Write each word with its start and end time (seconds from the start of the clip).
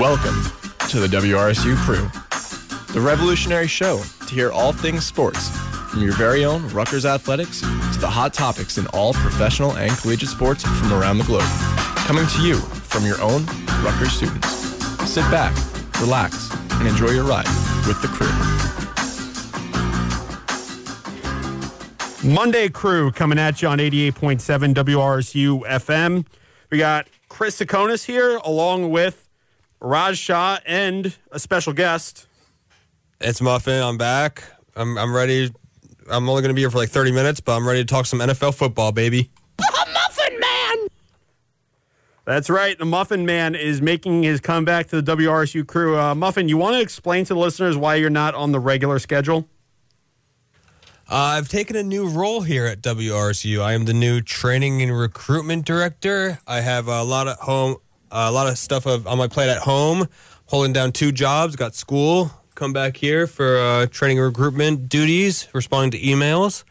Welcome 0.00 0.42
to 0.90 1.00
the 1.00 1.06
WRSU 1.06 1.74
crew, 1.76 2.06
the 2.92 3.00
revolutionary 3.00 3.66
show 3.66 4.02
to 4.26 4.34
hear 4.34 4.52
all 4.52 4.74
things 4.74 5.06
sports, 5.06 5.48
from 5.90 6.02
your 6.02 6.12
very 6.12 6.44
own 6.44 6.68
Rutgers 6.68 7.06
athletics 7.06 7.62
to 7.62 7.98
the 7.98 8.06
hot 8.06 8.34
topics 8.34 8.76
in 8.76 8.86
all 8.88 9.14
professional 9.14 9.78
and 9.78 9.90
collegiate 9.96 10.28
sports 10.28 10.64
from 10.64 10.92
around 10.92 11.16
the 11.16 11.24
globe. 11.24 11.48
Coming 12.04 12.26
to 12.26 12.42
you 12.42 12.56
from 12.56 13.06
your 13.06 13.18
own 13.22 13.46
Rutgers 13.82 14.12
students. 14.12 14.46
Sit 15.10 15.22
back, 15.30 15.56
relax, 15.98 16.50
and 16.72 16.86
enjoy 16.86 17.12
your 17.12 17.24
ride 17.24 17.48
with 17.86 18.02
the 18.02 18.08
crew. 18.08 18.28
Monday 22.30 22.68
crew 22.68 23.12
coming 23.12 23.38
at 23.38 23.62
you 23.62 23.68
on 23.68 23.78
88.7 23.78 24.74
WRSU 24.74 25.62
FM. 25.62 26.26
We 26.68 26.76
got 26.76 27.06
Chris 27.30 27.58
Tsakonas 27.58 28.04
here 28.04 28.36
along 28.44 28.90
with 28.90 29.25
Raj 29.86 30.18
Shah 30.18 30.58
and 30.66 31.16
a 31.30 31.38
special 31.38 31.72
guest. 31.72 32.26
It's 33.20 33.40
Muffin. 33.40 33.80
I'm 33.80 33.96
back. 33.96 34.42
I'm, 34.74 34.98
I'm 34.98 35.14
ready. 35.14 35.52
I'm 36.10 36.28
only 36.28 36.42
going 36.42 36.50
to 36.50 36.54
be 36.54 36.62
here 36.62 36.70
for 36.70 36.78
like 36.78 36.90
30 36.90 37.12
minutes, 37.12 37.40
but 37.40 37.56
I'm 37.56 37.66
ready 37.66 37.80
to 37.80 37.86
talk 37.86 38.06
some 38.06 38.18
NFL 38.18 38.54
football, 38.54 38.90
baby. 38.90 39.30
Muffin 39.58 40.40
Man! 40.40 40.88
That's 42.24 42.50
right. 42.50 42.76
The 42.76 42.84
Muffin 42.84 43.24
Man 43.24 43.54
is 43.54 43.80
making 43.80 44.24
his 44.24 44.40
comeback 44.40 44.88
to 44.88 45.00
the 45.00 45.16
WRSU 45.16 45.64
crew. 45.64 45.96
Uh, 45.96 46.16
Muffin, 46.16 46.48
you 46.48 46.56
want 46.56 46.74
to 46.74 46.80
explain 46.80 47.24
to 47.26 47.34
the 47.34 47.40
listeners 47.40 47.76
why 47.76 47.94
you're 47.94 48.10
not 48.10 48.34
on 48.34 48.50
the 48.50 48.60
regular 48.60 48.98
schedule? 48.98 49.48
Uh, 51.08 51.38
I've 51.38 51.48
taken 51.48 51.76
a 51.76 51.84
new 51.84 52.08
role 52.08 52.40
here 52.40 52.66
at 52.66 52.82
WRSU. 52.82 53.62
I 53.62 53.74
am 53.74 53.84
the 53.84 53.94
new 53.94 54.20
training 54.20 54.82
and 54.82 54.98
recruitment 54.98 55.64
director. 55.64 56.40
I 56.48 56.62
have 56.62 56.88
a 56.88 57.04
lot 57.04 57.28
of 57.28 57.38
home, 57.38 57.76
a 58.10 58.30
lot 58.30 58.46
of 58.46 58.58
stuff 58.58 58.86
of, 58.86 59.06
on 59.06 59.18
my 59.18 59.28
plate 59.28 59.48
at 59.48 59.58
home. 59.58 60.08
Holding 60.46 60.72
down 60.72 60.92
two 60.92 61.12
jobs. 61.12 61.56
Got 61.56 61.74
school. 61.74 62.30
Come 62.54 62.72
back 62.72 62.96
here 62.96 63.26
for 63.26 63.58
uh, 63.58 63.86
training 63.86 64.18
and 64.18 64.26
recruitment 64.26 64.88
duties. 64.88 65.48
Responding 65.52 65.90
to 65.92 66.06
emails. 66.06 66.64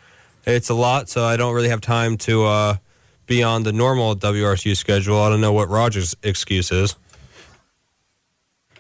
It's 0.45 0.69
a 0.69 0.73
lot, 0.73 1.09
so 1.09 1.23
I 1.23 1.38
don't 1.38 1.53
really 1.53 1.69
have 1.69 1.81
time 1.81 2.17
to 2.17 2.45
uh, 2.45 2.77
be 3.25 3.44
on 3.44 3.64
the 3.64 3.73
normal 3.73 4.16
WRSU 4.16 4.77
schedule. 4.77 5.19
I 5.19 5.30
don't 5.30 5.42
know 5.42 5.53
what 5.53 5.69
Roger's 5.69 6.16
excuse 6.23 6.72
is. 6.72 6.95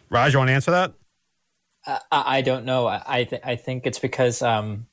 Raj, 0.09 0.33
you 0.33 0.39
want 0.39 0.49
to 0.49 0.53
answer 0.53 0.71
that? 0.71 0.93
I, 1.85 1.99
I 2.11 2.41
don't 2.41 2.65
know. 2.65 2.87
I 2.87 3.01
I, 3.05 3.23
th- 3.23 3.41
I 3.43 3.55
think 3.55 3.85
it's 3.85 3.99
because 3.99 4.41
um, 4.41 4.85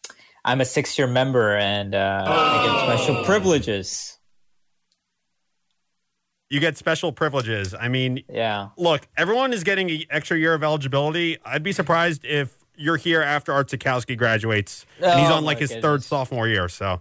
I'm 0.44 0.60
a 0.60 0.64
six 0.64 0.98
year 0.98 1.06
member 1.06 1.56
and 1.56 1.94
uh, 1.94 2.24
I 2.26 2.66
get 2.66 2.98
special 2.98 3.24
privileges. 3.24 4.18
You 6.52 6.60
get 6.60 6.76
special 6.76 7.12
privileges. 7.12 7.74
I 7.74 7.88
mean, 7.88 8.24
Yeah. 8.28 8.68
look, 8.76 9.08
everyone 9.16 9.54
is 9.54 9.64
getting 9.64 9.90
an 9.90 10.02
extra 10.10 10.36
year 10.36 10.52
of 10.52 10.62
eligibility. 10.62 11.38
I'd 11.46 11.62
be 11.62 11.72
surprised 11.72 12.26
if 12.26 12.54
you're 12.76 12.98
here 12.98 13.22
after 13.22 13.54
Art 13.54 13.68
Sikowski 13.70 14.18
graduates. 14.18 14.84
and 15.02 15.18
he's 15.18 15.30
Oh, 15.30 15.34
on 15.34 15.44
like 15.46 15.56
my 15.56 15.60
his 15.66 15.72
third 15.76 16.02
sophomore 16.02 16.46
year. 16.48 16.68
So 16.68 17.00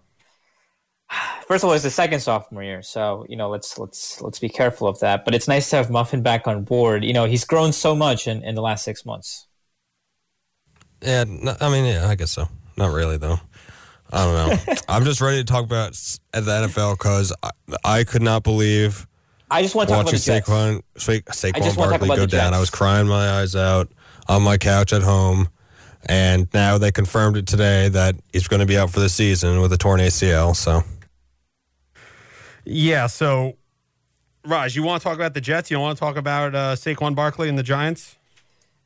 First 1.49 1.66
of 1.66 1.69
all, 1.69 1.73
it's 1.73 1.83
the 1.83 1.89
second 1.91 2.22
sophomore 2.22 2.63
year, 2.63 2.81
so 2.81 3.25
you 3.27 3.35
know 3.35 3.49
let's 3.49 3.77
let's 3.77 4.22
let's 4.22 4.39
be 4.39 4.47
careful 4.47 4.88
of 4.88 4.97
that. 5.02 5.25
But 5.25 5.35
it's 5.35 5.45
nice 5.49 5.69
to 5.72 5.75
have 5.75 5.89
Muffin 5.89 6.22
back 6.22 6.47
on 6.47 6.63
board. 6.63 7.03
You 7.03 7.11
know 7.11 7.25
he's 7.25 7.44
grown 7.44 7.73
so 7.73 7.94
much 7.94 8.29
in, 8.29 8.41
in 8.45 8.55
the 8.55 8.61
last 8.61 8.85
six 8.85 9.05
months. 9.05 9.47
Yeah, 11.02 11.25
no, 11.27 11.53
I 11.59 11.69
mean, 11.69 11.83
yeah, 11.85 12.07
I 12.07 12.16
guess 12.16 12.31
so. 12.31 12.47
Not 12.77 12.94
really, 12.94 13.17
though. 13.17 13.39
I 14.13 14.25
don't 14.25 14.67
know. 14.67 14.73
I'm 14.88 15.03
just 15.03 15.19
ready 15.19 15.39
to 15.39 15.44
talk 15.44 15.66
about 15.66 15.89
s- 15.89 16.22
the 16.31 16.39
NFL 16.39 16.94
because 16.97 17.33
I, 17.44 17.49
I 17.83 18.03
could 18.05 18.22
not 18.22 18.44
believe 18.44 19.06
I 19.51 19.62
just 19.62 19.75
want 19.75 19.89
to 19.89 19.94
talk 19.95 20.01
about 20.01 20.13
watching 20.13 20.19
the 20.19 20.39
Jets. 20.39 20.50
Saquon, 20.50 20.81
Sa- 20.97 21.12
I 21.12 21.51
Saquon 21.51 21.63
just 21.63 21.78
wanna 21.78 21.91
talk 21.91 22.00
Barkley 22.00 22.07
about 22.07 22.16
go 22.16 22.22
the 22.22 22.28
down. 22.28 22.53
I 22.53 22.59
was 22.59 22.69
crying 22.69 23.07
my 23.07 23.41
eyes 23.41 23.56
out 23.56 23.91
on 24.28 24.41
my 24.41 24.57
couch 24.57 24.94
at 24.94 25.03
home. 25.03 25.50
And 26.07 26.47
now 26.51 26.79
they 26.79 26.91
confirmed 26.91 27.38
it 27.38 27.45
today 27.45 27.88
that 27.90 28.16
he's 28.34 28.47
going 28.47 28.61
to 28.61 28.66
be 28.66 28.75
out 28.75 28.90
for 28.90 29.00
the 29.00 29.09
season 29.09 29.61
with 29.61 29.72
a 29.72 29.78
torn 29.78 30.00
ACL. 30.00 30.56
So 30.56 30.84
yeah. 32.66 33.06
So 33.06 33.57
Raj, 34.45 34.75
you 34.75 34.84
want 34.84 35.01
to 35.01 35.03
talk 35.03 35.16
about 35.16 35.34
the 35.35 35.41
Jets? 35.41 35.69
You 35.69 35.75
don't 35.75 35.84
want 35.84 35.97
to 35.97 36.00
talk 36.00 36.16
about 36.17 36.56
uh, 36.56 36.75
Saquon 36.75 37.13
Barkley 37.13 37.50
and 37.50 37.57
the 37.57 37.63
Giants? 37.63 38.17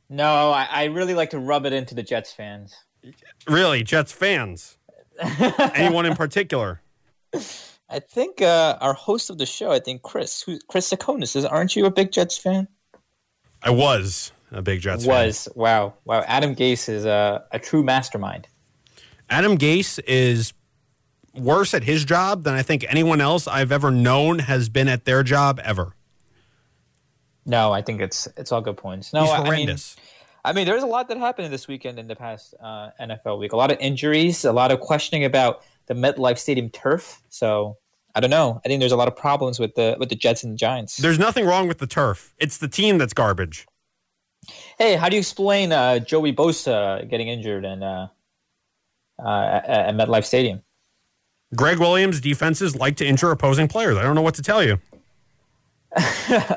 No, 0.08 0.50
I, 0.50 0.68
I 0.70 0.84
really 0.84 1.14
like 1.14 1.30
to 1.30 1.38
rub 1.38 1.64
it 1.64 1.72
into 1.72 1.94
the 1.94 2.02
Jets 2.02 2.32
fans. 2.32 2.76
Really, 3.48 3.82
Jets 3.82 4.12
fans? 4.12 4.76
Anyone 5.74 6.06
in 6.06 6.14
particular? 6.14 6.82
I 7.88 8.00
think 8.00 8.42
uh, 8.42 8.78
our 8.80 8.94
host 8.94 9.30
of 9.30 9.38
the 9.38 9.46
show, 9.46 9.70
I 9.70 9.78
think 9.78 10.02
Chris, 10.02 10.42
who, 10.42 10.58
Chris 10.68 10.90
Tsakonas, 10.90 11.36
is. 11.36 11.44
Aren't 11.44 11.76
you 11.76 11.86
a 11.86 11.90
big 11.90 12.10
Jets 12.10 12.36
fan? 12.36 12.66
I 13.62 13.70
was 13.70 14.32
a 14.50 14.60
big 14.60 14.80
Jets 14.80 15.06
fan. 15.06 15.26
Was 15.26 15.48
wow, 15.54 15.94
wow. 16.04 16.24
Adam 16.26 16.54
Gase 16.54 16.88
is 16.88 17.04
a, 17.04 17.44
a 17.52 17.58
true 17.58 17.82
mastermind. 17.82 18.48
Adam 19.30 19.56
Gase 19.56 20.00
is 20.06 20.52
worse 21.34 21.74
at 21.74 21.84
his 21.84 22.04
job 22.04 22.44
than 22.44 22.54
I 22.54 22.62
think 22.62 22.84
anyone 22.88 23.20
else 23.20 23.46
I've 23.46 23.72
ever 23.72 23.90
known 23.90 24.40
has 24.40 24.68
been 24.68 24.88
at 24.88 25.04
their 25.04 25.22
job 25.22 25.60
ever. 25.62 25.92
No, 27.44 27.72
I 27.72 27.82
think 27.82 28.00
it's 28.00 28.26
it's 28.36 28.50
all 28.50 28.60
good 28.60 28.76
points. 28.76 29.12
No, 29.12 29.22
He's 29.22 29.30
I- 29.30 29.34
I 29.34 29.38
mean, 29.38 29.46
horrendous. 29.46 29.96
I 30.44 30.52
mean, 30.52 30.64
there's 30.64 30.84
a 30.84 30.86
lot 30.86 31.08
that 31.08 31.16
happened 31.18 31.52
this 31.52 31.66
weekend 31.66 31.98
in 31.98 32.06
the 32.06 32.14
past 32.14 32.54
uh, 32.62 32.90
NFL 33.00 33.40
week. 33.40 33.52
A 33.52 33.56
lot 33.56 33.72
of 33.72 33.78
injuries, 33.80 34.44
a 34.44 34.52
lot 34.52 34.70
of 34.70 34.78
questioning 34.78 35.24
about 35.24 35.64
the 35.86 35.94
MetLife 35.94 36.38
Stadium 36.38 36.70
turf. 36.70 37.22
So 37.28 37.76
I 38.14 38.20
don't 38.20 38.30
know. 38.30 38.60
I 38.64 38.68
think 38.68 38.80
there's 38.80 38.92
a 38.92 38.96
lot 38.96 39.08
of 39.08 39.16
problems 39.16 39.58
with 39.58 39.74
the 39.74 39.96
with 39.98 40.08
the 40.08 40.16
Jets 40.16 40.42
and 40.42 40.52
the 40.52 40.56
Giants. 40.56 40.96
There's 40.96 41.18
nothing 41.18 41.46
wrong 41.46 41.68
with 41.68 41.78
the 41.78 41.86
turf. 41.86 42.34
It's 42.38 42.58
the 42.58 42.68
team 42.68 42.98
that's 42.98 43.12
garbage. 43.12 43.66
hey, 44.78 44.96
how 44.96 45.08
do 45.08 45.16
you 45.16 45.20
explain 45.20 45.72
uh, 45.72 45.98
Joey 45.98 46.32
Bosa 46.32 47.08
getting 47.08 47.28
injured 47.28 47.64
and 47.64 47.82
uh, 47.84 48.08
uh, 49.18 49.60
at, 49.66 49.94
MetLife 49.94 50.24
Stadium? 50.24 50.62
Gregg 51.54 51.78
Williams 51.78 52.20
defenses 52.20 52.74
like 52.74 52.96
to 52.96 53.06
injure 53.06 53.30
opposing 53.30 53.68
players. 53.68 53.96
I 53.96 54.02
don't 54.02 54.14
know 54.14 54.22
what 54.22 54.34
to 54.34 54.42
tell 54.42 54.62
you. 54.62 54.78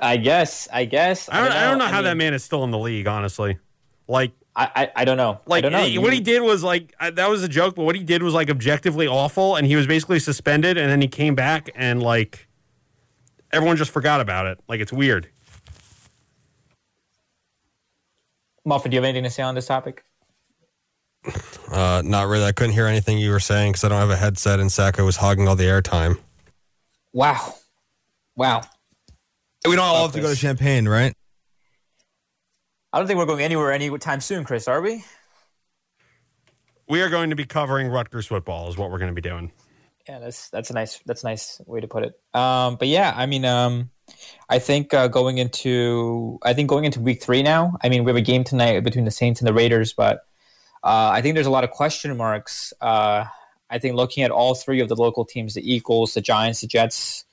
I 0.01 0.19
guess. 0.21 0.67
I 0.71 0.85
guess. 0.85 1.29
I 1.31 1.41
don't, 1.41 1.51
I 1.51 1.69
don't 1.69 1.77
know 1.77 1.85
I 1.85 1.89
how 1.89 1.97
mean, 1.97 2.05
that 2.05 2.17
man 2.17 2.33
is 2.33 2.43
still 2.43 2.63
in 2.63 2.71
the 2.71 2.79
league, 2.79 3.07
honestly. 3.07 3.59
Like, 4.07 4.31
I, 4.59 4.69
I, 4.75 4.91
I 4.97 5.05
don't 5.05 5.15
know. 5.15 5.39
like 5.45 5.59
I 5.59 5.69
don't 5.69 5.71
know. 5.71 5.85
he- 5.85 5.97
what 5.97 6.11
he 6.11 6.19
did 6.19 6.41
was 6.41 6.63
like 6.63 6.93
I, 6.99 7.11
that 7.11 7.29
was 7.29 7.43
a 7.43 7.47
joke, 7.47 7.75
but 7.75 7.83
what 7.83 7.95
he 7.95 8.03
did 8.03 8.21
was 8.21 8.33
like 8.33 8.49
objectively 8.49 9.07
awful, 9.07 9.55
and 9.55 9.65
he 9.65 9.77
was 9.77 9.87
basically 9.87 10.19
suspended, 10.19 10.77
and 10.77 10.91
then 10.91 11.01
he 11.01 11.07
came 11.07 11.33
back, 11.33 11.69
and 11.75 12.03
like 12.03 12.49
everyone 13.53 13.77
just 13.77 13.91
forgot 13.91 14.19
about 14.19 14.47
it. 14.47 14.59
Like 14.67 14.81
it's 14.81 14.91
weird. 14.91 15.29
Muffin, 18.65 18.91
do 18.91 18.95
you 18.95 19.01
have 19.01 19.05
anything 19.05 19.23
to 19.23 19.29
say 19.29 19.43
on 19.43 19.55
this 19.55 19.65
topic? 19.65 20.03
uh, 21.71 22.01
not 22.05 22.27
really. 22.27 22.43
I 22.43 22.51
couldn't 22.51 22.73
hear 22.73 22.85
anything 22.85 23.17
you 23.17 23.31
were 23.31 23.39
saying 23.39 23.71
because 23.71 23.85
I 23.85 23.89
don't 23.89 23.99
have 23.99 24.09
a 24.09 24.17
headset 24.17 24.59
and 24.59 24.69
Sacco 24.69 25.05
was 25.05 25.15
hogging 25.15 25.47
all 25.47 25.55
the 25.55 25.63
airtime. 25.63 26.19
Wow. 27.13 27.55
Wow. 28.35 28.61
We 29.65 29.75
don't 29.75 29.85
all 29.85 30.03
have 30.03 30.11
to 30.13 30.21
go 30.21 30.33
to 30.33 30.39
Champaign, 30.39 30.87
right? 30.87 31.13
I 32.91 32.97
don't 32.97 33.07
think 33.07 33.19
we're 33.19 33.25
going 33.25 33.43
anywhere 33.43 33.71
anytime 33.71 34.19
soon, 34.19 34.43
Chris, 34.43 34.67
are 34.67 34.81
we? 34.81 35.03
We 36.87 37.01
are 37.03 37.09
going 37.09 37.29
to 37.29 37.35
be 37.35 37.45
covering 37.45 37.87
Rutgers 37.87 38.25
football, 38.25 38.67
is 38.67 38.77
what 38.77 38.89
we're 38.89 38.97
going 38.97 39.11
to 39.11 39.21
be 39.21 39.21
doing. 39.21 39.51
Yeah, 40.07 40.17
that's 40.17 40.49
that's 40.49 40.71
a 40.71 40.73
nice 40.73 40.99
that's 41.05 41.23
a 41.23 41.27
nice 41.27 41.61
way 41.67 41.81
to 41.81 41.87
put 41.87 42.03
it. 42.03 42.19
Um, 42.33 42.77
but 42.77 42.87
yeah, 42.87 43.13
I 43.15 43.27
mean, 43.27 43.45
um, 43.45 43.91
I 44.49 44.57
think 44.57 44.91
uh, 44.91 45.07
going 45.07 45.37
into 45.37 46.39
I 46.41 46.53
think 46.53 46.67
going 46.67 46.85
into 46.85 46.99
week 46.99 47.21
three 47.21 47.43
now. 47.43 47.77
I 47.83 47.89
mean, 47.89 48.03
we 48.03 48.09
have 48.09 48.17
a 48.17 48.21
game 48.21 48.43
tonight 48.43 48.83
between 48.83 49.05
the 49.05 49.11
Saints 49.11 49.39
and 49.39 49.47
the 49.47 49.53
Raiders, 49.53 49.93
but 49.93 50.25
uh, 50.83 51.11
I 51.13 51.21
think 51.21 51.35
there's 51.35 51.45
a 51.45 51.51
lot 51.51 51.63
of 51.63 51.69
question 51.69 52.17
marks. 52.17 52.73
Uh, 52.81 53.25
I 53.69 53.77
think 53.77 53.95
looking 53.95 54.23
at 54.23 54.31
all 54.31 54.55
three 54.55 54.79
of 54.79 54.89
the 54.89 54.95
local 54.95 55.25
teams, 55.25 55.53
the 55.53 55.71
Eagles, 55.73 56.15
the 56.15 56.21
Giants, 56.21 56.61
the 56.61 56.67
Jets, 56.67 57.23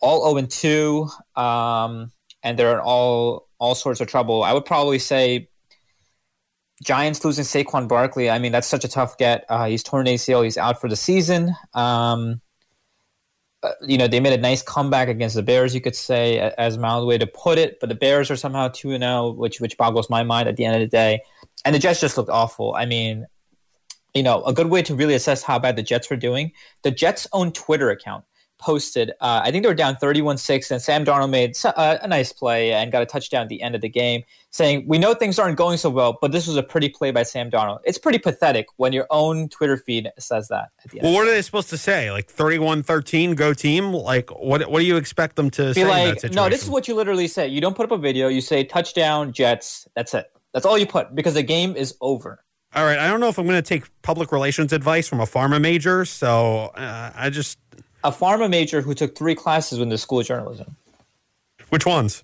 all 0.00 0.20
zero 0.20 0.36
and 0.36 0.50
two, 0.50 1.08
um, 1.34 2.12
and 2.42 2.58
they're 2.58 2.82
all 2.82 3.47
all 3.58 3.74
sorts 3.74 4.00
of 4.00 4.08
trouble. 4.08 4.42
I 4.42 4.52
would 4.52 4.64
probably 4.64 4.98
say 4.98 5.48
Giants 6.82 7.24
losing 7.24 7.44
Saquon 7.44 7.88
Barkley. 7.88 8.30
I 8.30 8.38
mean, 8.38 8.52
that's 8.52 8.66
such 8.66 8.84
a 8.84 8.88
tough 8.88 9.18
get. 9.18 9.44
Uh, 9.48 9.66
he's 9.66 9.82
torn 9.82 10.06
ACL. 10.06 10.44
He's 10.44 10.56
out 10.56 10.80
for 10.80 10.88
the 10.88 10.96
season. 10.96 11.54
Um, 11.74 12.40
uh, 13.62 13.72
you 13.82 13.98
know, 13.98 14.06
they 14.06 14.20
made 14.20 14.32
a 14.32 14.40
nice 14.40 14.62
comeback 14.62 15.08
against 15.08 15.34
the 15.34 15.42
Bears. 15.42 15.74
You 15.74 15.80
could 15.80 15.96
say, 15.96 16.38
as 16.38 16.76
a 16.76 16.80
mild 16.80 17.08
way 17.08 17.18
to 17.18 17.26
put 17.26 17.58
it. 17.58 17.80
But 17.80 17.88
the 17.88 17.96
Bears 17.96 18.30
are 18.30 18.36
somehow 18.36 18.68
two 18.68 18.92
and 18.92 19.02
zero, 19.02 19.32
which 19.32 19.60
which 19.60 19.76
boggles 19.76 20.08
my 20.08 20.22
mind 20.22 20.48
at 20.48 20.56
the 20.56 20.64
end 20.64 20.76
of 20.76 20.80
the 20.80 20.86
day. 20.86 21.20
And 21.64 21.74
the 21.74 21.80
Jets 21.80 22.00
just 22.00 22.16
looked 22.16 22.30
awful. 22.30 22.74
I 22.76 22.86
mean, 22.86 23.26
you 24.14 24.22
know, 24.22 24.44
a 24.44 24.52
good 24.52 24.68
way 24.68 24.82
to 24.82 24.94
really 24.94 25.14
assess 25.14 25.42
how 25.42 25.58
bad 25.58 25.74
the 25.74 25.82
Jets 25.82 26.08
were 26.08 26.16
doing. 26.16 26.52
The 26.82 26.92
Jets' 26.92 27.26
own 27.32 27.50
Twitter 27.52 27.90
account 27.90 28.24
posted. 28.58 29.10
Uh, 29.20 29.40
I 29.44 29.50
think 29.50 29.62
they 29.62 29.68
were 29.68 29.74
down 29.74 29.96
31-6, 29.96 30.70
and 30.70 30.82
Sam 30.82 31.04
Darnold 31.04 31.30
made 31.30 31.56
a, 31.64 32.04
a 32.04 32.08
nice 32.08 32.32
play 32.32 32.72
and 32.72 32.92
got 32.92 33.02
a 33.02 33.06
touchdown 33.06 33.42
at 33.42 33.48
the 33.48 33.62
end 33.62 33.74
of 33.74 33.80
the 33.80 33.88
game, 33.88 34.22
saying, 34.50 34.84
"We 34.86 34.98
know 34.98 35.14
things 35.14 35.38
aren't 35.38 35.56
going 35.56 35.78
so 35.78 35.90
well, 35.90 36.18
but 36.20 36.32
this 36.32 36.46
was 36.46 36.56
a 36.56 36.62
pretty 36.62 36.88
play 36.88 37.10
by 37.10 37.22
Sam 37.22 37.50
Darnold." 37.50 37.80
It's 37.84 37.98
pretty 37.98 38.18
pathetic 38.18 38.66
when 38.76 38.92
your 38.92 39.06
own 39.10 39.48
Twitter 39.48 39.76
feed 39.76 40.10
says 40.18 40.48
that. 40.48 40.70
At 40.84 40.90
the 40.90 40.98
end. 40.98 41.04
Well, 41.04 41.14
what 41.14 41.26
are 41.26 41.30
they 41.30 41.42
supposed 41.42 41.70
to 41.70 41.78
say? 41.78 42.10
Like 42.10 42.28
31-13, 42.28 43.36
go 43.36 43.54
team? 43.54 43.92
Like 43.92 44.30
what? 44.30 44.70
What 44.70 44.80
do 44.80 44.86
you 44.86 44.96
expect 44.96 45.36
them 45.36 45.50
to 45.50 45.68
Be 45.68 45.74
say 45.74 45.80
in 45.82 45.86
that 45.88 46.22
like, 46.22 46.32
no, 46.32 46.48
this 46.48 46.62
is 46.62 46.70
what 46.70 46.88
you 46.88 46.94
literally 46.94 47.28
say. 47.28 47.48
You 47.48 47.60
don't 47.60 47.76
put 47.76 47.84
up 47.84 47.92
a 47.92 47.98
video. 47.98 48.28
You 48.28 48.40
say 48.40 48.64
touchdown 48.64 49.32
Jets. 49.32 49.88
That's 49.94 50.14
it. 50.14 50.30
That's 50.52 50.66
all 50.66 50.78
you 50.78 50.86
put 50.86 51.14
because 51.14 51.34
the 51.34 51.42
game 51.42 51.76
is 51.76 51.94
over. 52.00 52.44
All 52.74 52.84
right, 52.84 52.98
I 52.98 53.08
don't 53.08 53.20
know 53.20 53.28
if 53.28 53.38
I'm 53.38 53.46
going 53.46 53.56
to 53.56 53.66
take 53.66 53.84
public 54.02 54.30
relations 54.30 54.74
advice 54.74 55.08
from 55.08 55.20
a 55.20 55.24
pharma 55.24 55.58
major, 55.58 56.04
so 56.04 56.66
uh, 56.74 57.12
I 57.14 57.30
just 57.30 57.58
A 58.04 58.12
pharma 58.12 58.48
major 58.48 58.80
who 58.80 58.94
took 58.94 59.16
three 59.16 59.34
classes 59.34 59.78
in 59.78 59.88
the 59.88 59.98
school 59.98 60.20
of 60.20 60.26
journalism. 60.26 60.76
which 61.70 61.84
ones? 61.84 62.22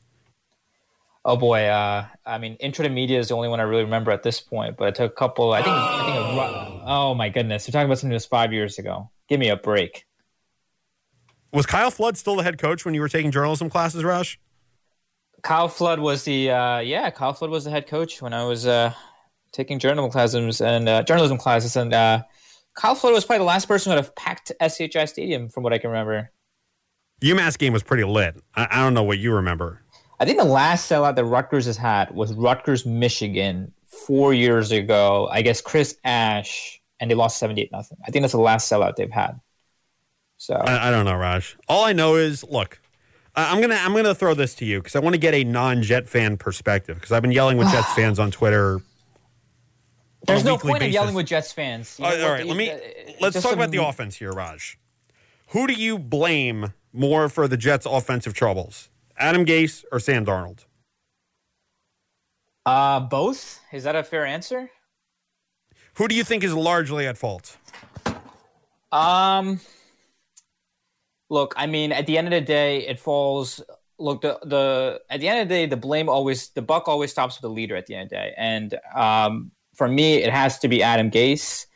Oh 1.26 1.36
boy, 1.36 1.64
uh, 1.64 2.06
I 2.26 2.38
mean, 2.38 2.56
intro 2.56 2.82
to 2.82 2.90
media 2.90 3.18
is 3.18 3.28
the 3.28 3.34
only 3.34 3.48
one 3.48 3.58
I 3.58 3.62
really 3.62 3.84
remember 3.84 4.10
at 4.10 4.22
this 4.22 4.40
point. 4.40 4.76
But 4.76 4.88
I 4.88 4.90
took 4.90 5.12
a 5.12 5.14
couple. 5.14 5.52
I 5.52 5.62
think. 5.62 5.74
I 5.74 6.04
think. 6.04 6.16
A, 6.18 6.82
oh 6.86 7.14
my 7.14 7.30
goodness, 7.30 7.66
you're 7.66 7.72
talking 7.72 7.86
about 7.86 7.98
something 7.98 8.10
that 8.10 8.16
was 8.16 8.26
five 8.26 8.52
years 8.52 8.78
ago. 8.78 9.10
Give 9.28 9.40
me 9.40 9.48
a 9.48 9.56
break. 9.56 10.04
Was 11.50 11.66
Kyle 11.66 11.90
Flood 11.90 12.18
still 12.18 12.36
the 12.36 12.42
head 12.42 12.58
coach 12.58 12.84
when 12.84 12.94
you 12.94 13.00
were 13.00 13.08
taking 13.08 13.30
journalism 13.30 13.70
classes, 13.70 14.04
Rush? 14.04 14.38
Kyle 15.42 15.68
Flood 15.68 16.00
was 16.00 16.24
the 16.24 16.50
uh, 16.50 16.78
yeah. 16.80 17.08
Kyle 17.10 17.32
Flood 17.32 17.50
was 17.50 17.64
the 17.64 17.70
head 17.70 17.86
coach 17.86 18.20
when 18.20 18.34
I 18.34 18.44
was 18.44 18.66
uh, 18.66 18.92
taking 19.52 19.78
journalism 19.78 20.10
classes 20.10 20.60
and 20.60 20.88
uh, 20.88 21.02
journalism 21.04 21.38
classes, 21.38 21.74
and 21.76 21.94
uh, 21.94 22.22
Kyle 22.74 22.94
Flood 22.94 23.12
was 23.12 23.24
probably 23.24 23.38
the 23.40 23.44
last 23.44 23.66
person 23.66 23.90
who 23.92 23.96
had 23.96 24.04
a 24.04 24.10
packed 24.12 24.52
SHI 24.60 25.04
Stadium, 25.06 25.48
from 25.48 25.62
what 25.62 25.72
I 25.72 25.78
can 25.78 25.90
remember. 25.90 26.30
UMass 27.22 27.56
game 27.56 27.72
was 27.72 27.82
pretty 27.82 28.04
lit. 28.04 28.36
I, 28.54 28.66
I 28.70 28.76
don't 28.82 28.94
know 28.94 29.02
what 29.04 29.18
you 29.18 29.32
remember. 29.32 29.80
I 30.20 30.24
think 30.24 30.38
the 30.38 30.44
last 30.44 30.90
sellout 30.90 31.16
that 31.16 31.24
Rutgers 31.24 31.66
has 31.66 31.76
had 31.76 32.10
was 32.14 32.32
Rutgers, 32.34 32.84
Michigan, 32.84 33.72
four 33.86 34.34
years 34.34 34.72
ago. 34.72 35.28
I 35.30 35.42
guess 35.42 35.60
Chris 35.60 35.96
Ash, 36.04 36.80
and 37.00 37.10
they 37.10 37.14
lost 37.14 37.38
seventy-eight 37.38 37.70
nothing. 37.72 37.98
I 38.06 38.10
think 38.10 38.22
that's 38.22 38.32
the 38.32 38.40
last 38.40 38.70
sellout 38.70 38.96
they've 38.96 39.10
had. 39.10 39.40
So 40.36 40.54
I, 40.54 40.88
I 40.88 40.90
don't 40.90 41.04
know, 41.04 41.14
Raj. 41.16 41.56
All 41.68 41.84
I 41.84 41.92
know 41.92 42.16
is, 42.16 42.44
look, 42.44 42.80
I- 43.34 43.52
I'm 43.52 43.60
gonna 43.60 43.76
I'm 43.80 43.94
gonna 43.94 44.14
throw 44.14 44.34
this 44.34 44.54
to 44.56 44.64
you 44.64 44.80
because 44.80 44.96
I 44.96 44.98
want 44.98 45.14
to 45.14 45.18
get 45.20 45.34
a 45.34 45.44
non-Jet 45.44 46.08
fan 46.08 46.36
perspective 46.36 46.96
because 46.96 47.12
I've 47.12 47.22
been 47.22 47.32
yelling 47.32 47.56
with 47.56 47.70
Jets 47.70 47.92
fans 47.94 48.18
on 48.18 48.30
Twitter. 48.30 48.80
There's 50.26 50.40
on 50.40 50.46
a 50.46 50.50
no 50.50 50.54
weekly 50.54 50.70
point 50.70 50.82
in 50.82 50.92
yelling 50.92 51.14
with 51.14 51.26
Jets 51.26 51.52
fans. 51.52 51.98
You 51.98 52.04
know 52.04 52.10
right, 52.10 52.22
all 52.22 52.30
what? 52.30 52.46
let 52.46 52.56
me 52.56 52.70
Uh, 52.70 52.78
let's 53.20 53.34
just 53.34 53.46
talk 53.46 53.54
about 53.54 53.70
the 53.70 53.84
offense 53.84 54.16
here, 54.16 54.32
Raj. 54.32 54.78
Who 55.48 55.66
do 55.66 55.72
you 55.72 55.98
blame 55.98 56.72
more 56.92 57.28
for 57.28 57.46
the 57.48 57.56
Jets' 57.56 57.86
offensive 57.86 58.34
troubles, 58.34 58.88
Adam 59.16 59.44
Gase 59.44 59.84
or 59.92 60.00
Sam 60.00 60.24
Darnold? 60.24 60.64
Uh, 62.66 63.00
both. 63.00 63.60
Is 63.72 63.84
that 63.84 63.94
a 63.94 64.02
fair 64.02 64.24
answer? 64.24 64.70
Who 65.96 66.08
do 66.08 66.14
you 66.14 66.24
think 66.24 66.42
is 66.42 66.54
largely 66.54 67.06
at 67.06 67.16
fault? 67.16 67.56
Um, 68.90 69.60
look, 71.30 71.54
I 71.56 71.66
mean, 71.66 71.92
at 71.92 72.06
the 72.06 72.18
end 72.18 72.28
of 72.28 72.32
the 72.32 72.40
day, 72.40 72.86
it 72.86 72.98
falls. 72.98 73.60
Look, 73.98 74.22
the 74.22 74.38
the 74.42 75.00
at 75.08 75.20
the 75.20 75.28
end 75.28 75.40
of 75.42 75.48
the 75.48 75.54
day, 75.54 75.66
the 75.66 75.76
blame 75.76 76.08
always 76.08 76.48
the 76.48 76.62
buck 76.62 76.88
always 76.88 77.12
stops 77.12 77.36
with 77.36 77.42
the 77.42 77.50
leader 77.50 77.76
at 77.76 77.86
the 77.86 77.94
end 77.94 78.04
of 78.04 78.10
the 78.10 78.16
day, 78.16 78.34
and 78.36 78.74
um, 78.94 79.52
for 79.74 79.88
me, 79.88 80.16
it 80.16 80.32
has 80.32 80.58
to 80.60 80.68
be 80.68 80.82
Adam 80.82 81.10
Gase. 81.10 81.66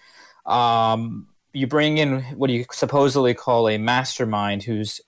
Um, 0.47 1.29
you 1.53 1.67
bring 1.67 1.99
in 1.99 2.21
what 2.37 2.51
you 2.51 2.65
supposedly 2.73 3.35
call 3.35 3.69
a 3.69 3.79
mastermind 3.79 4.63
who's 4.63 5.01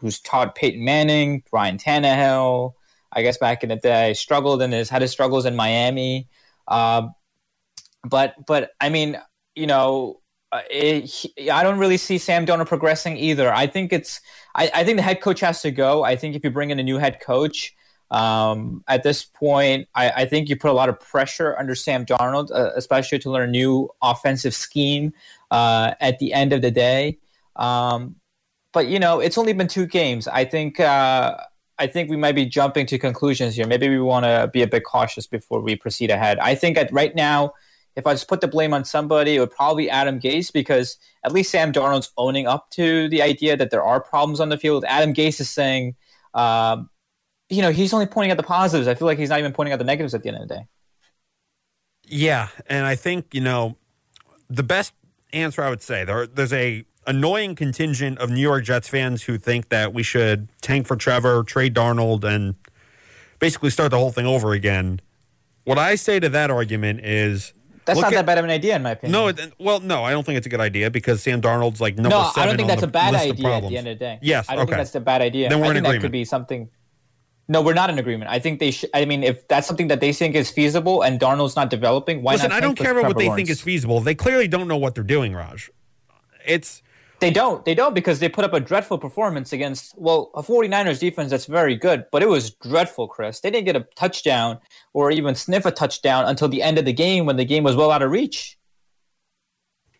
who's 0.00 0.20
taught 0.20 0.54
Peyton 0.54 0.84
Manning, 0.84 1.42
Ryan 1.52 1.78
Tannehill. 1.78 2.72
I 3.12 3.22
guess 3.22 3.38
back 3.38 3.62
in 3.62 3.70
the 3.70 3.76
day, 3.76 4.14
struggled 4.14 4.60
and 4.60 4.72
has 4.72 4.90
had 4.90 5.02
his 5.02 5.10
struggles 5.10 5.46
in 5.46 5.56
Miami. 5.56 6.28
Um, 6.68 7.14
but 8.04 8.34
but 8.46 8.70
I 8.80 8.88
mean, 8.88 9.18
you 9.54 9.66
know, 9.66 10.20
uh, 10.52 10.62
it, 10.70 11.04
he- 11.04 11.50
I 11.50 11.62
don't 11.62 11.78
really 11.78 11.96
see 11.96 12.18
Sam 12.18 12.46
Darnold 12.46 12.68
progressing 12.68 13.16
either. 13.16 13.52
I 13.52 13.66
think 13.66 13.92
it's 13.92 14.20
I, 14.54 14.70
I 14.74 14.84
think 14.84 14.96
the 14.96 15.02
head 15.02 15.20
coach 15.20 15.40
has 15.40 15.62
to 15.62 15.70
go. 15.70 16.04
I 16.04 16.16
think 16.16 16.36
if 16.36 16.44
you 16.44 16.50
bring 16.50 16.70
in 16.70 16.78
a 16.78 16.82
new 16.82 16.98
head 16.98 17.20
coach 17.20 17.74
um, 18.10 18.84
at 18.88 19.02
this 19.02 19.24
point, 19.24 19.88
I, 19.94 20.10
I 20.10 20.24
think 20.26 20.48
you 20.48 20.56
put 20.56 20.70
a 20.70 20.74
lot 20.74 20.88
of 20.88 21.00
pressure 21.00 21.56
under 21.58 21.74
Sam 21.74 22.06
Darnold, 22.06 22.50
uh, 22.50 22.70
especially 22.76 23.18
to 23.20 23.30
learn 23.30 23.48
a 23.48 23.52
new 23.52 23.90
offensive 24.02 24.54
scheme 24.54 25.12
uh, 25.50 25.94
at 26.00 26.18
the 26.18 26.32
end 26.32 26.52
of 26.52 26.62
the 26.62 26.70
day. 26.70 27.18
Um, 27.56 28.16
but 28.72 28.88
you 28.88 28.98
know, 28.98 29.20
it's 29.20 29.38
only 29.38 29.52
been 29.52 29.68
two 29.68 29.86
games. 29.86 30.28
I 30.28 30.44
think 30.44 30.78
uh, 30.78 31.38
I 31.78 31.86
think 31.86 32.10
we 32.10 32.16
might 32.16 32.34
be 32.34 32.46
jumping 32.46 32.86
to 32.86 32.98
conclusions 32.98 33.56
here. 33.56 33.66
Maybe 33.66 33.88
we 33.88 34.00
want 34.00 34.24
to 34.24 34.50
be 34.52 34.62
a 34.62 34.66
bit 34.66 34.84
cautious 34.84 35.26
before 35.26 35.60
we 35.60 35.76
proceed 35.76 36.10
ahead. 36.10 36.38
I 36.38 36.54
think 36.54 36.76
at 36.76 36.92
right 36.92 37.14
now 37.14 37.54
if 37.96 38.06
I 38.06 38.12
just 38.12 38.28
put 38.28 38.42
the 38.42 38.48
blame 38.48 38.74
on 38.74 38.84
somebody, 38.84 39.36
it 39.36 39.40
would 39.40 39.50
probably 39.50 39.84
be 39.84 39.90
Adam 39.90 40.20
Gase 40.20 40.52
because 40.52 40.98
at 41.24 41.32
least 41.32 41.50
Sam 41.50 41.72
Darnold's 41.72 42.12
owning 42.18 42.46
up 42.46 42.70
to 42.72 43.08
the 43.08 43.22
idea 43.22 43.56
that 43.56 43.70
there 43.70 43.82
are 43.82 44.00
problems 44.00 44.38
on 44.38 44.50
the 44.50 44.58
field. 44.58 44.84
Adam 44.86 45.14
Gase 45.14 45.40
is 45.40 45.48
saying, 45.48 45.96
um, 46.34 46.90
you 47.48 47.62
know, 47.62 47.70
he's 47.70 47.92
only 47.92 48.06
pointing 48.06 48.30
out 48.30 48.36
the 48.36 48.42
positives. 48.42 48.88
I 48.88 48.94
feel 48.94 49.06
like 49.06 49.18
he's 49.18 49.30
not 49.30 49.38
even 49.38 49.52
pointing 49.52 49.72
out 49.72 49.78
the 49.78 49.84
negatives 49.84 50.14
at 50.14 50.22
the 50.22 50.28
end 50.28 50.38
of 50.42 50.48
the 50.48 50.54
day. 50.54 50.66
Yeah, 52.08 52.48
and 52.66 52.86
I 52.86 52.94
think 52.94 53.34
you 53.34 53.40
know 53.40 53.76
the 54.48 54.62
best 54.62 54.92
answer 55.32 55.62
I 55.62 55.70
would 55.70 55.82
say 55.82 56.04
there 56.04 56.26
there's 56.26 56.52
a 56.52 56.84
annoying 57.06 57.54
contingent 57.54 58.18
of 58.18 58.30
New 58.30 58.40
York 58.40 58.64
Jets 58.64 58.88
fans 58.88 59.24
who 59.24 59.38
think 59.38 59.68
that 59.68 59.92
we 59.92 60.02
should 60.02 60.48
tank 60.60 60.86
for 60.86 60.96
Trevor, 60.96 61.42
trade 61.44 61.74
Darnold, 61.74 62.24
and 62.24 62.54
basically 63.38 63.70
start 63.70 63.90
the 63.90 63.98
whole 63.98 64.12
thing 64.12 64.26
over 64.26 64.52
again. 64.52 65.00
What 65.64 65.78
I 65.78 65.96
say 65.96 66.20
to 66.20 66.28
that 66.28 66.50
argument 66.50 67.00
is 67.04 67.52
That's 67.84 68.00
not 68.00 68.12
at- 68.12 68.16
that 68.16 68.26
bad 68.26 68.38
of 68.38 68.44
an 68.44 68.50
idea, 68.50 68.76
in 68.76 68.82
my 68.82 68.92
opinion. 68.92 69.12
no, 69.12 69.28
it, 69.28 69.52
well, 69.58 69.80
no, 69.80 70.04
I 70.04 70.12
don't 70.12 70.24
think 70.24 70.36
it's 70.38 70.46
a 70.46 70.50
good 70.50 70.60
idea 70.60 70.90
because 70.90 71.22
Sam 71.22 71.40
Darnold's 71.40 71.80
like 71.80 71.96
number 71.96 72.10
no, 72.10 72.30
seven. 72.34 72.42
I 72.42 72.46
don't 72.46 72.56
think 72.56 72.68
that's 72.68 72.82
a 72.82 72.88
bad 72.88 73.14
idea 73.14 73.52
at 73.52 73.68
the 73.68 73.76
end 73.76 73.88
of 73.88 73.98
the 73.98 74.04
day. 74.04 74.18
Yes, 74.22 74.46
I 74.48 74.54
don't 74.54 74.62
okay. 74.62 74.72
think 74.72 74.78
that's 74.78 74.94
a 74.94 75.00
bad 75.00 75.22
idea. 75.22 75.48
Then 75.48 75.60
we're 75.60 75.66
I 75.66 75.68
in 75.70 75.74
think 75.82 75.86
that 75.86 76.00
could 76.00 76.12
be 76.12 76.24
something. 76.24 76.68
No, 77.48 77.62
we're 77.62 77.74
not 77.74 77.90
in 77.90 77.98
agreement. 77.98 78.30
I 78.30 78.40
think 78.40 78.58
they 78.58 78.72
should. 78.72 78.90
I 78.92 79.04
mean, 79.04 79.22
if 79.22 79.46
that's 79.46 79.66
something 79.68 79.86
that 79.88 80.00
they 80.00 80.12
think 80.12 80.34
is 80.34 80.50
feasible 80.50 81.02
and 81.02 81.20
Darnold's 81.20 81.54
not 81.54 81.70
developing, 81.70 82.22
why 82.22 82.32
Listen, 82.32 82.50
not? 82.50 82.56
I 82.56 82.60
don't 82.60 82.76
care 82.76 82.90
about 82.90 83.06
what 83.06 83.18
they 83.18 83.26
Lawrence? 83.26 83.38
think 83.38 83.50
is 83.50 83.60
feasible. 83.60 84.00
They 84.00 84.16
clearly 84.16 84.48
don't 84.48 84.66
know 84.66 84.76
what 84.76 84.94
they're 84.94 85.04
doing, 85.04 85.32
Raj. 85.32 85.70
It's 86.44 86.82
They 87.20 87.30
don't. 87.30 87.64
They 87.64 87.74
don't 87.74 87.94
because 87.94 88.18
they 88.18 88.28
put 88.28 88.44
up 88.44 88.52
a 88.52 88.58
dreadful 88.58 88.98
performance 88.98 89.52
against, 89.52 89.96
well, 89.96 90.30
a 90.34 90.42
49ers 90.42 90.98
defense 90.98 91.30
that's 91.30 91.46
very 91.46 91.76
good, 91.76 92.06
but 92.10 92.22
it 92.22 92.28
was 92.28 92.50
dreadful, 92.50 93.06
Chris. 93.06 93.40
They 93.40 93.50
didn't 93.50 93.66
get 93.66 93.76
a 93.76 93.86
touchdown 93.94 94.58
or 94.92 95.12
even 95.12 95.34
sniff 95.36 95.64
a 95.66 95.70
touchdown 95.70 96.24
until 96.24 96.48
the 96.48 96.62
end 96.62 96.78
of 96.78 96.84
the 96.84 96.92
game 96.92 97.26
when 97.26 97.36
the 97.36 97.44
game 97.44 97.62
was 97.62 97.76
well 97.76 97.90
out 97.92 98.02
of 98.02 98.10
reach. 98.10 98.58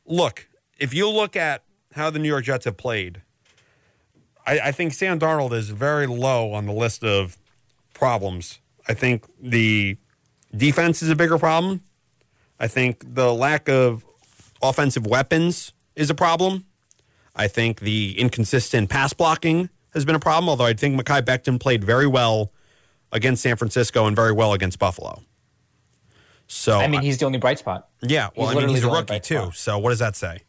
look, 0.04 0.48
if 0.78 0.92
you 0.92 1.08
look 1.08 1.36
at 1.36 1.62
how 1.94 2.10
the 2.10 2.18
New 2.18 2.28
York 2.28 2.44
Jets 2.44 2.64
have 2.64 2.76
played, 2.76 3.22
I, 4.46 4.60
I 4.64 4.72
think 4.72 4.92
Sam 4.92 5.18
Darnold 5.18 5.52
is 5.52 5.70
very 5.70 6.06
low 6.06 6.52
on 6.52 6.66
the 6.66 6.72
list 6.72 7.02
of 7.02 7.36
problems. 7.98 8.60
I 8.88 8.94
think 8.94 9.26
the 9.40 9.96
defense 10.56 11.02
is 11.02 11.10
a 11.10 11.16
bigger 11.16 11.38
problem. 11.38 11.82
I 12.58 12.68
think 12.68 13.14
the 13.14 13.34
lack 13.34 13.68
of 13.68 14.04
offensive 14.62 15.06
weapons 15.06 15.72
is 15.94 16.10
a 16.10 16.14
problem. 16.14 16.66
I 17.34 17.48
think 17.48 17.80
the 17.80 18.18
inconsistent 18.18 18.88
pass 18.88 19.12
blocking 19.12 19.68
has 19.92 20.04
been 20.04 20.14
a 20.14 20.20
problem, 20.20 20.48
although 20.48 20.64
I 20.64 20.72
think 20.72 20.98
Mekhi 20.98 21.22
Becton 21.22 21.60
played 21.60 21.84
very 21.84 22.06
well 22.06 22.52
against 23.12 23.42
San 23.42 23.56
Francisco 23.56 24.06
and 24.06 24.16
very 24.16 24.32
well 24.32 24.52
against 24.52 24.78
Buffalo. 24.78 25.22
So, 26.46 26.78
I 26.78 26.86
mean, 26.86 27.02
he's 27.02 27.18
the 27.18 27.26
only 27.26 27.38
bright 27.38 27.58
spot. 27.58 27.88
yeah, 28.02 28.28
well, 28.36 28.48
he's 28.48 28.56
I 28.56 28.60
mean, 28.60 28.68
he's 28.68 28.84
a 28.84 28.90
rookie 28.90 29.20
too. 29.20 29.34
spot. 29.36 29.56
So, 29.56 29.78
what 29.78 29.90
does 29.90 29.98
that 29.98 30.14
say? 30.14 30.42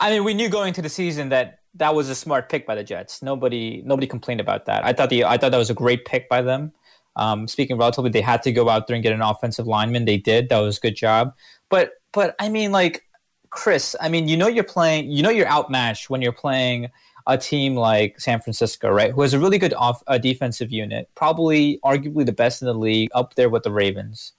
I 0.00 0.10
mean, 0.10 0.24
we 0.24 0.34
knew 0.34 0.48
going 0.48 0.68
into 0.68 0.82
the 0.82 0.88
season 0.88 1.28
that 1.28 1.57
that 1.78 1.94
was 1.94 2.08
a 2.08 2.14
smart 2.14 2.48
pick 2.48 2.66
by 2.66 2.74
the 2.74 2.84
Jets. 2.84 3.22
Nobody, 3.22 3.82
nobody 3.84 4.06
complained 4.06 4.40
about 4.40 4.66
that. 4.66 4.84
I 4.84 4.92
thought 4.92 5.10
the, 5.10 5.24
I 5.24 5.36
thought 5.38 5.50
that 5.52 5.58
was 5.58 5.70
a 5.70 5.74
great 5.74 6.04
pick 6.04 6.28
by 6.28 6.42
them. 6.42 6.72
Um, 7.16 7.48
speaking 7.48 7.76
relatively, 7.78 8.10
they 8.10 8.20
had 8.20 8.42
to 8.42 8.52
go 8.52 8.68
out 8.68 8.86
there 8.86 8.94
and 8.94 9.02
get 9.02 9.12
an 9.12 9.22
offensive 9.22 9.66
lineman. 9.66 10.04
They 10.04 10.18
did. 10.18 10.48
That 10.50 10.58
was 10.60 10.78
a 10.78 10.80
good 10.80 10.94
job. 10.96 11.34
But, 11.68 11.92
but 12.12 12.36
I 12.38 12.48
mean, 12.48 12.70
like 12.70 13.04
Chris, 13.50 13.96
I 14.00 14.08
mean, 14.08 14.28
you 14.28 14.36
know, 14.36 14.46
you're 14.48 14.62
playing, 14.64 15.10
you 15.10 15.22
know, 15.22 15.30
you're 15.30 15.48
outmatched 15.48 16.10
when 16.10 16.22
you're 16.22 16.32
playing 16.32 16.90
a 17.26 17.36
team 17.36 17.74
like 17.74 18.18
San 18.20 18.40
Francisco, 18.40 18.88
right? 18.90 19.10
Who 19.12 19.22
has 19.22 19.34
a 19.34 19.38
really 19.38 19.58
good 19.58 19.74
off 19.74 20.02
uh, 20.06 20.18
defensive 20.18 20.70
unit, 20.72 21.10
probably, 21.14 21.78
arguably 21.84 22.24
the 22.24 22.32
best 22.32 22.62
in 22.62 22.66
the 22.66 22.74
league, 22.74 23.10
up 23.14 23.34
there 23.34 23.50
with 23.50 23.64
the 23.64 23.72
Ravens. 23.72 24.32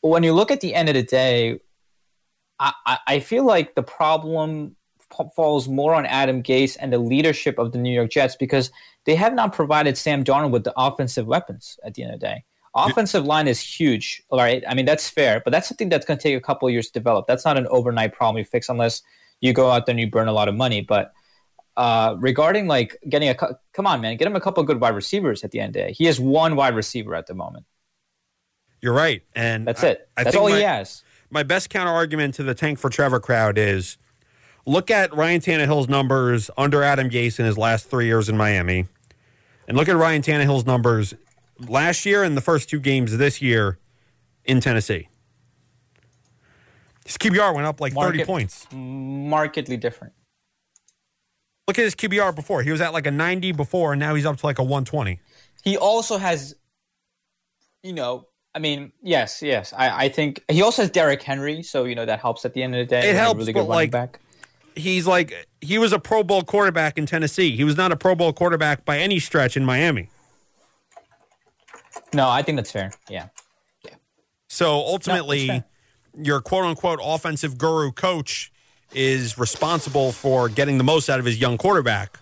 When 0.00 0.22
you 0.22 0.32
look 0.32 0.50
at 0.50 0.60
the 0.60 0.74
end 0.74 0.88
of 0.88 0.94
the 0.94 1.02
day, 1.02 1.58
I, 2.60 2.72
I- 2.86 2.98
I 3.06 3.20
feel 3.20 3.44
like 3.44 3.74
the 3.74 3.82
problem 3.82 4.76
falls 5.34 5.68
more 5.68 5.94
on 5.94 6.06
Adam 6.06 6.42
Gase 6.42 6.76
and 6.78 6.92
the 6.92 6.98
leadership 6.98 7.58
of 7.58 7.72
the 7.72 7.78
New 7.78 7.92
York 7.92 8.10
Jets 8.10 8.36
because 8.36 8.70
they 9.04 9.14
have 9.14 9.34
not 9.34 9.52
provided 9.52 9.96
Sam 9.98 10.24
Darnold 10.24 10.50
with 10.50 10.64
the 10.64 10.72
offensive 10.76 11.26
weapons 11.26 11.78
at 11.84 11.94
the 11.94 12.02
end 12.02 12.14
of 12.14 12.20
the 12.20 12.26
day. 12.26 12.44
Offensive 12.76 13.24
line 13.24 13.46
is 13.46 13.60
huge, 13.60 14.20
all 14.30 14.38
right? 14.38 14.64
I 14.68 14.74
mean, 14.74 14.84
that's 14.84 15.08
fair, 15.08 15.40
but 15.44 15.52
that's 15.52 15.68
something 15.68 15.88
that's 15.88 16.04
going 16.04 16.18
to 16.18 16.22
take 16.22 16.36
a 16.36 16.40
couple 16.40 16.66
of 16.66 16.72
years 16.72 16.88
to 16.88 16.92
develop. 16.92 17.26
That's 17.28 17.44
not 17.44 17.56
an 17.56 17.68
overnight 17.68 18.12
problem 18.12 18.38
you 18.38 18.44
fix 18.44 18.68
unless 18.68 19.00
you 19.40 19.52
go 19.52 19.70
out 19.70 19.86
there 19.86 19.92
and 19.92 20.00
you 20.00 20.10
burn 20.10 20.26
a 20.26 20.32
lot 20.32 20.48
of 20.48 20.56
money. 20.56 20.80
But 20.80 21.12
uh, 21.76 22.16
regarding 22.18 22.66
like 22.66 22.96
getting 23.08 23.28
a 23.28 23.34
come 23.34 23.86
on, 23.86 24.00
man, 24.00 24.16
get 24.16 24.26
him 24.26 24.34
a 24.34 24.40
couple 24.40 24.62
good 24.64 24.80
wide 24.80 24.94
receivers 24.94 25.44
at 25.44 25.52
the 25.52 25.60
end 25.60 25.68
of 25.68 25.72
the 25.74 25.88
day. 25.88 25.92
He 25.92 26.06
has 26.06 26.18
one 26.18 26.56
wide 26.56 26.74
receiver 26.74 27.14
at 27.14 27.26
the 27.28 27.34
moment. 27.34 27.64
You're 28.80 28.92
right, 28.92 29.22
and 29.34 29.66
That's 29.66 29.84
I- 29.84 29.88
it. 29.88 30.08
I 30.16 30.24
That's 30.24 30.34
think 30.34 30.42
all 30.42 30.50
my, 30.50 30.56
he 30.56 30.62
has. 30.62 31.04
My 31.30 31.42
best 31.42 31.70
counter 31.70 31.92
argument 31.92 32.34
to 32.34 32.42
the 32.42 32.54
tank 32.54 32.78
for 32.78 32.90
Trevor 32.90 33.20
crowd 33.20 33.56
is 33.56 33.98
look 34.66 34.90
at 34.90 35.14
Ryan 35.14 35.40
Tannehill's 35.40 35.88
numbers 35.88 36.50
under 36.56 36.82
Adam 36.82 37.08
Gase 37.08 37.38
in 37.38 37.46
his 37.46 37.58
last 37.58 37.88
three 37.88 38.06
years 38.06 38.28
in 38.28 38.36
Miami, 38.36 38.86
and 39.68 39.76
look 39.76 39.88
at 39.88 39.96
Ryan 39.96 40.22
Tannehill's 40.22 40.66
numbers 40.66 41.14
last 41.68 42.04
year 42.04 42.22
and 42.22 42.36
the 42.36 42.40
first 42.40 42.68
two 42.68 42.80
games 42.80 43.16
this 43.16 43.40
year 43.40 43.78
in 44.44 44.60
Tennessee. 44.60 45.08
His 47.04 47.18
QBR 47.18 47.54
went 47.54 47.66
up 47.66 47.80
like 47.80 47.92
30 47.92 48.24
points. 48.24 48.66
Markedly 48.72 49.76
different. 49.76 50.14
Look 51.68 51.78
at 51.78 51.84
his 51.84 51.94
QBR 51.94 52.34
before. 52.34 52.62
He 52.62 52.70
was 52.70 52.80
at 52.80 52.92
like 52.92 53.06
a 53.06 53.10
90 53.10 53.52
before, 53.52 53.92
and 53.92 54.00
now 54.00 54.14
he's 54.14 54.26
up 54.26 54.36
to 54.38 54.46
like 54.46 54.58
a 54.58 54.62
120. 54.62 55.18
He 55.62 55.76
also 55.76 56.18
has, 56.18 56.54
you 57.82 57.92
know, 57.92 58.26
I 58.54 58.58
mean, 58.58 58.92
yes, 59.02 59.42
yes. 59.42 59.72
I, 59.76 60.04
I 60.04 60.08
think 60.08 60.44
he 60.48 60.62
also 60.62 60.82
has 60.82 60.90
Derrick 60.90 61.22
Henry, 61.22 61.62
so 61.62 61.84
you 61.84 61.94
know 61.94 62.06
that 62.06 62.20
helps 62.20 62.44
at 62.44 62.54
the 62.54 62.62
end 62.62 62.74
of 62.74 62.78
the 62.78 62.86
day. 62.86 62.98
It 62.98 63.02
He 63.02 63.08
has 63.08 63.16
a 63.16 63.20
helps, 63.20 63.38
really 63.38 63.52
but, 63.52 63.60
good 63.60 63.68
running 63.68 63.74
like, 63.76 63.90
back. 63.90 64.20
He's 64.76 65.06
like, 65.06 65.48
he 65.60 65.78
was 65.78 65.92
a 65.92 65.98
Pro 65.98 66.22
Bowl 66.22 66.42
quarterback 66.42 66.98
in 66.98 67.06
Tennessee. 67.06 67.56
He 67.56 67.64
was 67.64 67.76
not 67.76 67.92
a 67.92 67.96
Pro 67.96 68.14
Bowl 68.14 68.32
quarterback 68.32 68.84
by 68.84 68.98
any 68.98 69.18
stretch 69.18 69.56
in 69.56 69.64
Miami. 69.64 70.08
No, 72.12 72.28
I 72.28 72.42
think 72.42 72.56
that's 72.56 72.70
fair. 72.70 72.92
Yeah. 73.08 73.28
So 74.48 74.72
ultimately, 74.72 75.48
fair. 75.48 75.64
your 76.16 76.40
quote 76.40 76.64
unquote 76.64 77.00
offensive 77.02 77.58
guru 77.58 77.92
coach 77.92 78.52
is 78.92 79.36
responsible 79.36 80.12
for 80.12 80.48
getting 80.48 80.78
the 80.78 80.84
most 80.84 81.08
out 81.08 81.18
of 81.18 81.24
his 81.24 81.40
young 81.40 81.58
quarterback. 81.58 82.18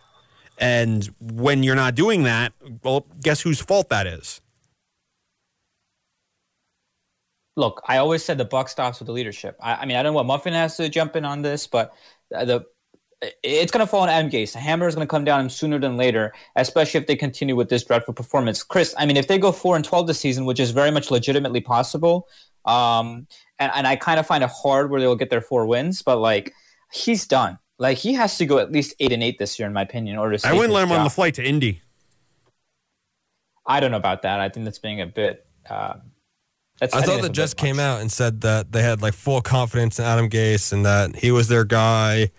And 0.58 1.08
when 1.20 1.62
you're 1.62 1.76
not 1.76 1.94
doing 1.94 2.22
that, 2.22 2.52
well, 2.82 3.06
guess 3.22 3.42
whose 3.42 3.60
fault 3.60 3.88
that 3.90 4.06
is? 4.06 4.40
look, 7.56 7.82
I 7.86 7.98
always 7.98 8.24
said 8.24 8.38
the 8.38 8.44
buck 8.44 8.68
stops 8.68 8.98
with 8.98 9.06
the 9.06 9.12
leadership. 9.12 9.56
I, 9.60 9.74
I 9.74 9.86
mean, 9.86 9.96
I 9.96 10.02
don't 10.02 10.12
know 10.12 10.16
what 10.16 10.26
Muffin 10.26 10.52
has 10.52 10.76
to 10.76 10.88
jump 10.88 11.16
in 11.16 11.24
on 11.24 11.42
this, 11.42 11.66
but 11.66 11.94
the 12.32 12.66
it's 13.44 13.70
going 13.70 13.84
to 13.84 13.86
fall 13.86 14.00
on 14.00 14.08
Adam 14.08 14.30
Gase. 14.30 14.52
The 14.52 14.58
hammer 14.58 14.88
is 14.88 14.96
going 14.96 15.06
to 15.06 15.10
come 15.10 15.24
down 15.24 15.40
him 15.40 15.48
sooner 15.48 15.78
than 15.78 15.96
later, 15.96 16.32
especially 16.56 16.98
if 16.98 17.06
they 17.06 17.14
continue 17.14 17.54
with 17.54 17.68
this 17.68 17.84
dreadful 17.84 18.14
performance. 18.14 18.64
Chris, 18.64 18.94
I 18.98 19.06
mean, 19.06 19.16
if 19.16 19.28
they 19.28 19.38
go 19.38 19.52
four 19.52 19.76
and 19.76 19.84
twelve 19.84 20.08
this 20.08 20.18
season, 20.18 20.44
which 20.44 20.58
is 20.58 20.72
very 20.72 20.90
much 20.90 21.10
legitimately 21.10 21.60
possible, 21.60 22.28
um, 22.64 23.28
and, 23.58 23.70
and 23.74 23.86
I 23.86 23.96
kind 23.96 24.18
of 24.18 24.26
find 24.26 24.42
it 24.42 24.50
hard 24.50 24.90
where 24.90 25.00
they'll 25.00 25.14
get 25.14 25.30
their 25.30 25.40
four 25.40 25.66
wins, 25.66 26.02
but 26.02 26.16
like 26.16 26.52
he's 26.92 27.26
done. 27.26 27.58
Like 27.78 27.98
he 27.98 28.12
has 28.14 28.36
to 28.38 28.46
go 28.46 28.58
at 28.58 28.72
least 28.72 28.94
eight 29.00 29.12
and 29.12 29.22
eight 29.22 29.38
this 29.38 29.58
year, 29.58 29.66
in 29.66 29.74
my 29.74 29.82
opinion, 29.82 30.14
in 30.14 30.18
order 30.18 30.36
to. 30.36 30.48
I 30.48 30.52
wouldn't 30.52 30.72
let 30.72 30.84
him 30.84 30.92
on 30.92 31.04
the 31.04 31.10
flight 31.10 31.34
to 31.34 31.44
Indy. 31.44 31.80
I 33.66 33.80
don't 33.80 33.90
know 33.92 33.96
about 33.96 34.22
that. 34.22 34.40
I 34.40 34.48
think 34.48 34.64
that's 34.64 34.78
being 34.78 35.00
a 35.00 35.06
bit. 35.06 35.46
Um, 35.68 36.11
that's, 36.82 36.94
I 36.94 36.96
think 36.98 37.06
thought 37.06 37.12
that 37.12 37.22
the 37.22 37.26
a 37.26 37.30
bit 37.30 37.36
Jets 37.36 37.54
came 37.54 37.78
out 37.78 38.00
and 38.00 38.10
said 38.10 38.40
that 38.40 38.72
they 38.72 38.82
had 38.82 39.02
like 39.02 39.14
full 39.14 39.40
confidence 39.40 40.00
in 40.00 40.04
Adam 40.04 40.28
Gase 40.28 40.72
and 40.72 40.84
that 40.84 41.14
he 41.14 41.30
was 41.30 41.46
their 41.46 41.64
guy. 41.64 42.30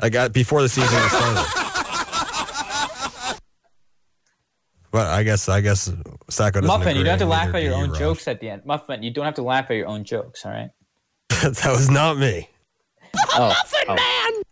Like 0.00 0.16
uh, 0.16 0.30
before 0.30 0.62
the 0.62 0.70
season 0.70 0.88
started. 0.88 1.46
But 4.92 5.06
I 5.06 5.22
guess 5.22 5.48
I 5.48 5.60
guess 5.60 5.92
Sacco 6.28 6.62
doesn't 6.62 6.66
Muffin, 6.66 6.96
you 6.96 7.04
don't 7.04 7.10
have 7.10 7.20
to 7.20 7.26
laugh 7.26 7.54
at 7.54 7.62
your 7.62 7.72
do 7.72 7.76
you, 7.76 7.82
own 7.84 7.90
Raj. 7.90 7.98
jokes 8.00 8.26
at 8.26 8.40
the 8.40 8.50
end. 8.50 8.62
Muffin, 8.64 9.04
you 9.04 9.12
don't 9.12 9.24
have 9.24 9.34
to 9.34 9.42
laugh 9.42 9.70
at 9.70 9.76
your 9.76 9.86
own 9.86 10.02
jokes, 10.02 10.44
all 10.44 10.50
right? 10.50 10.70
that 11.28 11.66
was 11.66 11.88
not 11.88 12.18
me. 12.18 12.48
Oh, 13.34 13.54
oh. 13.88 14.42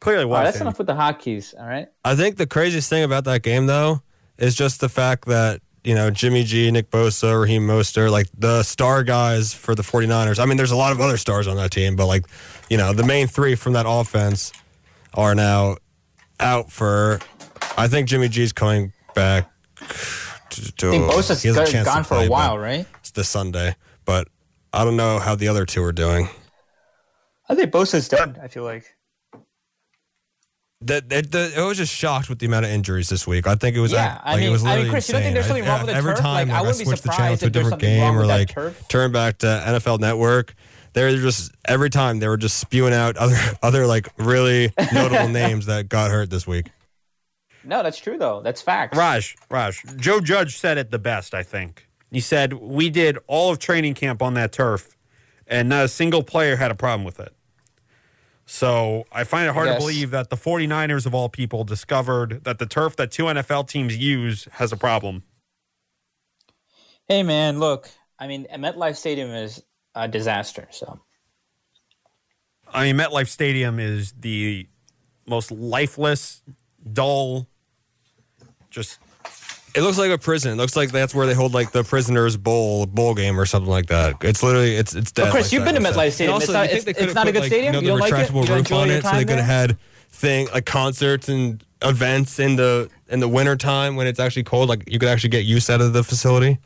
Clearly 0.00 0.24
All 0.24 0.30
right, 0.30 0.38
was. 0.40 0.46
that's 0.48 0.56
him. 0.56 0.62
enough 0.68 0.78
with 0.78 0.86
the 0.86 0.94
hotkeys, 0.94 1.54
all 1.58 1.66
right? 1.66 1.88
I 2.04 2.14
think 2.14 2.36
the 2.36 2.46
craziest 2.46 2.88
thing 2.88 3.02
about 3.02 3.24
that 3.24 3.42
game 3.42 3.66
though 3.66 4.02
is 4.38 4.54
just 4.54 4.80
the 4.80 4.88
fact 4.88 5.26
that 5.26 5.62
you 5.84 5.94
know 5.94 6.10
Jimmy 6.10 6.44
G, 6.44 6.70
Nick 6.70 6.90
Bosa, 6.90 7.40
Raheem 7.40 7.66
Mostert, 7.66 8.10
like 8.10 8.28
the 8.36 8.62
star 8.62 9.02
guys 9.02 9.52
for 9.52 9.74
the 9.74 9.82
49ers. 9.82 10.38
I 10.38 10.46
mean, 10.46 10.56
there's 10.56 10.70
a 10.70 10.76
lot 10.76 10.92
of 10.92 11.00
other 11.00 11.16
stars 11.16 11.46
on 11.46 11.56
that 11.56 11.70
team, 11.70 11.96
but 11.96 12.06
like 12.06 12.26
you 12.70 12.76
know 12.76 12.92
the 12.92 13.04
main 13.04 13.26
three 13.26 13.54
from 13.54 13.72
that 13.74 13.86
offense 13.88 14.52
are 15.14 15.34
now 15.34 15.76
out 16.40 16.70
for. 16.70 17.20
I 17.76 17.88
think 17.88 18.08
Jimmy 18.08 18.28
G's 18.28 18.52
coming 18.52 18.92
back. 19.14 19.50
To, 20.50 20.72
to, 20.72 20.88
I 20.88 20.90
think 20.90 21.04
Bosa's 21.10 21.42
he 21.42 21.48
has 21.48 21.56
a 21.56 21.60
go- 21.64 21.66
chance 21.70 21.88
gone 21.88 22.04
for 22.04 22.16
play, 22.16 22.26
a 22.26 22.30
while, 22.30 22.58
right? 22.58 22.86
It's 23.00 23.10
this 23.12 23.28
Sunday, 23.28 23.74
but 24.04 24.28
I 24.72 24.84
don't 24.84 24.96
know 24.96 25.18
how 25.18 25.34
the 25.34 25.48
other 25.48 25.64
two 25.64 25.82
are 25.82 25.92
doing. 25.92 26.28
I 27.48 27.54
think 27.54 27.70
Bosa's 27.72 28.08
done, 28.08 28.38
I 28.42 28.48
feel 28.48 28.62
like. 28.64 28.84
That 30.86 31.08
that- 31.10 31.30
that- 31.32 31.56
I 31.58 31.62
was 31.62 31.78
just 31.78 31.92
shocked 31.94 32.28
with 32.28 32.38
the 32.38 32.46
amount 32.46 32.64
of 32.66 32.70
injuries 32.72 33.08
this 33.08 33.26
week. 33.26 33.46
I 33.46 33.54
think 33.54 33.76
it 33.76 33.80
was 33.80 33.92
Yeah, 33.92 34.14
like, 34.14 34.20
I 34.24 34.36
mean- 34.36 34.48
it 34.48 34.50
was 34.50 34.62
I 34.62 34.64
mean, 34.64 34.70
literally 34.72 34.90
Chris, 34.90 35.08
you 35.08 35.12
don't 35.12 35.22
think 35.22 35.34
there's 35.34 35.46
something 35.46 35.64
I- 35.64 35.68
wrong 35.68 35.80
with 35.80 35.90
the 35.90 35.96
every 35.96 36.12
turf? 36.14 36.20
time 36.20 36.48
Like, 36.48 36.56
I 36.56 36.58
I, 36.58 36.62
wouldn't 36.62 36.78
be 36.78 36.84
switch 36.84 37.00
the 37.02 37.08
channel 37.08 37.36
surprised 37.36 37.40
to 37.40 37.44
a 37.44 37.48
if 37.48 37.52
there's 37.52 37.64
different 37.64 37.82
something 37.82 38.00
wrong 38.00 38.10
game 38.10 38.16
or 38.16 38.20
with 38.20 38.28
that 38.28 38.38
like 38.38 38.48
turf. 38.48 38.88
turn 38.88 39.12
back 39.12 39.38
to 39.38 39.46
NFL 39.66 39.98
Network. 40.00 40.54
They're 40.94 41.16
just 41.16 41.52
every 41.66 41.88
time 41.90 42.18
they 42.18 42.28
were 42.28 42.36
just 42.36 42.58
spewing 42.58 42.92
out 42.94 43.16
other 43.16 43.38
other 43.62 43.86
like 43.86 44.08
really 44.18 44.72
notable 44.92 45.28
names 45.40 45.66
that 45.66 45.88
got 45.88 46.10
hurt 46.10 46.30
this 46.30 46.46
week. 46.46 46.66
No, 47.64 47.82
that's 47.84 47.98
true, 47.98 48.18
though. 48.18 48.40
That's 48.42 48.60
fact. 48.60 48.96
Raj, 48.96 49.36
Raj, 49.48 49.80
Joe 49.96 50.20
Judge 50.20 50.58
said 50.58 50.78
it 50.78 50.90
the 50.90 50.98
best, 50.98 51.32
I 51.32 51.44
think. 51.44 51.86
He 52.10 52.18
said, 52.20 52.54
We 52.54 52.90
did 52.90 53.18
all 53.28 53.52
of 53.52 53.58
training 53.60 53.94
camp 53.94 54.20
on 54.20 54.34
that 54.34 54.50
turf, 54.52 54.96
and 55.46 55.68
not 55.68 55.84
a 55.84 55.88
single 55.88 56.24
player 56.24 56.56
had 56.56 56.70
a 56.72 56.74
problem 56.74 57.04
with 57.04 57.20
it. 57.20 57.32
So 58.54 59.06
I 59.10 59.24
find 59.24 59.48
it 59.48 59.54
hard 59.54 59.68
to 59.68 59.78
believe 59.78 60.10
that 60.10 60.28
the 60.28 60.36
49ers, 60.36 61.06
of 61.06 61.14
all 61.14 61.30
people, 61.30 61.64
discovered 61.64 62.44
that 62.44 62.58
the 62.58 62.66
turf 62.66 62.96
that 62.96 63.10
two 63.10 63.24
NFL 63.24 63.66
teams 63.66 63.96
use 63.96 64.46
has 64.52 64.72
a 64.72 64.76
problem. 64.76 65.22
Hey, 67.08 67.22
man, 67.22 67.60
look. 67.60 67.88
I 68.18 68.26
mean, 68.26 68.46
MetLife 68.54 68.96
Stadium 68.96 69.30
is 69.30 69.62
a 69.94 70.06
disaster, 70.06 70.68
so. 70.70 71.00
I 72.70 72.84
mean, 72.84 73.02
MetLife 73.02 73.28
Stadium 73.28 73.80
is 73.80 74.12
the 74.20 74.68
most 75.26 75.50
lifeless, 75.50 76.42
dull, 76.92 77.48
just 78.68 78.98
It 79.74 79.80
looks 79.82 79.96
like 79.96 80.10
a 80.10 80.18
prison. 80.18 80.52
It 80.52 80.56
looks 80.56 80.76
like 80.76 80.90
that's 80.92 81.14
where 81.14 81.26
they 81.26 81.32
hold 81.34 81.54
like 81.54 81.72
the 81.72 81.82
prisoners 81.82 82.36
bowl 82.36 82.84
bowl 82.86 83.14
game 83.14 83.40
or 83.40 83.46
something 83.46 83.70
like 83.70 83.86
that. 83.86 84.16
It's 84.22 84.42
literally 84.42 84.76
it's 84.76 84.94
it's 84.94 85.12
dead. 85.12 85.24
But 85.24 85.30
Chris, 85.32 85.46
like 85.46 85.52
you've 85.52 85.64
that. 85.64 85.72
been 85.74 85.82
to 85.82 85.90
MetLife. 85.90 86.12
Stadium. 86.12 86.34
And 86.34 86.42
It's 86.42 86.52
not- 86.52 86.64
it's- 86.66 86.84
it's 86.86 86.98
could've 86.98 87.14
not 87.14 87.28
a 87.28 87.32
good 87.32 87.40
like, 87.40 87.48
stadium? 87.48 87.70
Another 87.70 87.84
You 87.84 87.90
don't 87.92 88.00
like 88.00 88.12
it? 88.12 88.14
retractable 88.16 88.40
You 88.42 88.46
don't 88.48 88.56
roof 88.58 88.58
enjoy 88.58 88.76
on 88.76 88.88
your 88.88 88.96
it, 88.98 89.02
so 89.04 89.10
they 89.12 89.24
could 89.24 89.36
have 89.38 89.44
had 89.46 89.78
thing 90.10 90.48
like 90.52 90.66
concerts 90.66 91.28
and 91.30 91.64
events 91.80 92.38
in 92.38 92.56
the 92.56 92.90
in 93.08 93.20
the 93.20 93.28
winter 93.28 93.56
time 93.56 93.96
when 93.96 94.06
it's 94.06 94.20
actually 94.20 94.44
cold. 94.44 94.68
Like 94.68 94.84
you 94.90 94.98
could 94.98 95.08
actually 95.08 95.30
get 95.30 95.44
use 95.46 95.70
out 95.70 95.80
of 95.80 95.92
the 95.94 96.04
facility. 96.04 96.58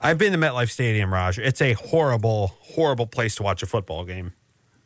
I've 0.00 0.18
been 0.18 0.32
to 0.32 0.38
MetLife 0.38 0.70
Stadium, 0.70 1.12
Raj. 1.12 1.38
It's 1.38 1.60
a 1.62 1.72
horrible, 1.72 2.48
horrible 2.60 3.06
place 3.06 3.34
to 3.36 3.42
watch 3.42 3.62
a 3.62 3.66
football 3.66 4.04
game. 4.04 4.34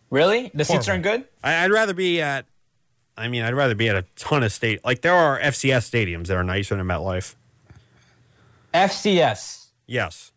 Really? 0.09 0.51
The 0.55 0.65
seats 0.65 0.89
aren't 0.89 1.03
good? 1.03 1.25
I, 1.43 1.65
I'd 1.65 1.71
rather 1.71 1.95
be 1.95 2.21
at. 2.23 2.47
I 3.21 3.29
mean, 3.29 3.43
I'd 3.43 3.55
rather 3.55 3.75
be 3.75 3.89
at 3.89 3.97
a 3.97 4.05
ton 4.17 4.43
of 4.43 4.51
state. 4.51 4.83
Like 4.85 5.03
there 5.03 5.15
are 5.15 5.39
FCS 5.39 5.91
stadiums 5.91 6.29
that 6.29 6.37
are 6.37 6.45
nicer 6.45 6.75
than 6.75 6.87
MetLife. 6.87 7.35
FCS. 8.73 9.67
Yes. 9.87 10.33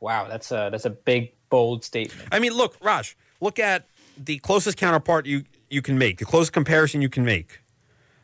Wow, 0.00 0.28
that's 0.28 0.50
a 0.50 0.68
that's 0.70 0.84
a 0.84 0.90
big 0.90 1.32
bold 1.48 1.84
statement. 1.84 2.28
I 2.30 2.38
mean, 2.38 2.52
look, 2.52 2.76
Raj. 2.82 3.16
Look 3.40 3.58
at 3.58 3.86
the 4.16 4.38
closest 4.38 4.76
counterpart 4.76 5.26
you 5.26 5.44
you 5.70 5.80
can 5.80 5.96
make. 5.96 6.18
The 6.18 6.24
closest 6.26 6.52
comparison 6.52 7.00
you 7.00 7.08
can 7.08 7.24
make. 7.24 7.60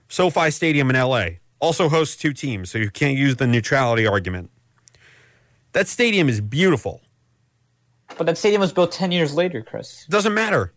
SoFi 0.09 0.51
Stadium 0.51 0.91
in 0.91 0.97
LA 0.97 1.27
also 1.61 1.89
hosts 1.89 2.17
two 2.17 2.33
teams, 2.33 2.71
so 2.71 2.79
you 2.79 2.91
can't 2.91 3.17
use 3.17 3.37
the 3.37 3.47
neutrality 3.47 4.07
argument. 4.07 4.51
That 5.73 5.89
stadium 5.89 6.29
is 6.29 6.41
beautiful. 6.41 7.01
But 8.17 8.27
that 8.27 8.39
stadium 8.39 8.61
was 8.61 8.73
built 8.73 8.93
ten 8.93 9.13
years 9.13 9.35
later, 9.35 9.63
Chris. 9.63 10.05
Doesn't 10.11 10.35
matter. 10.35 10.73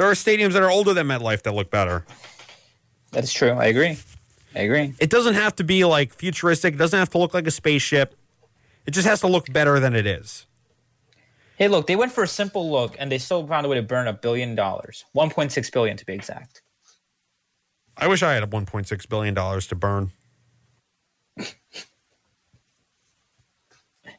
There 0.00 0.08
are 0.08 0.14
stadiums 0.14 0.54
that 0.54 0.62
are 0.62 0.70
older 0.70 0.94
than 0.94 1.08
MetLife 1.08 1.42
that 1.42 1.52
look 1.52 1.70
better. 1.70 2.06
That 3.10 3.22
is 3.22 3.34
true. 3.34 3.50
I 3.50 3.66
agree. 3.66 3.98
I 4.54 4.60
agree. 4.60 4.94
It 4.98 5.10
doesn't 5.10 5.34
have 5.34 5.54
to 5.56 5.64
be 5.64 5.84
like 5.84 6.14
futuristic. 6.14 6.72
It 6.72 6.78
doesn't 6.78 6.98
have 6.98 7.10
to 7.10 7.18
look 7.18 7.34
like 7.34 7.46
a 7.46 7.50
spaceship. 7.50 8.14
It 8.86 8.92
just 8.92 9.06
has 9.06 9.20
to 9.20 9.26
look 9.26 9.52
better 9.52 9.78
than 9.78 9.94
it 9.94 10.06
is. 10.06 10.46
Hey, 11.56 11.68
look, 11.68 11.86
they 11.86 11.96
went 11.96 12.12
for 12.12 12.24
a 12.24 12.26
simple 12.26 12.70
look, 12.70 12.96
and 12.98 13.12
they 13.12 13.18
still 13.18 13.46
found 13.46 13.66
a 13.66 13.68
way 13.68 13.76
to 13.76 13.82
burn 13.82 14.08
a 14.08 14.14
billion 14.14 14.54
dollars, 14.54 15.04
one 15.12 15.28
point 15.28 15.52
six 15.52 15.68
billion 15.68 15.98
to 15.98 16.06
be 16.06 16.14
exact. 16.14 16.62
I 17.94 18.06
wish 18.08 18.22
I 18.22 18.32
had 18.32 18.50
$1.6 18.50 19.08
billion 19.10 19.34
to 19.34 19.74
burn. 19.74 20.12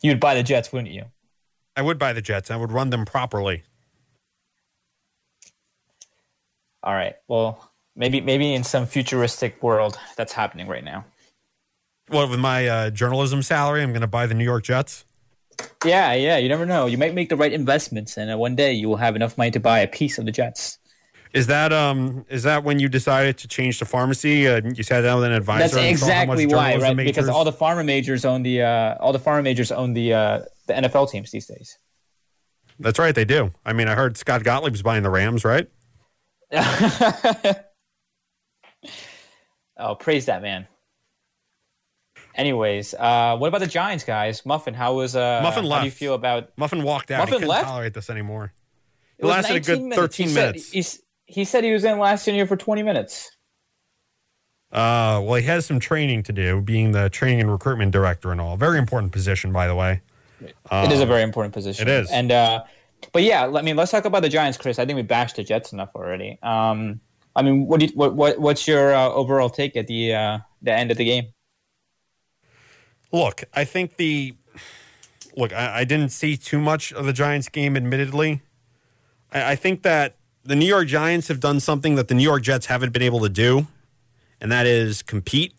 You'd 0.04 0.20
buy 0.20 0.36
the 0.36 0.44
Jets, 0.44 0.72
wouldn't 0.72 0.94
you? 0.94 1.06
I 1.76 1.82
would 1.82 1.98
buy 1.98 2.14
the 2.14 2.22
Jets. 2.22 2.52
I 2.52 2.56
would 2.56 2.72
run 2.72 2.92
them 2.92 3.04
properly. 3.04 3.64
All 6.84 6.94
right. 6.94 7.16
Well, 7.28 7.70
maybe 7.96 8.22
maybe 8.22 8.54
in 8.54 8.64
some 8.64 8.86
futuristic 8.86 9.62
world 9.62 9.98
that's 10.18 10.34
happening 10.34 10.68
right 10.68 10.84
now. 10.84 11.06
What, 12.08 12.30
with 12.30 12.40
my 12.40 12.68
uh, 12.68 12.90
journalism 12.90 13.42
salary, 13.42 13.82
I'm 13.82 13.92
going 13.92 14.02
to 14.02 14.08
buy 14.08 14.26
the 14.26 14.34
New 14.34 14.44
York 14.44 14.64
Jets? 14.66 15.06
Yeah, 15.86 16.14
yeah. 16.14 16.38
You 16.38 16.50
never 16.50 16.66
know. 16.66 16.86
You 16.86 16.98
might 16.98 17.14
make 17.14 17.30
the 17.30 17.38
right 17.38 17.54
investments, 17.54 18.18
and 18.18 18.32
uh, 18.32 18.38
one 18.38 18.56
day 18.56 18.74
you 18.74 18.90
will 18.90 18.98
have 18.98 19.16
enough 19.16 19.38
money 19.38 19.52
to 19.52 19.60
buy 19.60 19.80
a 19.80 19.88
piece 19.88 20.18
of 20.18 20.26
the 20.26 20.32
Jets. 20.32 20.78
Is 21.34 21.48
that 21.48 21.72
um 21.72 22.26
is 22.28 22.44
that 22.44 22.66
when 22.66 22.80
you 22.80 22.90
decided 22.90 23.38
to 23.38 23.48
change 23.48 23.80
to 23.80 23.86
pharmacy? 23.86 24.48
Uh, 24.48 24.62
you 24.76 24.84
sat 24.84 25.02
down 25.02 25.22
with 25.22 25.28
an 25.28 25.32
advisor. 25.32 25.64
That's 25.64 25.76
and 25.78 25.98
saw 25.98 26.08
how 26.08 26.26
much 26.26 26.40
exactly 26.40 26.46
why, 26.48 26.72
journalism 26.74 26.98
right? 26.98 27.06
Because 27.06 27.30
all 27.30 27.46
the 27.46 27.54
farmer 27.54 27.84
majors 27.86 28.26
own 28.26 28.44
the 28.44 28.64
uh, 28.64 28.96
all 29.00 29.14
the 29.14 29.20
farmer 29.20 29.42
majors 29.42 29.72
own 29.72 29.94
the 29.94 30.14
uh, 30.14 30.42
the 30.68 30.74
NFL 30.74 31.10
teams 31.10 31.32
these 31.32 31.46
days. 31.46 31.78
That's 32.80 33.00
right, 33.00 33.16
they 33.16 33.26
do. 33.26 33.54
I 33.64 33.74
mean, 33.74 33.88
I 33.88 33.96
heard 33.96 34.18
Scott 34.18 34.44
Gottlieb's 34.44 34.82
buying 34.82 35.04
the 35.04 35.10
Rams, 35.10 35.46
right? 35.46 35.70
oh, 39.78 39.96
praise 39.96 40.26
that 40.26 40.42
man. 40.42 40.68
Anyways, 42.36 42.94
uh, 42.94 43.36
what 43.38 43.50
about 43.50 43.60
the 43.60 43.68
Giants, 43.68 44.04
guys? 44.06 44.46
Muffin, 44.46 44.74
how 44.74 44.94
was 44.96 45.16
uh, 45.16 45.42
Muffin 45.44 45.64
How 45.64 45.70
do 45.70 45.74
left. 45.74 45.86
you 45.86 45.92
feel 45.92 46.14
about? 46.14 46.50
Muffin 46.58 46.82
walked 46.84 47.12
out. 47.12 47.20
Muffin 47.20 47.34
he 47.34 47.40
couldn't 47.40 47.50
left? 47.50 47.68
tolerate 47.68 47.94
this 47.94 48.10
anymore. 48.10 48.54
It, 49.18 49.26
It 49.26 49.28
lasted 49.28 49.56
a 49.58 49.60
good 49.60 49.82
minutes. 49.82 49.98
13 49.98 50.28
he 50.28 50.34
said- 50.34 50.46
minutes. 50.48 50.72
he's- 50.72 51.00
he 51.26 51.46
said 51.46 51.64
he 51.64 51.72
was 51.72 51.86
in 51.86 51.98
last 51.98 52.28
year 52.28 52.46
for 52.46 52.58
20 52.58 52.84
minutes. 52.84 53.32
Uh, 54.70 55.22
well, 55.24 55.36
he 55.36 55.44
has 55.44 55.66
some 55.66 55.80
training 55.80 56.24
to 56.24 56.34
do, 56.34 56.62
being 56.62 56.92
the 56.92 57.10
training 57.10 57.40
and 57.40 57.50
recruitment 57.50 57.92
director 57.94 58.34
and 58.34 58.42
all. 58.42 58.58
Very 58.58 58.78
important 58.78 59.14
position, 59.14 59.54
by 59.54 59.66
the 59.68 59.76
way. 59.76 60.02
it 60.42 60.92
is 60.92 61.00
a 61.00 61.06
very 61.06 61.22
important 61.22 61.54
position. 61.54 61.88
it 61.88 61.92
is. 61.92 62.12
And 62.12 62.34
uh, 62.34 62.64
but 63.12 63.24
yeah, 63.24 63.48
I 63.48 63.62
mean, 63.62 63.76
let's 63.76 63.92
talk 63.92 64.06
about 64.06 64.22
the 64.22 64.30
Giants, 64.30 64.58
Chris. 64.58 64.80
I 64.80 64.86
think 64.86 64.96
we 64.96 65.04
bashed 65.04 65.36
the 65.36 65.44
Jets 65.44 65.74
enough 65.74 65.96
already. 65.96 66.38
Um, 66.44 67.00
I 67.36 67.42
mean, 67.42 67.68
what 67.68 67.82
you, 67.82 67.88
what, 67.90 68.16
what 68.16 68.40
what's 68.40 68.68
your 68.68 68.94
uh, 68.94 69.10
overall 69.10 69.50
take 69.50 69.76
at 69.76 69.88
the 69.88 70.14
uh, 70.14 70.40
the 70.62 70.74
end 70.74 70.92
of 70.92 70.98
the 70.98 71.06
game? 71.06 71.26
Look, 73.12 73.44
I 73.54 73.66
think 73.66 73.98
the 73.98 74.36
look. 75.36 75.54
I, 75.54 75.80
I 75.80 75.84
didn't 75.84 76.10
see 76.10 76.38
too 76.38 76.60
much 76.60 76.92
of 76.94 77.06
the 77.06 77.14
Giants 77.14 77.50
game, 77.50 77.76
admittedly. 77.76 78.42
I, 79.32 79.52
I 79.52 79.56
think 79.56 79.84
that 79.84 80.16
the 80.44 80.56
New 80.56 80.66
York 80.66 80.88
Giants 80.88 81.28
have 81.28 81.40
done 81.40 81.60
something 81.60 81.96
that 81.96 82.08
the 82.08 82.16
New 82.16 82.24
York 82.24 82.44
Jets 82.44 82.66
haven't 82.66 82.92
been 82.94 83.04
able 83.04 83.22
to 83.22 83.30
do, 83.30 83.68
and 84.40 84.52
that 84.52 84.66
is 84.66 85.02
compete. 85.02 85.54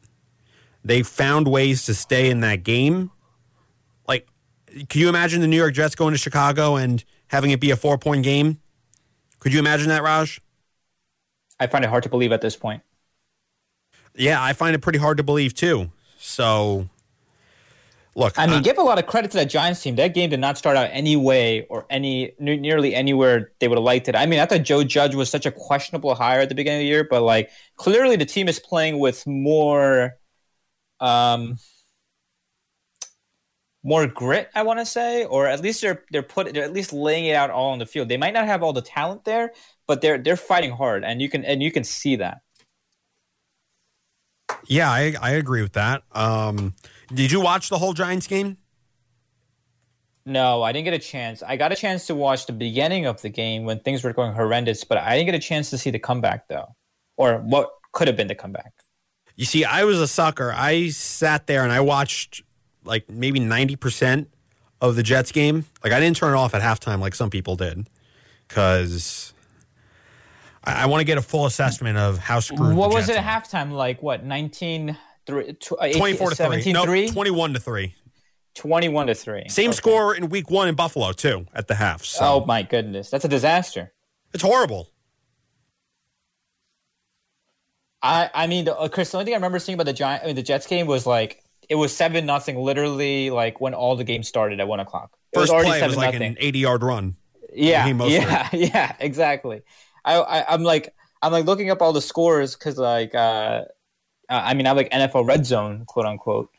They 0.84 1.02
found 1.02 1.46
ways 1.46 1.86
to 1.86 1.94
stay 1.94 2.28
in 2.28 2.40
that 2.40 2.64
game. 2.64 3.10
Like, 4.08 4.26
can 4.88 5.00
you 5.00 5.08
imagine 5.08 5.40
the 5.40 5.46
New 5.46 5.56
York 5.56 5.74
Jets 5.74 5.94
going 5.94 6.12
to 6.12 6.18
Chicago 6.18 6.76
and 6.76 7.04
having 7.32 7.50
it 7.50 7.58
be 7.60 7.70
a 7.70 7.76
four 7.76 7.98
point 7.98 8.22
game? 8.22 8.60
Could 9.40 9.52
you 9.52 9.58
imagine 9.58 9.88
that, 9.88 10.02
Raj? 10.02 10.40
I 11.58 11.66
find 11.66 11.84
it 11.84 11.88
hard 11.88 12.04
to 12.04 12.08
believe 12.08 12.30
at 12.30 12.40
this 12.42 12.54
point. 12.54 12.82
Yeah, 14.14 14.40
I 14.42 14.52
find 14.52 14.74
it 14.74 14.80
pretty 14.80 14.98
hard 14.98 15.16
to 15.16 15.22
believe 15.22 15.54
too. 15.54 15.90
So, 16.18 16.88
look, 18.14 18.38
I 18.38 18.46
mean, 18.46 18.56
I- 18.58 18.60
give 18.60 18.76
a 18.78 18.82
lot 18.82 18.98
of 18.98 19.06
credit 19.06 19.30
to 19.32 19.38
that 19.38 19.46
Giants 19.46 19.80
team. 19.82 19.96
That 19.96 20.08
game 20.14 20.28
did 20.28 20.38
not 20.40 20.58
start 20.58 20.76
out 20.76 20.90
any 20.92 21.16
way 21.16 21.66
or 21.70 21.86
any 21.88 22.34
ne- 22.38 22.58
nearly 22.58 22.94
anywhere 22.94 23.52
they 23.58 23.68
would 23.68 23.78
have 23.78 23.84
liked 23.84 24.08
it. 24.08 24.14
I 24.14 24.26
mean, 24.26 24.38
I 24.38 24.46
thought 24.46 24.62
Joe 24.62 24.84
Judge 24.84 25.14
was 25.14 25.30
such 25.30 25.46
a 25.46 25.50
questionable 25.50 26.14
hire 26.14 26.40
at 26.40 26.50
the 26.50 26.54
beginning 26.54 26.80
of 26.80 26.82
the 26.82 26.88
year, 26.88 27.04
but 27.08 27.22
like 27.22 27.50
clearly 27.76 28.16
the 28.16 28.26
team 28.26 28.48
is 28.48 28.60
playing 28.60 28.98
with 28.98 29.26
more, 29.26 30.16
um, 31.00 31.58
more 33.82 34.06
grit. 34.06 34.50
I 34.54 34.62
want 34.62 34.78
to 34.78 34.86
say, 34.86 35.24
or 35.24 35.46
at 35.46 35.60
least 35.60 35.80
they're 35.80 36.04
they're 36.10 36.22
put 36.22 36.52
they're 36.54 36.64
at 36.64 36.72
least 36.72 36.92
laying 36.92 37.26
it 37.26 37.34
out 37.34 37.50
all 37.50 37.72
on 37.72 37.78
the 37.78 37.86
field. 37.86 38.08
They 38.08 38.16
might 38.16 38.34
not 38.34 38.46
have 38.46 38.62
all 38.62 38.72
the 38.72 38.82
talent 38.82 39.24
there, 39.24 39.52
but 39.86 40.00
they're 40.00 40.18
they're 40.18 40.36
fighting 40.36 40.72
hard, 40.72 41.04
and 41.04 41.20
you 41.20 41.28
can 41.28 41.44
and 41.44 41.62
you 41.62 41.72
can 41.72 41.84
see 41.84 42.16
that. 42.16 42.42
Yeah, 44.66 44.90
I, 44.90 45.14
I 45.20 45.30
agree 45.32 45.62
with 45.62 45.72
that. 45.72 46.02
Um, 46.12 46.74
did 47.12 47.32
you 47.32 47.40
watch 47.40 47.68
the 47.68 47.78
whole 47.78 47.94
Giants 47.94 48.26
game? 48.26 48.58
No, 50.24 50.62
I 50.62 50.70
didn't 50.70 50.84
get 50.84 50.94
a 50.94 51.00
chance. 51.00 51.42
I 51.42 51.56
got 51.56 51.72
a 51.72 51.74
chance 51.74 52.06
to 52.06 52.14
watch 52.14 52.46
the 52.46 52.52
beginning 52.52 53.06
of 53.06 53.20
the 53.22 53.28
game 53.28 53.64
when 53.64 53.80
things 53.80 54.04
were 54.04 54.12
going 54.12 54.32
horrendous, 54.32 54.84
but 54.84 54.98
I 54.98 55.16
didn't 55.16 55.26
get 55.26 55.34
a 55.34 55.40
chance 55.40 55.70
to 55.70 55.78
see 55.78 55.90
the 55.90 55.98
comeback 55.98 56.46
though, 56.48 56.76
or 57.16 57.38
what 57.38 57.70
could 57.92 58.06
have 58.06 58.16
been 58.16 58.28
the 58.28 58.36
comeback. 58.36 58.72
You 59.34 59.46
see, 59.46 59.64
I 59.64 59.84
was 59.84 60.00
a 60.00 60.06
sucker. 60.06 60.52
I 60.54 60.90
sat 60.90 61.46
there 61.46 61.64
and 61.64 61.72
I 61.72 61.80
watched 61.80 62.42
like 62.84 63.08
maybe 63.08 63.40
90% 63.40 64.26
of 64.80 64.96
the 64.96 65.02
Jets 65.02 65.32
game. 65.32 65.64
Like, 65.84 65.92
I 65.92 66.00
didn't 66.00 66.16
turn 66.16 66.34
it 66.34 66.36
off 66.36 66.54
at 66.54 66.62
halftime 66.62 67.00
like 67.00 67.14
some 67.14 67.30
people 67.30 67.56
did 67.56 67.86
because 68.48 69.32
I, 70.64 70.82
I 70.82 70.86
want 70.86 71.00
to 71.00 71.04
get 71.04 71.18
a 71.18 71.22
full 71.22 71.46
assessment 71.46 71.98
of 71.98 72.18
how 72.18 72.40
screwed 72.40 72.76
What 72.76 72.92
was 72.92 73.06
Jets 73.06 73.18
it 73.18 73.24
at 73.24 73.44
halftime? 73.44 73.72
Like 73.72 74.02
what? 74.02 74.24
19 74.24 74.96
3 75.26 75.52
tw- 75.54 75.72
uh, 75.72 75.76
18 75.84 75.98
24 76.00 76.30
to 76.30 76.36
3. 76.36 76.44
17 76.44 76.72
No, 76.74 76.84
3? 76.84 77.08
21 77.10 77.54
to 77.54 77.60
3. 77.60 77.94
21 78.54 79.06
to 79.06 79.14
3. 79.14 79.48
Same 79.48 79.70
Okay. 79.70 79.76
score 79.76 80.14
in 80.14 80.28
week 80.28 80.50
one 80.50 80.68
in 80.68 80.74
Buffalo, 80.74 81.12
too, 81.12 81.46
at 81.54 81.68
the 81.68 81.74
half. 81.76 82.04
So 82.04 82.20
Oh 82.24 82.44
my 82.44 82.62
goodness. 82.62 83.08
That's 83.08 83.24
a 83.24 83.28
disaster. 83.28 83.92
it's 84.34 84.42
horrible. 84.42 84.88
I 88.02 88.30
I 88.34 88.46
mean, 88.46 88.64
the, 88.64 88.76
uh, 88.76 88.88
Chris, 88.88 89.10
the 89.10 89.18
only 89.18 89.26
thing 89.26 89.34
I 89.34 89.36
remember 89.36 89.58
seeing 89.58 89.74
about 89.74 89.86
the 89.86 89.92
Giant, 89.92 90.24
I 90.24 90.26
mean, 90.26 90.36
the 90.36 90.42
Jets 90.42 90.66
game 90.66 90.86
was 90.86 91.06
like 91.06 91.41
it 91.68 91.74
was 91.74 91.94
seven 91.94 92.26
nothing. 92.26 92.56
Literally, 92.56 93.30
like 93.30 93.60
when 93.60 93.74
all 93.74 93.96
the 93.96 94.04
games 94.04 94.28
started 94.28 94.60
at 94.60 94.68
one 94.68 94.80
o'clock. 94.80 95.16
It 95.32 95.38
First 95.38 95.42
was 95.44 95.50
already 95.50 95.70
play 95.70 95.78
seven 95.80 95.90
was 95.90 95.96
like 95.96 96.14
nothing. 96.14 96.32
an 96.32 96.36
80 96.40 96.58
yard 96.58 96.82
run. 96.82 97.16
Yeah, 97.54 97.82
Raheem 97.82 97.98
Mostert. 97.98 98.10
yeah, 98.10 98.48
yeah, 98.52 98.96
exactly. 98.98 99.62
I, 100.04 100.16
I 100.16 100.54
I'm 100.54 100.62
like 100.62 100.94
I'm 101.20 101.32
like 101.32 101.44
looking 101.44 101.70
up 101.70 101.82
all 101.82 101.92
the 101.92 102.00
scores 102.00 102.54
because 102.54 102.78
like 102.78 103.14
uh, 103.14 103.62
I 104.28 104.54
mean 104.54 104.66
I'm 104.66 104.76
like 104.76 104.90
NFL 104.90 105.26
Red 105.26 105.46
Zone 105.46 105.84
quote 105.86 106.06
unquote, 106.06 106.50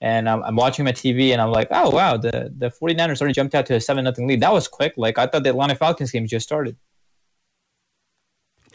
and 0.00 0.28
I'm, 0.28 0.42
I'm 0.42 0.56
watching 0.56 0.84
my 0.84 0.92
TV 0.92 1.32
and 1.32 1.40
I'm 1.40 1.50
like 1.50 1.68
oh 1.70 1.90
wow 1.90 2.16
the 2.16 2.52
the 2.56 2.70
49ers 2.70 3.20
already 3.20 3.34
jumped 3.34 3.54
out 3.54 3.66
to 3.66 3.74
a 3.76 3.80
seven 3.80 4.04
nothing 4.04 4.26
lead 4.26 4.40
that 4.40 4.52
was 4.52 4.68
quick 4.68 4.94
like 4.96 5.18
I 5.18 5.26
thought 5.26 5.44
the 5.44 5.50
Atlanta 5.50 5.74
Falcons 5.74 6.10
game 6.10 6.26
just 6.26 6.46
started. 6.46 6.76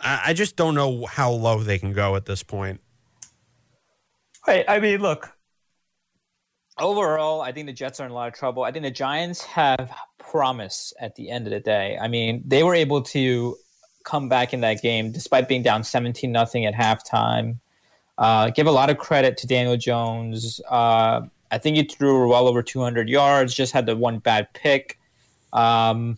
I, 0.02 0.22
I 0.28 0.34
just 0.34 0.56
don't 0.56 0.76
know 0.76 1.06
how 1.06 1.32
low 1.32 1.62
they 1.62 1.78
can 1.78 1.94
go 1.94 2.16
at 2.16 2.26
this 2.26 2.44
point. 2.44 2.82
Right. 4.48 4.66
I 4.68 4.80
mean, 4.80 5.02
look. 5.02 5.35
Overall, 6.78 7.42
I 7.42 7.52
think 7.52 7.68
the 7.68 7.74
Jets 7.74 8.00
are 8.00 8.06
in 8.06 8.12
a 8.12 8.14
lot 8.14 8.28
of 8.28 8.34
trouble. 8.34 8.64
I 8.64 8.72
think 8.72 8.84
the 8.84 8.92
Giants 8.92 9.42
have 9.44 9.92
promise 10.18 10.94
at 11.00 11.16
the 11.16 11.30
end 11.30 11.48
of 11.48 11.52
the 11.52 11.60
day. 11.60 11.98
I 12.02 12.08
mean, 12.08 12.44
they 12.46 12.64
were 12.64 12.76
able 12.76 13.02
to 13.04 13.58
come 14.04 14.28
back 14.28 14.54
in 14.54 14.62
that 14.62 14.82
game 14.82 15.12
despite 15.12 15.48
being 15.48 15.64
down 15.64 15.84
17 15.84 16.32
nothing 16.32 16.66
at 16.66 16.74
halftime. 16.74 17.60
Uh, 18.18 18.50
give 18.50 18.68
a 18.68 18.72
lot 18.72 18.90
of 18.90 18.98
credit 18.98 19.38
to 19.38 19.48
Daniel 19.48 19.78
Jones. 19.78 20.62
Uh, 20.70 21.22
I 21.52 21.58
think 21.58 21.78
he 21.78 21.84
threw 21.84 22.30
well 22.30 22.48
over 22.48 22.62
200 22.62 23.10
yards, 23.10 23.54
just 23.54 23.74
had 23.74 23.86
the 23.86 23.96
one 23.96 24.20
bad 24.20 24.52
pick. 24.54 25.00
Um, 25.54 26.18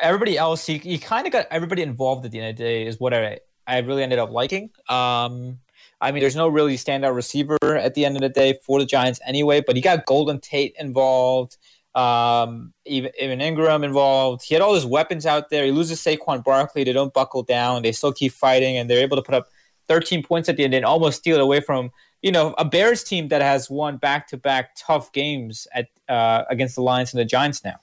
everybody 0.00 0.36
else, 0.36 0.66
he, 0.66 0.78
he 0.78 0.98
kind 0.98 1.26
of 1.26 1.32
got 1.32 1.46
everybody 1.50 1.82
involved 1.82 2.24
at 2.24 2.32
the 2.32 2.40
end 2.40 2.50
of 2.50 2.56
the 2.56 2.62
day, 2.62 2.86
is 2.86 3.00
what 3.00 3.14
I, 3.14 3.40
I 3.66 3.78
really 3.78 4.02
ended 4.02 4.18
up 4.18 4.30
liking. 4.30 4.70
Um, 4.88 5.58
I 6.00 6.12
mean, 6.12 6.20
there's 6.20 6.36
no 6.36 6.48
really 6.48 6.76
standout 6.76 7.14
receiver 7.14 7.56
at 7.62 7.94
the 7.94 8.04
end 8.04 8.16
of 8.16 8.22
the 8.22 8.28
day 8.28 8.58
for 8.62 8.78
the 8.78 8.86
Giants 8.86 9.20
anyway, 9.26 9.62
but 9.66 9.76
he 9.76 9.82
got 9.82 10.04
Golden 10.06 10.40
Tate 10.40 10.74
involved, 10.78 11.56
um, 11.94 12.74
even, 12.84 13.10
Evan 13.18 13.40
Engram 13.40 13.82
involved. 13.82 14.42
He 14.44 14.54
had 14.54 14.62
all 14.62 14.74
his 14.74 14.84
weapons 14.84 15.24
out 15.24 15.48
there. 15.48 15.64
He 15.64 15.72
loses 15.72 16.00
Saquon 16.00 16.44
Barkley. 16.44 16.84
They 16.84 16.92
don't 16.92 17.14
buckle 17.14 17.42
down. 17.42 17.82
They 17.82 17.92
still 17.92 18.12
keep 18.12 18.32
fighting, 18.32 18.76
and 18.76 18.90
they're 18.90 19.00
able 19.00 19.16
to 19.16 19.22
put 19.22 19.34
up 19.34 19.48
13 19.88 20.22
points 20.22 20.48
at 20.48 20.56
the 20.56 20.64
end 20.64 20.74
and 20.74 20.84
almost 20.84 21.18
steal 21.18 21.36
it 21.36 21.40
away 21.40 21.60
from, 21.60 21.90
you 22.20 22.30
know, 22.30 22.54
a 22.58 22.64
Bears 22.64 23.02
team 23.02 23.28
that 23.28 23.40
has 23.40 23.70
won 23.70 23.96
back 23.96 24.28
to 24.28 24.36
back 24.36 24.76
tough 24.76 25.12
games 25.12 25.66
at 25.72 25.88
uh, 26.08 26.44
against 26.50 26.74
the 26.74 26.82
Lions 26.82 27.12
and 27.14 27.20
the 27.20 27.24
Giants 27.24 27.64
now. 27.64 27.76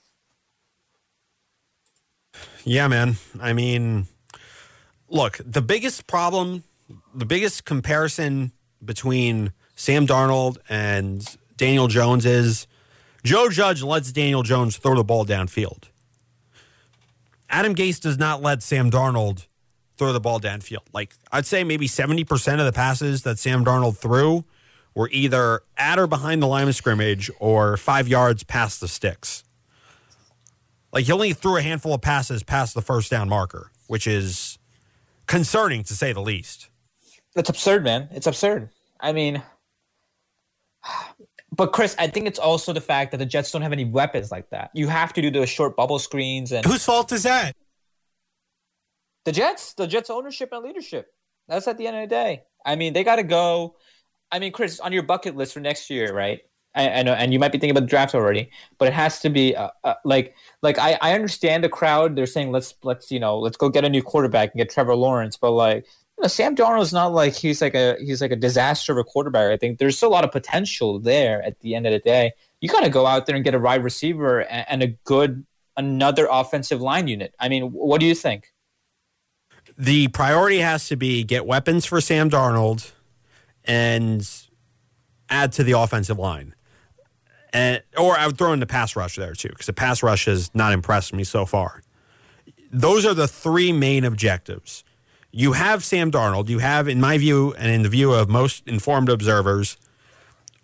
Yeah, 2.64 2.88
man. 2.88 3.16
I 3.40 3.52
mean, 3.52 4.06
look, 5.08 5.40
the 5.44 5.62
biggest 5.62 6.06
problem, 6.06 6.64
the 7.14 7.26
biggest 7.26 7.64
comparison 7.64 8.52
between 8.84 9.52
Sam 9.76 10.06
Darnold 10.06 10.58
and 10.68 11.36
Daniel 11.56 11.88
Jones 11.88 12.26
is 12.26 12.66
Joe 13.22 13.48
Judge 13.48 13.82
lets 13.82 14.12
Daniel 14.12 14.42
Jones 14.42 14.76
throw 14.76 14.94
the 14.94 15.04
ball 15.04 15.24
downfield. 15.24 15.84
Adam 17.48 17.74
Gase 17.74 18.00
does 18.00 18.18
not 18.18 18.42
let 18.42 18.62
Sam 18.62 18.90
Darnold 18.90 19.46
throw 19.96 20.12
the 20.12 20.20
ball 20.20 20.40
downfield. 20.40 20.82
Like, 20.92 21.12
I'd 21.30 21.46
say 21.46 21.64
maybe 21.64 21.86
70% 21.86 22.58
of 22.58 22.66
the 22.66 22.72
passes 22.72 23.22
that 23.22 23.38
Sam 23.38 23.64
Darnold 23.64 23.96
threw 23.96 24.44
were 24.94 25.08
either 25.12 25.60
at 25.76 25.98
or 25.98 26.06
behind 26.06 26.42
the 26.42 26.46
line 26.46 26.68
of 26.68 26.74
scrimmage 26.74 27.30
or 27.38 27.76
five 27.76 28.08
yards 28.08 28.44
past 28.44 28.80
the 28.80 28.88
sticks. 28.88 29.44
Like 30.92 31.06
he 31.06 31.12
only 31.12 31.32
threw 31.32 31.56
a 31.56 31.62
handful 31.62 31.94
of 31.94 32.00
passes 32.00 32.44
past 32.44 32.74
the 32.74 32.82
first 32.82 33.10
down 33.10 33.28
marker, 33.28 33.72
which 33.88 34.06
is 34.06 34.58
concerning 35.26 35.82
to 35.84 35.94
say 35.94 36.12
the 36.12 36.20
least. 36.20 36.68
That's 37.34 37.48
absurd, 37.48 37.84
man. 37.84 38.08
It's 38.12 38.26
absurd. 38.26 38.70
I 39.00 39.12
mean, 39.12 39.42
but 41.52 41.72
Chris, 41.72 41.94
I 41.98 42.06
think 42.06 42.26
it's 42.26 42.38
also 42.38 42.72
the 42.72 42.80
fact 42.80 43.10
that 43.12 43.18
the 43.18 43.26
Jets 43.26 43.50
don't 43.50 43.62
have 43.62 43.72
any 43.72 43.84
weapons 43.84 44.30
like 44.30 44.50
that. 44.50 44.70
You 44.74 44.88
have 44.88 45.12
to 45.14 45.22
do 45.22 45.30
those 45.30 45.48
short 45.48 45.76
bubble 45.76 45.98
screens 45.98 46.52
and 46.52 46.64
Whose 46.64 46.84
fault 46.84 47.12
is 47.12 47.24
that? 47.24 47.54
the 49.24 49.32
Jets, 49.32 49.74
the 49.74 49.86
Jets 49.86 50.10
ownership 50.10 50.50
and 50.52 50.62
leadership. 50.62 51.12
That's 51.48 51.66
at 51.66 51.78
the 51.78 51.86
end 51.86 51.96
of 51.96 52.02
the 52.02 52.14
day. 52.14 52.42
I 52.64 52.76
mean, 52.76 52.92
they 52.92 53.04
got 53.04 53.16
to 53.16 53.22
go. 53.22 53.76
I 54.30 54.38
mean, 54.38 54.52
Chris, 54.52 54.80
on 54.80 54.92
your 54.92 55.02
bucket 55.02 55.36
list 55.36 55.54
for 55.54 55.60
next 55.60 55.90
year, 55.90 56.14
right? 56.14 56.40
I, 56.74 56.88
I 56.88 57.02
know, 57.02 57.12
and 57.12 57.32
you 57.32 57.38
might 57.38 57.52
be 57.52 57.58
thinking 57.58 57.70
about 57.70 57.82
the 57.82 57.86
draft 57.86 58.14
already, 58.14 58.50
but 58.78 58.88
it 58.88 58.94
has 58.94 59.20
to 59.20 59.30
be 59.30 59.54
uh, 59.54 59.68
uh, 59.84 59.94
like 60.04 60.34
like 60.60 60.78
I, 60.78 60.98
I 61.00 61.14
understand 61.14 61.62
the 61.62 61.68
crowd. 61.68 62.16
They're 62.16 62.26
saying 62.26 62.50
let's 62.50 62.74
let's 62.82 63.10
you 63.12 63.20
know 63.20 63.38
let's 63.38 63.56
go 63.56 63.68
get 63.68 63.84
a 63.84 63.88
new 63.88 64.02
quarterback 64.02 64.52
and 64.52 64.58
get 64.58 64.70
Trevor 64.70 64.96
Lawrence, 64.96 65.36
but 65.36 65.52
like 65.52 65.86
you 66.18 66.22
know, 66.22 66.28
Sam 66.28 66.54
not 66.54 67.12
like 67.12 67.34
he's 67.34 67.60
like 67.60 67.74
a 67.74 67.96
he's 67.98 68.20
like 68.20 68.30
a 68.30 68.36
disaster 68.36 68.92
of 68.92 68.98
a 68.98 69.04
quarterback. 69.04 69.50
I 69.50 69.56
think 69.56 69.78
there's 69.78 69.96
still 69.96 70.10
a 70.10 70.12
lot 70.12 70.24
of 70.24 70.30
potential 70.30 71.00
there. 71.00 71.42
At 71.42 71.60
the 71.60 71.74
end 71.74 71.86
of 71.86 71.92
the 71.92 71.98
day, 71.98 72.32
you 72.60 72.68
got 72.68 72.84
to 72.84 72.90
go 72.90 73.06
out 73.06 73.26
there 73.26 73.34
and 73.34 73.44
get 73.44 73.54
a 73.54 73.58
wide 73.58 73.82
receiver 73.82 74.40
and, 74.40 74.66
and 74.68 74.82
a 74.82 74.88
good 75.04 75.44
another 75.76 76.28
offensive 76.30 76.80
line 76.80 77.08
unit. 77.08 77.34
I 77.40 77.48
mean, 77.48 77.72
what 77.72 78.00
do 78.00 78.06
you 78.06 78.14
think? 78.14 78.52
The 79.76 80.08
priority 80.08 80.58
has 80.58 80.86
to 80.88 80.96
be 80.96 81.24
get 81.24 81.46
weapons 81.46 81.84
for 81.84 82.00
Sam 82.00 82.30
Darnold 82.30 82.92
and 83.64 84.28
add 85.28 85.52
to 85.52 85.64
the 85.64 85.72
offensive 85.72 86.18
line. 86.18 86.54
And, 87.52 87.82
or 87.96 88.16
I 88.16 88.26
would 88.26 88.38
throw 88.38 88.52
in 88.52 88.60
the 88.60 88.66
pass 88.66 88.94
rush 88.94 89.16
there 89.16 89.32
too, 89.32 89.48
because 89.48 89.66
the 89.66 89.72
pass 89.72 90.02
rush 90.02 90.26
has 90.26 90.52
not 90.54 90.72
impressed 90.72 91.12
me 91.12 91.24
so 91.24 91.44
far. 91.44 91.82
Those 92.70 93.04
are 93.06 93.14
the 93.14 93.28
three 93.28 93.72
main 93.72 94.04
objectives. 94.04 94.84
You 95.36 95.52
have 95.52 95.82
Sam 95.82 96.12
Darnold. 96.12 96.48
You 96.48 96.60
have, 96.60 96.86
in 96.86 97.00
my 97.00 97.18
view, 97.18 97.52
and 97.58 97.68
in 97.68 97.82
the 97.82 97.88
view 97.88 98.12
of 98.12 98.28
most 98.28 98.62
informed 98.68 99.08
observers, 99.08 99.76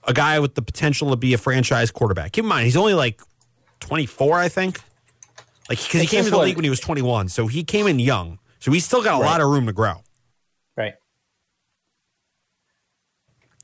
a 0.07 0.13
guy 0.13 0.39
with 0.39 0.55
the 0.55 0.63
potential 0.63 1.11
to 1.11 1.17
be 1.17 1.35
a 1.35 1.39
franchise 1.39 1.91
quarterback. 1.91 2.31
Keep 2.31 2.45
in 2.45 2.49
mind, 2.49 2.67
he's 2.67 2.77
only 2.77 2.95
like 2.95 3.21
24, 3.81 4.39
I 4.39 4.49
think. 4.49 4.81
Like, 5.69 5.83
because 5.83 6.03
he 6.03 6.07
came 6.07 6.21
into 6.21 6.31
the 6.31 6.39
league 6.39 6.55
when 6.55 6.63
he 6.63 6.71
was 6.71 6.79
21, 6.79 7.29
so 7.31 7.49
he 7.49 7.65
came 7.65 7.89
in 7.89 7.99
young. 7.99 8.39
So 8.61 8.71
he's 8.71 8.85
still 8.85 9.03
got 9.03 9.19
a 9.19 9.23
Right. 9.23 9.27
lot 9.31 9.41
of 9.41 9.49
room 9.49 9.67
to 9.67 9.73
grow. 9.73 10.03
Right. 10.77 10.95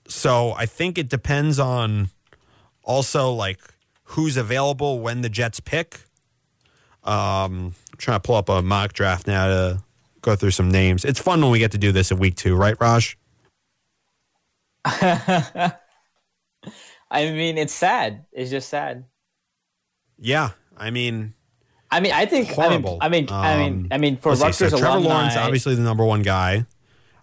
So 0.08 0.52
I 0.54 0.66
think 0.66 0.98
it 0.98 1.08
depends 1.08 1.60
on 1.60 2.10
also 2.82 3.30
like 3.32 3.60
who's 4.10 4.36
available 4.36 4.98
when 5.00 5.20
the 5.22 5.28
Jets 5.28 5.60
pick. 5.60 6.00
Um, 7.04 7.74
I'm 7.92 7.98
trying 7.98 8.16
to 8.20 8.26
pull 8.26 8.34
up 8.34 8.48
a 8.48 8.60
mock 8.60 8.92
draft 8.92 9.28
now 9.28 9.46
to 9.46 9.82
go 10.26 10.36
through 10.36 10.50
some 10.50 10.70
names. 10.70 11.04
It's 11.04 11.20
fun 11.20 11.40
when 11.40 11.50
we 11.50 11.58
get 11.58 11.72
to 11.72 11.78
do 11.78 11.92
this 11.92 12.10
in 12.10 12.18
week 12.18 12.34
two, 12.34 12.54
right, 12.54 12.76
Raj? 12.78 13.16
I 14.84 15.72
mean, 17.12 17.56
it's 17.56 17.72
sad. 17.72 18.26
It's 18.32 18.50
just 18.50 18.68
sad. 18.68 19.04
Yeah, 20.18 20.50
I 20.76 20.90
mean, 20.90 21.34
I 21.90 22.00
mean, 22.00 22.12
I 22.12 22.26
think. 22.26 22.48
horrible. 22.50 22.98
I 23.00 23.08
mean, 23.08 23.28
I 23.30 23.56
mean, 23.56 23.64
I 23.64 23.70
mean, 23.70 23.78
Um, 23.78 23.88
I 23.92 23.98
mean, 23.98 24.16
for 24.16 24.34
let's 24.34 24.58
see, 24.58 24.64
Rutgers 24.64 24.70
so 24.72 24.78
Trevor 24.78 24.98
alumni, 24.98 25.14
Lawrence, 25.14 25.36
obviously 25.36 25.74
the 25.74 25.82
number 25.82 26.04
one 26.04 26.22
guy. 26.22 26.66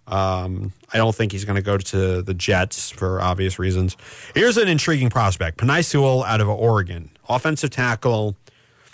Um, 0.06 0.74
I 0.92 0.98
don't 0.98 1.16
think 1.16 1.32
he's 1.32 1.46
going 1.46 1.56
to 1.56 1.62
go 1.62 1.78
to 1.78 2.22
the 2.22 2.34
Jets 2.34 2.90
for 2.90 3.22
obvious 3.22 3.58
reasons. 3.58 3.96
Here's 4.36 4.58
an 4.58 4.68
intriguing 4.68 5.10
prospect: 5.10 5.58
Penei 5.58 5.84
Sewell 5.84 6.24
out 6.24 6.42
of 6.42 6.50
Oregon, 6.50 7.10
offensive 7.28 7.70
tackle, 7.70 8.36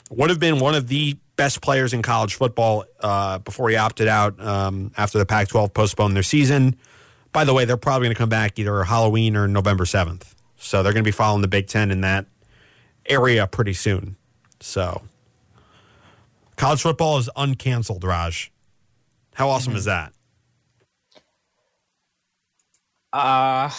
would 0.09 0.29
have 0.29 0.39
been 0.39 0.59
one 0.59 0.75
of 0.75 0.87
the 0.87 1.17
best 1.39 1.61
players 1.61 1.93
in 1.93 2.01
college 2.01 2.35
football 2.35 2.83
uh, 2.99 3.39
before 3.39 3.69
he 3.69 3.77
opted 3.77 4.09
out 4.09 4.37
um, 4.45 4.91
after 4.97 5.17
the 5.17 5.25
Pac-12 5.25 5.73
postponed 5.73 6.13
their 6.13 6.21
season. 6.21 6.75
By 7.31 7.45
the 7.45 7.53
way, 7.53 7.63
they're 7.63 7.77
probably 7.77 8.07
going 8.07 8.15
to 8.15 8.19
come 8.19 8.27
back 8.27 8.59
either 8.59 8.83
Halloween 8.83 9.37
or 9.37 9.47
November 9.47 9.85
seventh, 9.85 10.35
so 10.57 10.83
they're 10.83 10.91
going 10.91 11.05
to 11.05 11.07
be 11.07 11.13
following 11.13 11.41
the 11.41 11.47
Big 11.47 11.67
Ten 11.67 11.91
in 11.91 12.01
that 12.01 12.25
area 13.05 13.47
pretty 13.47 13.71
soon. 13.71 14.17
So, 14.59 15.01
college 16.57 16.81
football 16.81 17.17
is 17.19 17.29
uncanceled, 17.37 18.03
Raj. 18.03 18.51
How 19.33 19.47
awesome 19.47 19.77
is 19.77 19.85
that? 19.85 20.11
Uh, 23.13 23.71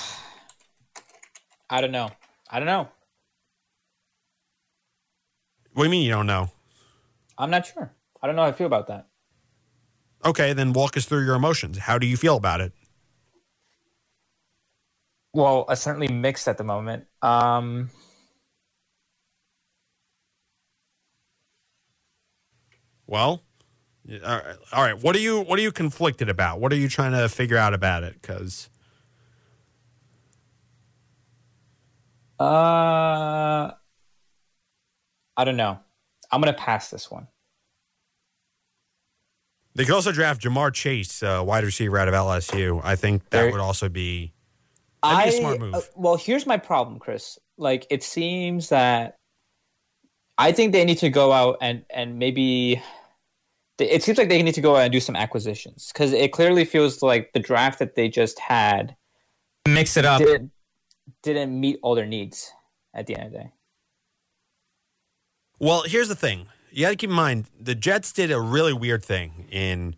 I 1.68 1.80
don't 1.82 1.92
know. 1.92 2.10
I 2.50 2.58
don't 2.58 2.66
know. 2.66 2.88
What 5.74 5.82
do 5.82 5.88
you 5.88 5.90
mean 5.90 6.06
you 6.06 6.12
don't 6.12 6.26
know? 6.26 6.50
I'm 7.40 7.50
not 7.50 7.66
sure. 7.66 7.94
I 8.22 8.26
don't 8.26 8.36
know 8.36 8.42
how 8.42 8.48
I 8.48 8.52
feel 8.52 8.66
about 8.66 8.86
that. 8.88 9.08
Okay, 10.24 10.52
then 10.52 10.72
walk 10.74 10.96
us 10.96 11.06
through 11.06 11.24
your 11.24 11.34
emotions. 11.34 11.78
How 11.78 11.98
do 11.98 12.06
you 12.06 12.16
feel 12.16 12.36
about 12.36 12.60
it? 12.60 12.72
Well, 15.32 15.64
uh, 15.68 15.74
certainly 15.74 16.08
mixed 16.08 16.48
at 16.48 16.58
the 16.58 16.64
moment. 16.64 17.06
Um, 17.22 17.90
Well, 23.06 23.42
all 24.24 24.36
right. 24.36 24.56
all 24.72 24.82
right. 24.84 25.02
What 25.02 25.16
are 25.16 25.20
you 25.20 25.40
What 25.40 25.58
are 25.58 25.62
you 25.62 25.72
conflicted 25.72 26.28
about? 26.28 26.60
What 26.60 26.72
are 26.72 26.76
you 26.76 26.88
trying 26.88 27.12
to 27.12 27.28
figure 27.28 27.56
out 27.56 27.74
about 27.74 28.04
it? 28.04 28.20
Because 28.22 28.70
uh, 32.38 33.72
I 35.36 35.44
don't 35.44 35.56
know. 35.56 35.80
I'm 36.32 36.40
gonna 36.40 36.52
pass 36.52 36.90
this 36.90 37.10
one. 37.10 37.26
they 39.74 39.84
could 39.84 39.94
also 39.94 40.12
draft 40.12 40.42
Ja'Marr 40.42 40.74
Chase, 40.74 41.22
uh, 41.22 41.42
wide 41.46 41.64
receiver 41.64 41.96
out 41.98 42.08
of 42.08 42.14
LSU. 42.14 42.80
I 42.84 42.96
think 42.96 43.22
that 43.30 43.42
There- 43.42 43.50
would 43.52 43.60
also 43.60 43.88
be 43.88 44.32
That'd 45.02 45.30
be 45.32 45.36
a 45.36 45.40
smart 45.40 45.60
move. 45.60 45.74
uh, 45.74 45.80
well, 45.94 46.16
here's 46.16 46.44
my 46.44 46.56
problem, 46.58 46.98
Chris. 46.98 47.38
Like, 47.56 47.86
it 47.88 48.02
seems 48.02 48.68
that 48.70 49.16
I 50.36 50.52
think 50.52 50.72
they 50.72 50.84
need 50.84 50.98
to 50.98 51.08
go 51.10 51.32
out 51.32 51.58
and 51.60 51.84
and 51.90 52.18
maybe 52.18 52.82
it 53.78 54.02
seems 54.02 54.18
like 54.18 54.28
they 54.28 54.42
need 54.42 54.54
to 54.54 54.60
go 54.60 54.76
out 54.76 54.82
and 54.82 54.92
do 54.92 55.00
some 55.00 55.16
acquisitions 55.16 55.90
because 55.92 56.12
it 56.12 56.32
clearly 56.32 56.64
feels 56.66 57.00
like 57.02 57.32
the 57.32 57.40
draft 57.40 57.78
that 57.78 57.94
they 57.94 58.08
just 58.08 58.38
had 58.38 58.96
Mix 59.66 59.96
it 59.96 60.04
up. 60.04 60.18
didn't, 60.20 60.50
didn't 61.22 61.58
meet 61.58 61.78
all 61.82 61.94
their 61.94 62.06
needs 62.06 62.52
at 62.92 63.06
the 63.06 63.16
end 63.16 63.26
of 63.28 63.32
the 63.32 63.38
day. 63.38 63.52
Well, 65.62 65.82
here's 65.82 66.08
the 66.08 66.14
thing. 66.14 66.46
You 66.70 66.86
got 66.86 66.90
to 66.90 66.96
keep 66.96 67.10
in 67.10 67.16
mind 67.16 67.44
the 67.60 67.74
Jets 67.74 68.12
did 68.12 68.30
a 68.30 68.40
really 68.40 68.72
weird 68.72 69.04
thing 69.04 69.46
in 69.50 69.94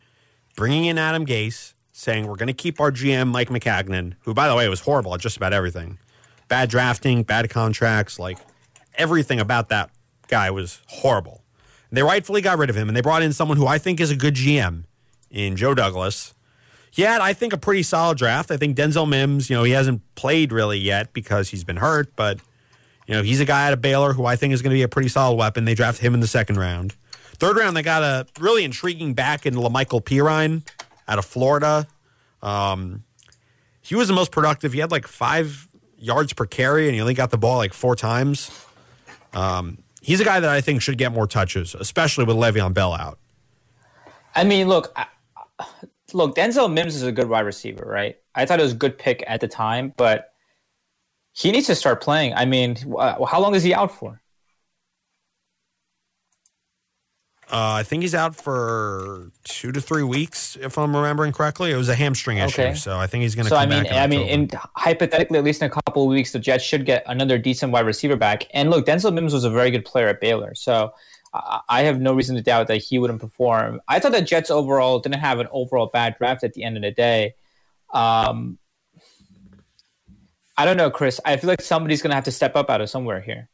bringing 0.56 0.86
in 0.86 0.98
Adam 0.98 1.24
Gase, 1.24 1.74
saying 1.92 2.26
we're 2.26 2.34
going 2.34 2.48
to 2.48 2.52
keep 2.52 2.80
our 2.80 2.90
GM 2.90 3.28
Mike 3.28 3.48
Maccagnan, 3.48 4.14
who, 4.22 4.34
by 4.34 4.48
the 4.48 4.56
way, 4.56 4.68
was 4.68 4.80
horrible 4.80 5.14
at 5.14 5.20
just 5.20 5.36
about 5.36 5.52
everything. 5.52 5.98
Bad 6.48 6.68
drafting, 6.68 7.22
bad 7.22 7.48
contracts, 7.48 8.18
like 8.18 8.38
everything 8.96 9.38
about 9.38 9.68
that 9.68 9.90
guy 10.26 10.50
was 10.50 10.80
horrible. 10.88 11.44
And 11.90 11.96
they 11.96 12.02
rightfully 12.02 12.40
got 12.40 12.58
rid 12.58 12.68
of 12.68 12.76
him, 12.76 12.88
and 12.88 12.96
they 12.96 13.00
brought 13.00 13.22
in 13.22 13.32
someone 13.32 13.56
who 13.56 13.68
I 13.68 13.78
think 13.78 14.00
is 14.00 14.10
a 14.10 14.16
good 14.16 14.34
GM 14.34 14.82
in 15.30 15.54
Joe 15.54 15.74
Douglas. 15.74 16.34
He 16.90 17.02
had, 17.02 17.20
I 17.20 17.34
think, 17.34 17.52
a 17.52 17.56
pretty 17.56 17.84
solid 17.84 18.18
draft. 18.18 18.50
I 18.50 18.56
think 18.56 18.76
Denzel 18.76 19.08
Mims, 19.08 19.48
you 19.48 19.54
know, 19.54 19.62
he 19.62 19.72
hasn't 19.72 20.02
played 20.16 20.50
really 20.50 20.78
yet 20.78 21.12
because 21.12 21.50
he's 21.50 21.62
been 21.62 21.76
hurt, 21.76 22.16
but 22.16 22.40
you 23.06 23.14
know, 23.14 23.22
he's 23.22 23.40
a 23.40 23.44
guy 23.44 23.66
out 23.66 23.72
of 23.72 23.80
Baylor 23.80 24.12
who 24.12 24.24
I 24.26 24.36
think 24.36 24.54
is 24.54 24.62
going 24.62 24.70
to 24.70 24.76
be 24.76 24.82
a 24.82 24.88
pretty 24.88 25.08
solid 25.08 25.36
weapon. 25.36 25.64
They 25.64 25.74
drafted 25.74 26.04
him 26.04 26.14
in 26.14 26.20
the 26.20 26.26
second 26.26 26.58
round. 26.58 26.94
Third 27.34 27.56
round, 27.56 27.76
they 27.76 27.82
got 27.82 28.02
a 28.02 28.26
really 28.40 28.64
intriguing 28.64 29.14
back 29.14 29.46
in 29.46 29.54
La'Mical 29.54 30.02
Perine 30.02 30.62
out 31.08 31.18
of 31.18 31.24
Florida. 31.24 31.88
Um, 32.40 33.04
he 33.80 33.94
was 33.94 34.06
the 34.08 34.14
most 34.14 34.30
productive. 34.30 34.72
He 34.72 34.78
had 34.78 34.90
like 34.90 35.08
five 35.08 35.68
yards 35.98 36.32
per 36.32 36.46
carry, 36.46 36.86
and 36.86 36.94
he 36.94 37.00
only 37.00 37.14
got 37.14 37.30
the 37.30 37.38
ball 37.38 37.56
like 37.56 37.72
four 37.72 37.96
times. 37.96 38.50
Um, 39.32 39.78
he's 40.00 40.20
a 40.20 40.24
guy 40.24 40.40
that 40.40 40.50
I 40.50 40.60
think 40.60 40.82
should 40.82 40.98
get 40.98 41.12
more 41.12 41.26
touches, 41.26 41.74
especially 41.74 42.24
with 42.24 42.36
Le'Veon 42.36 42.74
Bell 42.74 42.92
out. 42.92 43.18
I 44.34 44.44
mean, 44.44 44.68
look, 44.68 44.92
I, 44.96 45.06
look, 46.12 46.36
Denzel 46.36 46.72
Mims 46.72 46.94
is 46.94 47.02
a 47.02 47.12
good 47.12 47.28
wide 47.28 47.40
receiver, 47.40 47.84
right? 47.84 48.18
I 48.34 48.46
thought 48.46 48.60
it 48.60 48.62
was 48.62 48.72
a 48.72 48.76
good 48.76 48.98
pick 48.98 49.24
at 49.26 49.40
the 49.40 49.48
time, 49.48 49.92
but 49.96 50.31
he 51.32 51.50
needs 51.50 51.66
to 51.66 51.74
start 51.74 52.02
playing. 52.02 52.34
I 52.34 52.44
mean, 52.44 52.76
uh, 52.96 53.24
how 53.24 53.40
long 53.40 53.54
is 53.54 53.62
he 53.62 53.74
out 53.74 53.90
for? 53.92 54.20
Uh, 57.50 57.74
I 57.80 57.82
think 57.82 58.02
he's 58.02 58.14
out 58.14 58.34
for 58.34 59.30
two 59.44 59.72
to 59.72 59.80
three 59.80 60.02
weeks, 60.02 60.56
if 60.58 60.78
I'm 60.78 60.96
remembering 60.96 61.32
correctly. 61.32 61.70
It 61.70 61.76
was 61.76 61.90
a 61.90 61.94
hamstring 61.94 62.38
issue, 62.38 62.62
Okay. 62.62 62.74
so 62.74 62.96
I 62.96 63.06
think 63.06 63.22
he's 63.22 63.34
going 63.34 63.44
to 63.44 63.50
So 63.50 63.56
come 63.56 63.70
I 63.70 63.82
mean, 63.82 63.92
I 63.92 64.06
mean, 64.06 64.26
in 64.26 64.50
hypothetically, 64.74 65.36
at 65.36 65.44
least 65.44 65.60
in 65.60 65.66
a 65.66 65.70
couple 65.70 66.02
of 66.04 66.08
weeks, 66.08 66.32
the 66.32 66.38
Jets 66.38 66.64
should 66.64 66.86
get 66.86 67.02
another 67.06 67.36
decent 67.36 67.70
wide 67.70 67.84
receiver 67.84 68.16
back. 68.16 68.46
And 68.54 68.70
look, 68.70 68.86
Denzel 68.86 69.12
Mims 69.12 69.34
was 69.34 69.44
a 69.44 69.50
very 69.50 69.70
good 69.70 69.84
player 69.84 70.08
at 70.08 70.18
Baylor, 70.18 70.54
so 70.54 70.94
I, 71.34 71.60
I 71.68 71.82
have 71.82 72.00
no 72.00 72.14
reason 72.14 72.36
to 72.36 72.42
doubt 72.42 72.68
that 72.68 72.78
he 72.78 72.98
wouldn't 72.98 73.20
perform. 73.20 73.82
I 73.86 73.98
thought 73.98 74.12
the 74.12 74.22
Jets 74.22 74.50
overall 74.50 75.00
didn't 75.00 75.20
have 75.20 75.38
an 75.38 75.48
overall 75.50 75.88
bad 75.92 76.16
draft 76.16 76.44
at 76.44 76.54
the 76.54 76.64
end 76.64 76.78
of 76.78 76.82
the 76.82 76.90
day. 76.90 77.34
Um, 77.92 78.56
I 80.56 80.64
don't 80.64 80.76
know, 80.76 80.90
Chris. 80.90 81.20
I 81.24 81.36
feel 81.36 81.48
like 81.48 81.62
somebody's 81.62 82.02
going 82.02 82.10
to 82.10 82.14
have 82.14 82.24
to 82.24 82.32
step 82.32 82.56
up 82.56 82.68
out 82.70 82.80
of 82.80 82.90
somewhere 82.90 83.20
here 83.20 83.48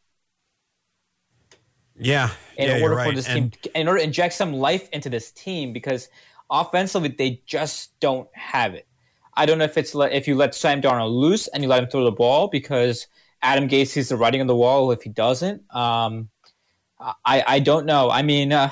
yeah, 1.99 2.31
in 2.57 2.69
yeah, 2.69 2.83
order 2.83 2.95
you're 2.95 3.05
for 3.05 3.13
this 3.13 3.29
And- 3.29 3.53
team, 3.53 3.73
in 3.75 3.89
order 3.89 3.99
to 3.99 4.05
inject 4.05 4.35
some 4.35 4.53
life 4.53 4.89
into 4.91 5.11
this 5.11 5.33
team, 5.33 5.73
because 5.73 6.09
offensively 6.51 7.09
they 7.09 7.43
just 7.47 7.99
don't 8.01 8.29
have 8.35 8.75
it. 8.75 8.87
I 9.35 9.47
don't 9.47 9.59
know 9.59 9.65
if 9.65 9.77
it's 9.77 9.95
le- 9.95 10.11
if 10.11 10.27
you 10.27 10.35
let 10.35 10.55
Sam 10.55 10.81
Darnold 10.83 11.13
loose 11.13 11.47
and 11.49 11.63
you 11.63 11.69
let 11.69 11.83
him 11.83 11.89
throw 11.89 12.05
the 12.05 12.13
ball 12.13 12.49
because 12.49 13.07
Adam 13.43 13.69
Gase 13.69 13.89
sees 13.89 14.09
the 14.09 14.17
writing 14.17 14.41
on 14.41 14.49
the 14.49 14.57
wall. 14.57 14.91
If 14.91 15.03
he 15.03 15.11
doesn't, 15.11 15.63
um, 15.75 16.29
I 16.99 17.45
I 17.47 17.59
don't 17.61 17.87
know. 17.87 18.11
I 18.11 18.23
mean, 18.23 18.53
uh, 18.53 18.71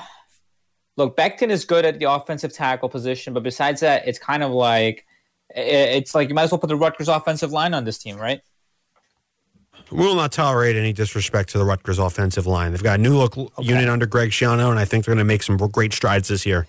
look, 0.97 1.15
Becton 1.15 1.49
is 1.49 1.63
good 1.63 1.85
at 1.85 1.99
the 1.99 2.11
offensive 2.11 2.51
tackle 2.53 2.89
position, 2.89 3.33
but 3.33 3.43
besides 3.43 3.79
that, 3.79 4.07
it's 4.07 4.19
kind 4.19 4.43
of 4.43 4.51
like 4.51 5.05
it's 5.55 6.13
like 6.13 6.29
you 6.29 6.35
might 6.35 6.43
as 6.43 6.51
well 6.51 6.59
put 6.59 6.67
the 6.67 6.75
Rutgers 6.75 7.07
offensive 7.07 7.51
line 7.51 7.73
on 7.73 7.83
this 7.83 7.97
team, 7.97 8.17
right? 8.17 8.41
We 9.91 9.99
will 9.99 10.15
not 10.15 10.31
tolerate 10.31 10.75
any 10.75 10.91
disrespect 10.91 11.49
to 11.49 11.57
the 11.57 11.63
Rutgers 11.63 11.99
offensive 11.99 12.45
line. 12.45 12.71
They've 12.71 12.83
got 12.83 12.99
a 12.99 13.01
new 13.01 13.17
look 13.17 13.35
unit 13.59 13.87
under 13.87 14.05
Greg 14.05 14.31
Schiano, 14.31 14.69
and 14.69 14.79
I 14.79 14.85
think 14.85 15.05
they're 15.05 15.13
going 15.13 15.25
to 15.25 15.27
make 15.27 15.43
some 15.43 15.55
great 15.57 15.93
strides 15.93 16.27
this 16.27 16.45
year. 16.45 16.67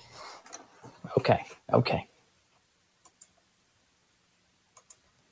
Okay. 1.16 1.40
Okay. 1.72 2.06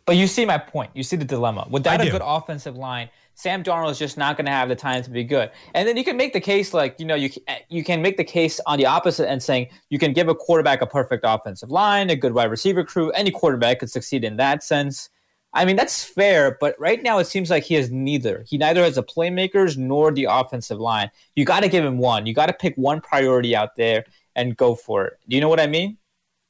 But 0.04 0.16
you 0.16 0.26
see 0.26 0.44
my 0.44 0.58
point. 0.58 0.90
You 0.94 1.02
see 1.02 1.16
the 1.16 1.24
dilemma. 1.24 1.66
Without 1.70 2.00
a 2.00 2.10
good 2.10 2.22
offensive 2.24 2.76
line, 2.76 3.08
Sam 3.38 3.62
Darnold 3.62 3.90
is 3.90 3.98
just 3.98 4.16
not 4.16 4.38
going 4.38 4.46
to 4.46 4.50
have 4.50 4.70
the 4.70 4.74
time 4.74 5.02
to 5.02 5.10
be 5.10 5.22
good. 5.22 5.50
And 5.74 5.86
then 5.86 5.98
you 5.98 6.04
can 6.04 6.16
make 6.16 6.32
the 6.32 6.40
case, 6.40 6.72
like 6.72 6.98
you 6.98 7.04
know, 7.04 7.14
you 7.14 7.28
you 7.68 7.84
can 7.84 8.00
make 8.00 8.16
the 8.16 8.24
case 8.24 8.60
on 8.66 8.78
the 8.78 8.86
opposite 8.86 9.28
end, 9.28 9.42
saying 9.42 9.68
you 9.90 9.98
can 9.98 10.14
give 10.14 10.28
a 10.28 10.34
quarterback 10.34 10.80
a 10.80 10.86
perfect 10.86 11.22
offensive 11.26 11.70
line, 11.70 12.08
a 12.08 12.16
good 12.16 12.32
wide 12.32 12.50
receiver 12.50 12.82
crew. 12.82 13.10
Any 13.10 13.30
quarterback 13.30 13.80
could 13.80 13.90
succeed 13.90 14.24
in 14.24 14.38
that 14.38 14.64
sense. 14.64 15.10
I 15.52 15.66
mean, 15.66 15.76
that's 15.76 16.02
fair, 16.02 16.56
but 16.60 16.76
right 16.78 17.02
now 17.02 17.18
it 17.18 17.26
seems 17.26 17.50
like 17.50 17.62
he 17.64 17.74
has 17.74 17.90
neither. 17.90 18.44
He 18.48 18.56
neither 18.56 18.82
has 18.82 18.94
the 18.94 19.02
playmakers 19.02 19.76
nor 19.76 20.12
the 20.12 20.24
offensive 20.30 20.80
line. 20.80 21.10
You 21.34 21.44
got 21.44 21.62
to 21.62 21.68
give 21.68 21.84
him 21.84 21.98
one. 21.98 22.26
You 22.26 22.34
got 22.34 22.46
to 22.46 22.52
pick 22.54 22.74
one 22.76 23.02
priority 23.02 23.54
out 23.54 23.76
there 23.76 24.06
and 24.34 24.56
go 24.56 24.74
for 24.74 25.06
it. 25.06 25.18
Do 25.28 25.36
you 25.36 25.42
know 25.42 25.48
what 25.48 25.60
I 25.60 25.66
mean? 25.66 25.98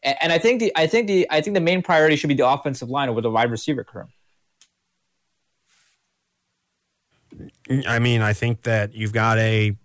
And, 0.05 0.16
and 0.22 0.33
I 0.33 0.38
think 0.38 0.61
the 0.61 0.72
I 0.77 0.87
think 0.87 1.09
the 1.09 1.27
I 1.31 1.40
think 1.40 1.55
the 1.55 1.61
main 1.61 1.83
priority 1.83 2.14
should 2.14 2.29
be 2.29 2.35
the 2.35 2.49
offensive 2.49 2.90
line 2.90 3.09
over 3.09 3.20
the 3.20 3.31
wide 3.31 3.51
receiver 3.51 3.83
crew. 3.83 4.07
I 7.87 7.98
mean, 7.98 8.22
I 8.22 8.33
think 8.33 8.62
that 8.62 8.94
you've 8.94 9.12
got 9.12 9.38
a 9.38 9.76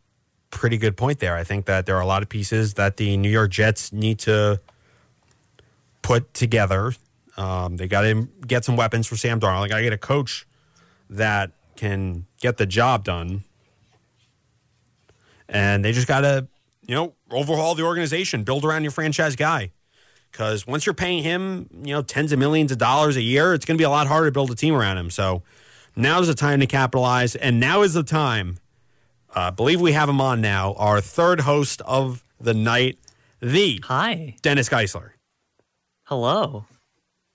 pretty 0.52 0.78
good 0.78 0.98
point 0.98 1.20
there. 1.20 1.36
I 1.36 1.44
think 1.44 1.65
that 1.65 1.86
there 1.86 1.96
are 1.96 2.02
a 2.02 2.06
lot 2.06 2.22
of 2.22 2.30
pieces 2.30 2.76
that 2.76 2.98
the 2.98 3.17
New 3.17 3.30
York 3.30 3.52
Jets 3.52 3.91
need 3.91 4.20
to 4.20 4.60
put 6.02 6.34
together. 6.34 6.94
Um, 7.38 7.78
they 7.78 7.88
got 7.88 8.02
to 8.02 8.28
get 8.46 8.65
some 8.65 8.76
weapons 8.76 9.08
for 9.08 9.15
Sam 9.15 9.39
Darnold. 9.39 9.63
They 9.63 9.70
got 9.70 9.78
to 9.78 9.84
get 9.84 9.94
a 9.94 9.98
coach 9.98 10.46
that 11.10 11.52
can 11.76 12.26
get 12.39 12.58
the 12.58 12.65
job 12.65 13.04
done. 13.04 13.44
And 15.50 15.84
they 15.84 15.91
just 15.91 16.08
got 16.08 16.22
to, 16.22 16.48
you 16.86 16.96
know, 16.96 17.13
overhaul 17.32 17.76
the 17.76 17.84
organization, 17.84 18.44
build 18.44 18.63
around 18.63 18.84
your 18.84 18.91
franchise 18.91 19.36
guy. 19.36 19.72
Because 20.32 20.65
once 20.65 20.86
you're 20.86 20.94
paying 20.94 21.24
him, 21.24 21.67
you 21.84 21.94
know, 21.94 22.02
tens 22.02 22.32
of 22.32 22.39
millions 22.39 22.72
of 22.72 22.78
dollars 22.78 23.17
a 23.17 23.22
year, 23.22 23.54
it's 23.54 23.65
going 23.65 23.76
to 23.78 23.82
be 23.82 23.86
a 23.86 23.89
lot 23.89 24.08
harder 24.08 24.28
to 24.28 24.32
build 24.32 24.52
a 24.52 24.56
team 24.56 24.74
around 24.74 24.98
him. 24.98 25.10
So 25.10 25.44
now 25.96 26.20
is 26.20 26.28
the 26.28 26.34
time 26.34 26.60
to 26.60 26.68
capitalize. 26.68 27.36
And 27.36 27.60
now 27.60 27.82
is 27.82 27.94
the 27.94 28.04
time, 28.04 28.58
uh, 29.36 29.40
I 29.40 29.50
believe 29.50 29.82
we 29.82 29.94
have 29.94 30.10
him 30.10 30.22
on 30.22 30.42
now, 30.42 30.74
our 30.74 31.02
third 31.02 31.42
host 31.42 31.82
of 31.82 32.24
the 32.40 32.54
night, 32.54 32.98
the 33.42 33.82
Hi. 33.86 34.36
Dennis 34.42 34.70
Geissler. 34.70 35.12
Hello. 36.06 36.66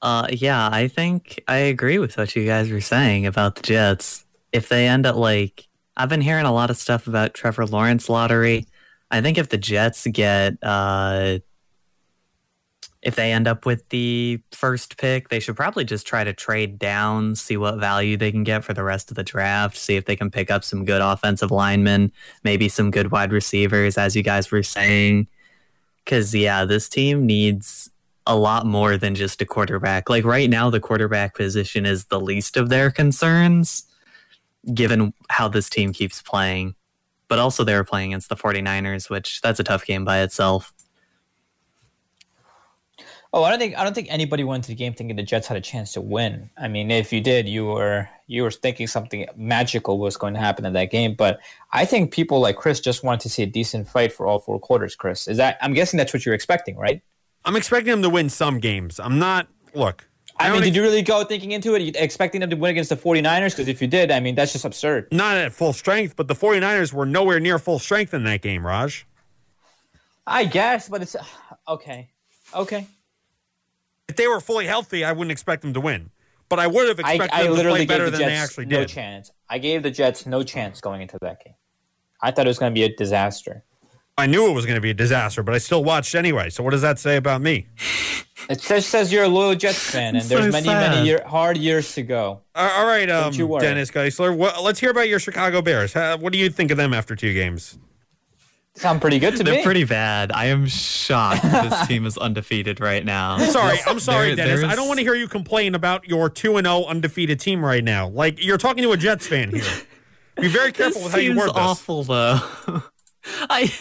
Uh, 0.03 0.29
yeah, 0.31 0.69
I 0.71 0.88
think 0.88 1.42
I 1.49 1.57
agree 1.57 1.99
with 1.99 2.16
what 2.16 2.37
you 2.37 2.45
guys 2.45 2.71
were 2.71 2.81
saying 2.81 3.27
about 3.27 3.57
the 3.57 3.62
Jets. 3.62 4.25
If 4.53 4.69
they 4.69 4.87
end 4.87 5.07
up 5.07 5.16
like, 5.16 5.69
I've 5.97 6.09
been 6.09 6.21
hearing 6.21 6.45
a 6.45 6.53
lot 6.53 6.71
of 6.71 6.77
stuff 6.77 7.07
about 7.07 7.35
Trevor 7.35 7.66
Lawrence 7.66 8.09
lottery. 8.09 8.66
I 9.11 9.21
think 9.21 9.38
if 9.38 9.49
the 9.49 9.59
Jets 9.59 10.07
get, 10.07 10.59
uh, 10.62 11.38
if 13.07 13.14
they 13.14 13.31
end 13.31 13.47
up 13.47 13.64
with 13.64 13.88
the 13.90 14.40
first 14.51 14.97
pick, 14.99 15.29
they 15.29 15.38
should 15.38 15.55
probably 15.55 15.85
just 15.85 16.09
try 16.09 16.25
to 16.25 16.33
trade 16.33 16.77
down, 16.77 17.37
see 17.37 17.57
what 17.57 17.79
value 17.79 18.16
they 18.16 18.33
can 18.33 18.42
get 18.42 18.64
for 18.64 18.75
the 18.75 18.83
rest 18.83 19.12
of 19.12 19.16
the 19.16 19.23
draft, 19.23 19.77
see 19.77 19.95
if 19.95 20.07
they 20.07 20.16
can 20.16 20.29
pick 20.29 20.51
up 20.51 20.64
some 20.64 20.85
good 20.85 21.01
offensive 21.01 21.53
linemen, 21.53 22.11
maybe 22.42 22.69
some 22.69 22.90
good 22.90 23.12
wide 23.12 23.33
receivers, 23.33 23.97
as 23.97 24.16
you 24.16 24.25
guys 24.25 24.51
were 24.51 24.64
saying. 24.64 25.29
Because, 26.05 26.35
yeah, 26.35 26.64
this 26.64 26.88
team 26.88 27.25
needs 27.27 27.88
a 28.27 28.35
lot 28.35 28.66
more 28.66 28.97
than 28.97 29.14
just 29.14 29.40
a 29.40 29.47
quarterback. 29.47 30.11
Like 30.11 30.25
right 30.25 30.51
now, 30.51 30.69
the 30.69 30.81
quarterback 30.81 31.37
position 31.37 31.87
is 31.87 32.07
the 32.07 32.21
least 32.21 32.57
of 32.57 32.71
their 32.71 32.90
concerns, 32.90 33.85
given 34.75 35.14
how 35.31 35.47
this 35.47 35.71
team 35.71 35.92
keeps 35.92 36.23
playing. 36.23 36.75
But 37.29 37.38
also, 37.38 37.62
they 37.62 37.75
were 37.75 37.85
playing 37.85 38.12
against 38.12 38.31
the 38.31 38.37
49ers, 38.37 39.09
which 39.09 39.40
that's 39.42 39.61
a 39.61 39.64
tough 39.64 39.87
game 39.87 40.05
by 40.05 40.23
itself. 40.23 40.73
Oh, 43.37 43.44
I 43.44 43.51
don't 43.51 43.59
think 43.59 43.77
I 43.77 43.85
don't 43.85 43.92
think 43.92 44.09
anybody 44.11 44.44
went 44.44 44.61
into 44.61 44.68
the 44.68 44.75
game 44.75 44.94
thinking 44.94 45.14
the 45.14 45.22
Jets 45.22 45.46
had 45.46 45.59
a 45.59 45.61
chance 45.61 45.92
to 45.92 46.01
win. 46.01 46.49
I 46.57 46.68
mean, 46.68 46.90
if 46.90 47.12
you 47.12 47.20
did, 47.20 47.46
you 47.46 47.66
were 47.66 48.09
you 48.27 48.42
were 48.42 48.51
thinking 48.51 48.87
something 48.87 49.27
magical 49.37 49.99
was 49.99 50.16
going 50.16 50.33
to 50.33 50.40
happen 50.40 50.64
in 50.64 50.72
that 50.72 50.90
game. 50.90 51.14
But 51.14 51.40
I 51.70 51.85
think 51.85 52.14
people 52.14 52.40
like 52.40 52.57
Chris 52.57 52.81
just 52.81 53.05
wanted 53.05 53.20
to 53.20 53.29
see 53.29 53.42
a 53.42 53.46
decent 53.46 53.90
fight 53.90 54.14
for 54.14 54.27
all 54.27 54.38
four 54.38 54.59
quarters. 54.59 54.96
Chris, 54.96 55.29
is 55.29 55.37
that? 55.37 55.59
I'm 55.61 55.75
guessing 55.75 55.99
that's 55.99 56.14
what 56.14 56.25
you're 56.25 56.35
expecting, 56.35 56.79
right? 56.79 57.03
I'm 57.44 57.57
expecting 57.57 57.90
them 57.90 58.01
to 58.05 58.09
win 58.09 58.31
some 58.31 58.59
games. 58.59 58.99
I'm 58.99 59.18
not, 59.18 59.49
look. 59.75 60.09
I, 60.38 60.44
mean, 60.44 60.55
don't 60.55 60.62
did 60.62 60.68
ex- 60.68 60.77
you 60.77 60.83
really 60.83 61.03
go 61.03 61.22
thinking 61.22 61.53
into 61.53 61.75
it? 61.75 61.94
Expecting 61.94 62.40
them 62.40 62.49
to 62.49 62.57
win 62.57 62.70
against 62.70 62.88
the 62.88 62.96
49ers? 62.96 63.51
Because 63.51 63.68
if 63.68 63.83
you 63.83 63.87
did, 63.87 64.11
I 64.11 64.18
mean, 64.18 64.35
that's 64.35 64.53
just 64.53 64.64
absurd. 64.64 65.09
not 65.12 65.37
at 65.37 65.53
full 65.53 65.75
strength, 65.75 66.16
but 66.16 66.27
the 66.27 66.35
49ers 66.35 66.90
were 66.94 67.05
nowhere 67.05 67.38
near 67.38 67.59
full 67.59 67.79
strength 67.79 68.14
in 68.14 68.25
that 68.25 68.40
game, 68.40 68.66
Raj. 68.66 69.07
I 70.27 70.46
guess, 70.46 70.88
but 70.88 71.03
it's 71.03 71.16
okay. 71.68 72.09
Okay. 72.55 72.87
If 74.09 74.16
they 74.16 74.29
were 74.29 74.40
fully 74.40 74.66
healthy, 74.66 75.05
I 75.05 75.12
wouldn't 75.12 75.33
expect 75.33 75.62
them 75.62 75.75
to 75.75 75.81
win. 75.81 76.11
But 76.49 76.61
I 76.61 76.66
would 76.69 76.87
have 76.88 77.01
expected 77.01 77.31
I 77.33 77.42
them 77.45 77.57
to 77.57 77.62
play 77.71 77.87
better 77.87 78.05
the 78.05 78.12
than 78.12 78.21
Jets 78.21 78.31
they 78.31 78.37
actually 78.37 78.66
no 78.66 78.81
did. 78.81 78.88
chance. 78.88 79.33
I 79.51 79.59
gave 79.59 79.83
the 79.83 79.90
Jets 79.90 80.27
no 80.27 80.45
chance 80.45 80.81
going 80.81 81.03
into 81.03 81.19
that 81.23 81.45
game. 81.45 81.55
I 82.23 82.31
thought 82.31 82.47
it 82.47 82.49
was 82.49 82.59
going 82.59 82.73
to 82.73 82.75
be 82.75 82.85
a 82.85 82.95
disaster. 82.97 83.64
I 84.16 84.27
knew 84.27 84.49
it 84.49 84.53
was 84.55 84.64
going 84.64 84.77
to 84.77 84.81
be 84.81 84.90
a 84.90 84.95
disaster, 84.95 85.42
but 85.42 85.55
I 85.55 85.59
still 85.59 85.85
watched 85.85 86.14
anyway. 86.14 86.49
So 86.51 86.62
what 86.62 86.71
does 86.71 86.83
that 86.83 86.99
say 86.99 87.16
about 87.16 87.42
me? 87.42 87.66
It 88.49 88.61
says, 88.61 88.87
says 88.87 89.12
you're 89.12 89.25
a 89.25 89.29
loyal 89.29 89.57
Jets 89.57 89.79
fan, 89.90 90.09
and 90.09 90.19
It's 90.19 90.29
there's 90.29 90.53
many, 90.53 90.66
sad. 90.66 90.92
many 90.92 91.07
year, 91.07 91.23
hard 91.27 91.57
years 91.57 91.92
to 91.97 92.03
go. 92.03 92.40
All 92.55 92.87
right, 92.87 93.11
um. 93.11 93.33
Dennis 93.33 93.90
Geissler. 93.90 94.35
What, 94.35 94.62
let's 94.62 94.79
hear 94.79 94.90
about 94.90 95.09
your 95.09 95.19
Chicago 95.19 95.61
Bears. 95.61 95.97
Uh, 95.97 96.16
what 96.19 96.33
do 96.33 96.38
you 96.38 96.49
think 96.49 96.71
of 96.71 96.77
them 96.77 96.95
after 96.95 97.16
two 97.16 97.35
games? 97.35 97.77
Sound 98.76 99.00
pretty 99.00 99.18
good 99.18 99.36
to 99.36 99.44
me. 99.44 99.50
They're 99.52 99.62
pretty 99.62 99.84
bad. 99.84 100.30
I 100.32 100.46
am 100.46 100.66
shocked 100.66 101.42
this 101.42 101.86
team 101.86 102.04
is 102.04 102.18
undefeated 102.18 102.78
right 102.78 103.04
now. 103.04 103.38
Sorry, 103.38 103.78
I'm 103.86 103.98
sorry, 103.98 104.28
There- 104.34 104.36
Dennis. 104.46 104.60
there's- 104.60 104.72
I 104.72 104.76
don't 104.76 104.86
want 104.86 104.98
to 104.98 105.04
hear 105.04 105.14
you 105.14 105.28
complain 105.28 105.74
about 105.74 106.06
your 106.08 106.28
two 106.28 106.58
and 106.58 106.66
zero 106.66 106.84
undefeated 106.84 107.40
team 107.40 107.64
right 107.64 107.82
now. 107.82 108.08
Like 108.08 108.42
you're 108.44 108.58
talking 108.58 108.82
to 108.82 108.92
a 108.92 108.96
Jets 108.96 109.26
fan 109.26 109.50
here. 109.54 109.64
Be 110.38 110.48
very 110.48 110.72
careful 110.72 111.02
with 111.04 111.12
how 111.12 111.18
you 111.18 111.28
seems 111.30 111.38
word 111.38 111.48
this. 111.48 111.56
awful 111.56 112.04
though. 112.04 112.38
I 113.48 113.72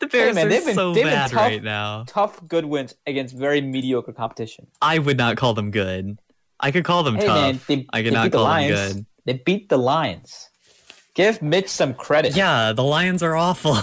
the 0.00 0.06
Bears 0.06 0.34
man, 0.34 0.46
are 0.46 0.48
they've 0.48 0.64
been- 0.64 0.74
so 0.74 0.94
they've 0.94 1.04
been 1.04 1.12
bad 1.12 1.30
tough. 1.30 1.40
right 1.40 1.62
now. 1.62 2.04
Tough, 2.06 2.40
good 2.48 2.64
wins 2.64 2.94
against 3.06 3.36
very 3.36 3.60
mediocre 3.60 4.12
competition. 4.14 4.66
I 4.80 4.98
would 4.98 5.18
not 5.18 5.36
call 5.36 5.52
them 5.52 5.70
good. 5.70 6.18
I 6.58 6.70
could 6.70 6.84
call 6.84 7.02
them 7.02 7.16
Hey 7.16 7.26
tough. 7.26 7.36
man, 7.36 7.60
they, 7.66 7.86
I 7.92 8.02
could 8.02 8.12
not 8.14 8.24
beat 8.24 8.32
the 8.32 8.38
call 8.38 8.44
them 8.46 8.52
Lions. 8.54 8.92
good. 8.94 9.06
They 9.26 9.32
beat 9.44 9.68
the 9.68 9.76
Lions. 9.76 10.48
Give 11.14 11.40
Mitch 11.40 11.68
some 11.68 11.94
credit. 11.94 12.34
Yeah, 12.36 12.72
the 12.72 12.82
Lions 12.82 13.22
are 13.22 13.36
awful, 13.36 13.78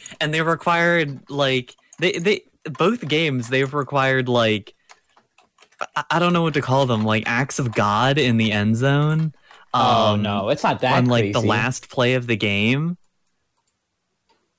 and 0.20 0.32
they 0.34 0.42
required 0.42 1.30
like 1.30 1.74
they 1.98 2.12
they 2.18 2.42
both 2.64 3.06
games 3.08 3.48
they've 3.48 3.72
required 3.72 4.28
like 4.28 4.74
I, 5.96 6.04
I 6.12 6.18
don't 6.18 6.32
know 6.32 6.42
what 6.42 6.54
to 6.54 6.62
call 6.62 6.86
them 6.86 7.04
like 7.04 7.24
acts 7.26 7.58
of 7.58 7.74
God 7.74 8.18
in 8.18 8.36
the 8.36 8.52
end 8.52 8.76
zone. 8.76 9.32
Oh 9.72 10.12
um, 10.14 10.22
no, 10.22 10.50
it's 10.50 10.62
not 10.62 10.80
that 10.82 10.98
on 10.98 11.06
like 11.06 11.32
the 11.32 11.40
last 11.40 11.88
play 11.88 12.14
of 12.14 12.26
the 12.26 12.36
game. 12.36 12.96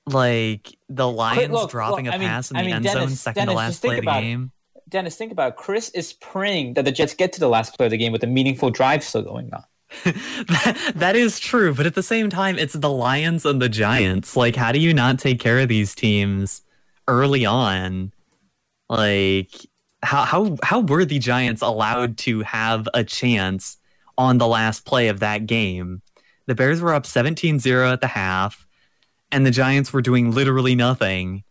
Like 0.08 0.76
the 0.88 1.08
Lions 1.08 1.52
look, 1.52 1.70
dropping 1.70 2.04
look, 2.06 2.14
a 2.14 2.16
I 2.16 2.18
mean- 2.18 2.28
pass 2.28 2.50
in 2.50 2.56
I 2.56 2.60
the 2.62 2.66
mean, 2.66 2.76
end 2.76 2.84
Dennis- 2.84 3.02
zone, 3.08 3.16
second 3.16 3.40
Dennis, 3.46 3.52
to 3.52 3.56
last 3.56 3.82
play 3.82 3.98
of 3.98 4.04
the 4.04 4.10
it. 4.10 4.20
game. 4.20 4.52
Dennis, 4.88 5.16
think 5.16 5.32
about 5.32 5.52
it. 5.52 5.56
Chris 5.56 5.88
is 5.90 6.12
praying 6.12 6.74
that 6.74 6.84
the 6.84 6.92
Jets 6.92 7.12
get 7.14 7.32
to 7.32 7.40
the 7.40 7.48
last 7.48 7.76
play 7.76 7.86
of 7.86 7.90
the 7.90 7.96
game 7.96 8.12
with 8.12 8.22
a 8.22 8.26
meaningful 8.28 8.70
drive 8.70 9.02
still 9.02 9.22
going 9.22 9.52
on. 9.52 9.64
that, 10.04 10.92
that 10.96 11.16
is 11.16 11.38
true, 11.38 11.74
but 11.74 11.86
at 11.86 11.94
the 11.94 12.02
same 12.02 12.28
time, 12.28 12.58
it's 12.58 12.74
the 12.74 12.90
Lions 12.90 13.46
and 13.46 13.62
the 13.62 13.68
Giants. 13.68 14.36
Like, 14.36 14.56
how 14.56 14.72
do 14.72 14.78
you 14.80 14.92
not 14.92 15.18
take 15.18 15.38
care 15.40 15.60
of 15.60 15.68
these 15.68 15.94
teams 15.94 16.62
early 17.06 17.46
on? 17.46 18.12
Like, 18.88 19.52
how 20.02 20.24
how 20.24 20.56
how 20.62 20.80
were 20.80 21.04
the 21.04 21.18
Giants 21.18 21.62
allowed 21.62 22.18
to 22.18 22.42
have 22.42 22.88
a 22.94 23.04
chance 23.04 23.78
on 24.18 24.38
the 24.38 24.46
last 24.46 24.84
play 24.84 25.08
of 25.08 25.20
that 25.20 25.46
game? 25.46 26.02
The 26.46 26.54
Bears 26.54 26.80
were 26.80 26.94
up 26.94 27.04
17-0 27.04 27.92
at 27.92 28.00
the 28.00 28.06
half, 28.06 28.66
and 29.32 29.44
the 29.44 29.50
Giants 29.50 29.92
were 29.92 30.02
doing 30.02 30.30
literally 30.30 30.74
nothing, 30.74 31.44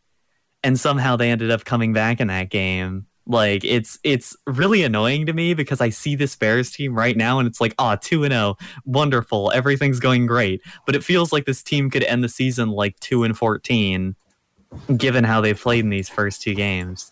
and 0.64 0.80
somehow 0.80 1.16
they 1.16 1.32
ended 1.32 1.52
up 1.52 1.66
coming 1.66 1.94
back 1.94 2.20
in 2.22 2.28
that 2.28 2.50
game. 2.50 3.08
Like 3.28 3.64
it's 3.64 3.98
it's 4.04 4.36
really 4.46 4.84
annoying 4.84 5.26
to 5.26 5.34
me 5.34 5.54
because 5.54 5.82
I 5.82 5.90
see 5.90 6.16
this 6.16 6.36
Bears 6.36 6.72
team 6.72 6.94
right 6.94 7.18
now 7.18 7.40
and 7.40 7.48
it's 7.48 7.60
like, 7.60 7.74
ah, 7.80 7.96
2 7.96 8.24
and 8.24 8.32
0, 8.32 8.58
wonderful, 8.86 9.52
everything's 9.52 10.00
going 10.00 10.28
great. 10.28 10.62
But 10.86 10.96
it 10.96 11.04
feels 11.04 11.34
like 11.34 11.46
this 11.46 11.64
team 11.64 11.90
could 11.90 12.04
end 12.04 12.24
the 12.24 12.30
season 12.30 12.70
like 12.70 13.00
2 13.00 13.24
and 13.24 13.38
14 13.38 14.16
given 14.96 15.24
how 15.24 15.42
they've 15.42 15.60
played 15.60 15.84
in 15.84 15.90
these 15.90 16.10
first 16.10 16.42
two 16.42 16.54
games. 16.54 17.12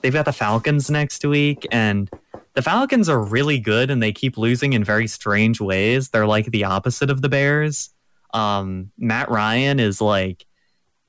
They've 0.00 0.12
got 0.12 0.24
the 0.24 0.32
Falcons 0.32 0.90
next 0.90 1.24
week 1.24 1.66
and 1.70 2.08
the 2.54 2.62
Falcons 2.62 3.08
are 3.08 3.22
really 3.22 3.58
good 3.58 3.90
and 3.90 4.02
they 4.02 4.12
keep 4.12 4.38
losing 4.38 4.72
in 4.72 4.82
very 4.82 5.06
strange 5.06 5.60
ways. 5.60 6.08
They're 6.08 6.26
like 6.26 6.46
the 6.46 6.64
opposite 6.64 7.10
of 7.10 7.22
the 7.22 7.28
Bears. 7.28 7.90
Um, 8.32 8.92
Matt 8.96 9.30
Ryan 9.30 9.78
is 9.78 10.00
like 10.00 10.46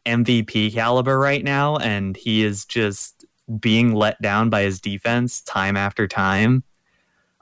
MVP 0.06 0.74
caliber 0.74 1.18
right 1.18 1.44
now 1.44 1.78
and 1.78 2.18
he 2.18 2.44
is 2.44 2.66
just 2.66 3.21
being 3.60 3.94
let 3.94 4.22
down 4.22 4.50
by 4.50 4.62
his 4.62 4.80
defense 4.80 5.42
time 5.42 5.76
after 5.76 6.08
time. 6.08 6.64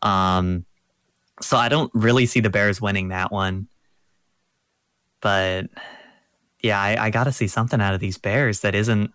Um, 0.01 0.65
So 1.41 1.55
I 1.55 1.69
don't 1.69 1.91
really 1.93 2.25
see 2.25 2.41
the 2.41 2.49
Bears 2.49 2.81
winning 2.81 3.09
that 3.09 3.31
one. 3.31 3.67
But 5.21 5.67
yeah, 6.61 6.79
I, 6.79 7.05
I 7.05 7.09
got 7.09 7.25
to 7.25 7.31
see 7.31 7.47
something 7.47 7.79
out 7.79 7.93
of 7.93 7.99
these 7.99 8.17
Bears 8.17 8.61
that 8.61 8.75
isn't 8.75 9.11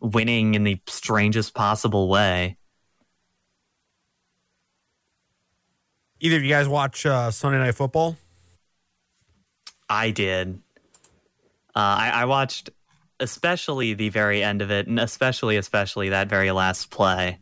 winning 0.00 0.54
in 0.54 0.64
the 0.64 0.80
strangest 0.86 1.54
possible 1.54 2.08
way. 2.08 2.56
Either 6.20 6.36
of 6.36 6.42
you 6.42 6.50
guys 6.50 6.68
watch 6.68 7.06
uh, 7.06 7.30
Sunday 7.30 7.58
Night 7.58 7.74
Football? 7.74 8.16
I 9.88 10.10
did. 10.10 10.60
Uh, 11.74 11.78
I, 11.78 12.10
I 12.14 12.24
watched 12.26 12.70
especially 13.22 13.94
the 13.94 14.08
very 14.08 14.42
end 14.42 14.60
of 14.60 14.70
it, 14.70 14.86
and 14.86 15.00
especially, 15.00 15.56
especially 15.56 16.10
that 16.10 16.28
very 16.28 16.50
last 16.50 16.90
play. 16.90 17.38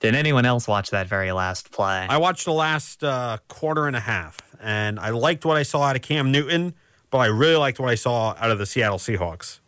Did 0.00 0.14
anyone 0.14 0.44
else 0.44 0.66
watch 0.66 0.90
that 0.90 1.06
very 1.08 1.32
last 1.32 1.70
play? 1.70 2.06
I 2.08 2.18
watched 2.18 2.44
the 2.44 2.52
last 2.52 3.04
uh, 3.04 3.38
quarter 3.48 3.86
and 3.86 3.96
a 3.96 4.00
half, 4.00 4.38
and 4.60 4.98
I 4.98 5.10
liked 5.10 5.44
what 5.44 5.56
I 5.56 5.64
saw 5.64 5.82
out 5.82 5.96
of 5.96 6.02
Cam 6.02 6.30
Newton, 6.32 6.74
but 7.10 7.18
I 7.18 7.26
really 7.26 7.56
liked 7.56 7.78
what 7.80 7.90
I 7.90 7.96
saw 7.96 8.34
out 8.38 8.50
of 8.50 8.58
the 8.58 8.66
Seattle 8.66 8.98
Seahawks. 8.98 9.60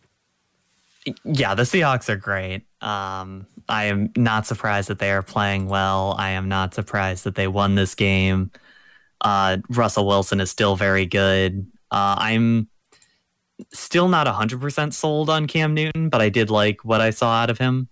Yeah, 1.24 1.54
the 1.54 1.64
Seahawks 1.64 2.08
are 2.08 2.16
great. 2.16 2.62
Um, 2.80 3.46
I 3.68 3.84
am 3.84 4.12
not 4.16 4.46
surprised 4.46 4.88
that 4.88 4.98
they 4.98 5.10
are 5.10 5.22
playing 5.22 5.68
well. 5.68 6.14
I 6.18 6.30
am 6.30 6.48
not 6.48 6.74
surprised 6.74 7.24
that 7.24 7.34
they 7.34 7.48
won 7.48 7.74
this 7.74 7.94
game. 7.94 8.50
Uh, 9.20 9.58
Russell 9.68 10.06
Wilson 10.06 10.40
is 10.40 10.50
still 10.50 10.76
very 10.76 11.06
good. 11.06 11.66
Uh, 11.90 12.16
I'm 12.18 12.68
still 13.72 14.08
not 14.08 14.26
100% 14.26 14.92
sold 14.92 15.30
on 15.30 15.46
Cam 15.46 15.74
Newton, 15.74 16.08
but 16.08 16.20
I 16.20 16.28
did 16.28 16.50
like 16.50 16.84
what 16.84 17.00
I 17.00 17.10
saw 17.10 17.32
out 17.32 17.50
of 17.50 17.58
him 17.58 17.88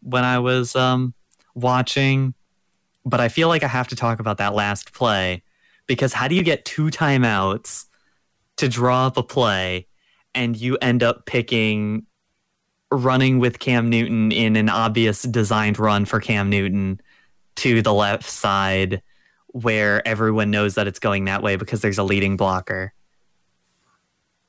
when 0.00 0.24
I 0.24 0.38
was 0.38 0.74
um, 0.76 1.14
watching. 1.54 2.34
But 3.04 3.20
I 3.20 3.28
feel 3.28 3.48
like 3.48 3.62
I 3.62 3.68
have 3.68 3.88
to 3.88 3.96
talk 3.96 4.20
about 4.20 4.38
that 4.38 4.54
last 4.54 4.92
play 4.92 5.42
because 5.86 6.12
how 6.12 6.28
do 6.28 6.34
you 6.34 6.42
get 6.42 6.64
two 6.64 6.86
timeouts 6.86 7.86
to 8.58 8.68
draw 8.68 9.06
up 9.06 9.16
a 9.16 9.22
play 9.22 9.88
and 10.34 10.56
you 10.56 10.76
end 10.80 11.02
up 11.02 11.26
picking 11.26 12.06
running 12.90 13.38
with 13.38 13.58
Cam 13.58 13.88
Newton 13.88 14.32
in 14.32 14.56
an 14.56 14.68
obvious 14.68 15.22
designed 15.22 15.78
run 15.78 16.04
for 16.04 16.20
Cam 16.20 16.50
Newton 16.50 17.00
to 17.56 17.82
the 17.82 17.92
left 17.92 18.28
side 18.28 19.02
where 19.48 20.06
everyone 20.06 20.50
knows 20.50 20.74
that 20.76 20.86
it's 20.86 20.98
going 20.98 21.24
that 21.24 21.42
way 21.42 21.56
because 21.56 21.80
there's 21.80 21.98
a 21.98 22.02
leading 22.02 22.36
blocker. 22.36 22.92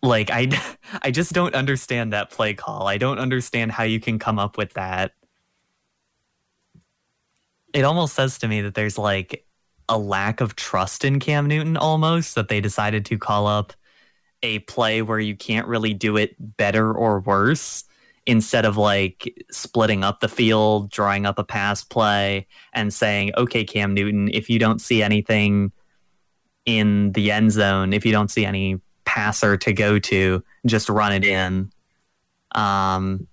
Like 0.03 0.29
I 0.29 0.49
I 1.01 1.09
just 1.09 1.33
don't 1.33 1.55
understand 1.55 2.13
that 2.13 2.29
play 2.29 2.53
call. 2.53 2.87
I 2.87 2.97
don't 2.99 3.17
understand 3.17 3.71
how 3.71 3.83
you 3.83 3.99
can 3.99 4.19
come 4.19 4.37
up 4.37 4.57
with 4.57 4.73
that. 4.73 5.13
It 7.73 7.85
almost 7.85 8.13
says 8.13 8.37
to 8.39 8.47
me 8.47 8.61
that 8.61 8.75
there's 8.75 8.99
like 8.99 9.47
a 9.89 9.97
lack 9.97 10.41
of 10.41 10.55
trust 10.55 11.03
in 11.03 11.19
Cam 11.19 11.47
Newton 11.47 11.77
almost 11.77 12.35
that 12.35 12.49
they 12.49 12.61
decided 12.61 13.05
to 13.05 13.17
call 13.17 13.47
up 13.47 13.73
a 14.43 14.59
play 14.59 15.01
where 15.01 15.19
you 15.19 15.35
can't 15.35 15.67
really 15.67 15.93
do 15.93 16.17
it 16.17 16.35
better 16.39 16.93
or 16.93 17.21
worse 17.21 17.85
instead 18.25 18.65
of 18.65 18.77
like 18.77 19.33
splitting 19.51 20.03
up 20.03 20.19
the 20.19 20.29
field, 20.29 20.91
drawing 20.91 21.25
up 21.25 21.39
a 21.39 21.43
pass 21.43 21.83
play, 21.83 22.47
and 22.73 22.93
saying, 22.93 23.31
okay, 23.37 23.63
Cam 23.63 23.93
Newton, 23.93 24.29
if 24.33 24.49
you 24.49 24.59
don't 24.59 24.79
see 24.79 25.01
anything 25.01 25.71
in 26.65 27.11
the 27.13 27.31
end 27.31 27.51
zone, 27.51 27.93
if 27.93 28.05
you 28.05 28.11
don't 28.11 28.31
see 28.31 28.45
any 28.45 28.79
passer 29.05 29.57
to 29.57 29.73
go 29.73 29.99
to, 29.99 30.43
just 30.65 30.89
run 30.89 31.13
it 31.13 31.23
in. 31.23 31.71
Um, 32.53 33.27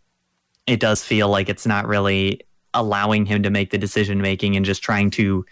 it 0.67 0.81
does 0.81 1.03
feel 1.03 1.29
like 1.29 1.49
it's 1.49 1.67
not 1.67 1.87
really 1.87 2.43
allowing 2.75 3.27
him 3.27 3.43
to 3.43 3.51
make 3.51 3.71
the 3.71 3.79
decision 3.79 4.21
making 4.21 4.57
and 4.57 4.65
just 4.65 4.83
trying 4.83 5.11
to 5.11 5.45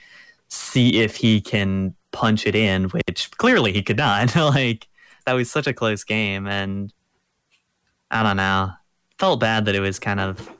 see 0.48 1.00
if 1.00 1.16
he 1.16 1.40
can 1.40 1.94
punch 2.12 2.46
it 2.46 2.54
in, 2.54 2.84
which 2.84 3.30
clearly 3.38 3.72
he 3.72 3.82
could 3.82 3.96
not. 3.96 4.34
like 4.36 4.88
that 5.26 5.32
was 5.34 5.50
such 5.50 5.66
a 5.66 5.72
close 5.72 6.04
game, 6.04 6.46
and 6.46 6.92
I 8.10 8.22
don't 8.22 8.36
know 8.36 8.72
felt 9.18 9.40
bad 9.40 9.64
that 9.66 9.74
it 9.74 9.80
was 9.80 9.98
kind 9.98 10.20
of 10.20 10.50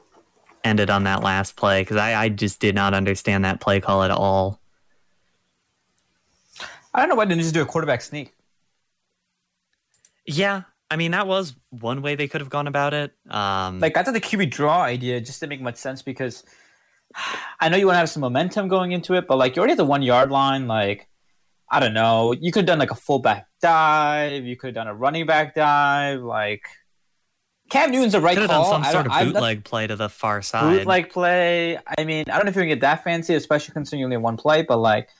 ended 0.64 0.90
on 0.90 1.05
that 1.05 1.23
last 1.23 1.57
play 1.57 1.83
because 1.83 1.97
I, 1.97 2.25
I 2.25 2.29
just 2.29 2.61
did 2.61 2.75
not 2.75 2.92
understand 2.92 3.44
that 3.44 3.61
play 3.61 3.81
call 3.81 4.03
at 4.03 4.11
all. 4.11 4.61
I 6.92 7.01
don't 7.01 7.09
know 7.09 7.14
why 7.14 7.25
they 7.25 7.31
didn't 7.31 7.42
just 7.42 7.55
do 7.55 7.62
a 7.62 7.66
quarterback 7.66 8.03
sneak. 8.03 8.35
Yeah, 10.29 10.62
I 10.91 10.97
mean 10.97 11.11
that 11.12 11.27
was 11.27 11.55
one 11.71 12.03
way 12.03 12.14
they 12.14 12.29
could 12.29 12.41
have 12.41 12.51
gone 12.51 12.67
about 12.67 12.95
it. 12.95 13.12
Um, 13.29 13.81
like 13.81 13.97
I 13.97 14.03
thought 14.03 14.14
the 14.14 14.21
QB 14.21 14.51
draw 14.51 14.83
idea 14.83 15.21
just 15.21 15.41
didn't 15.41 15.51
make 15.51 15.61
much 15.61 15.77
sense 15.77 16.03
because 16.03 16.45
I 17.61 17.69
know 17.69 17.77
you 17.77 17.87
want 17.87 17.95
to 17.95 18.01
have 18.01 18.11
some 18.11 18.21
momentum 18.21 18.69
going 18.69 18.93
into 18.93 19.14
it, 19.14 19.27
but 19.27 19.37
like 19.37 19.57
you 19.57 19.61
already 19.61 19.73
at 19.73 19.79
the 19.79 19.85
one 19.85 20.03
yard 20.03 20.31
line. 20.31 20.69
Like 20.69 21.09
I 21.71 21.81
don't 21.81 21.95
know, 21.95 22.33
you 22.33 22.53
could 22.53 22.61
have 22.61 22.67
done 22.67 22.79
like 22.79 22.91
a 22.91 22.95
fullback 22.95 23.47
dive, 23.61 24.45
you 24.45 24.57
could 24.57 24.69
have 24.69 24.75
done 24.75 24.87
a 24.87 24.95
running 24.95 25.27
back 25.27 25.55
dive, 25.55 26.21
like 26.21 26.62
Cam 27.71 27.91
Newton's 27.91 28.14
a 28.14 28.21
right 28.21 28.35
Could 28.35 28.43
have 28.43 28.51
call. 28.51 28.71
done 28.71 28.85
some 28.85 28.93
sort 28.93 29.07
of 29.07 29.12
bootleg 29.12 29.64
play 29.64 29.87
to 29.87 29.97
the 29.97 30.09
far 30.09 30.41
side. 30.41 30.79
Bootleg 30.79 31.11
play. 31.11 31.79
I 31.99 32.05
mean, 32.05 32.25
I 32.29 32.37
don't 32.37 32.47
know 32.47 32.51
if 32.51 32.57
you 32.57 32.62
can 32.62 32.69
get 32.69 32.81
that 32.81 33.05
fancy, 33.05 33.35
especially 33.35 33.75
considering 33.75 34.05
only 34.05 34.17
one 34.17 34.37
play, 34.37 34.62
but 34.62 34.79
like, 34.79 35.11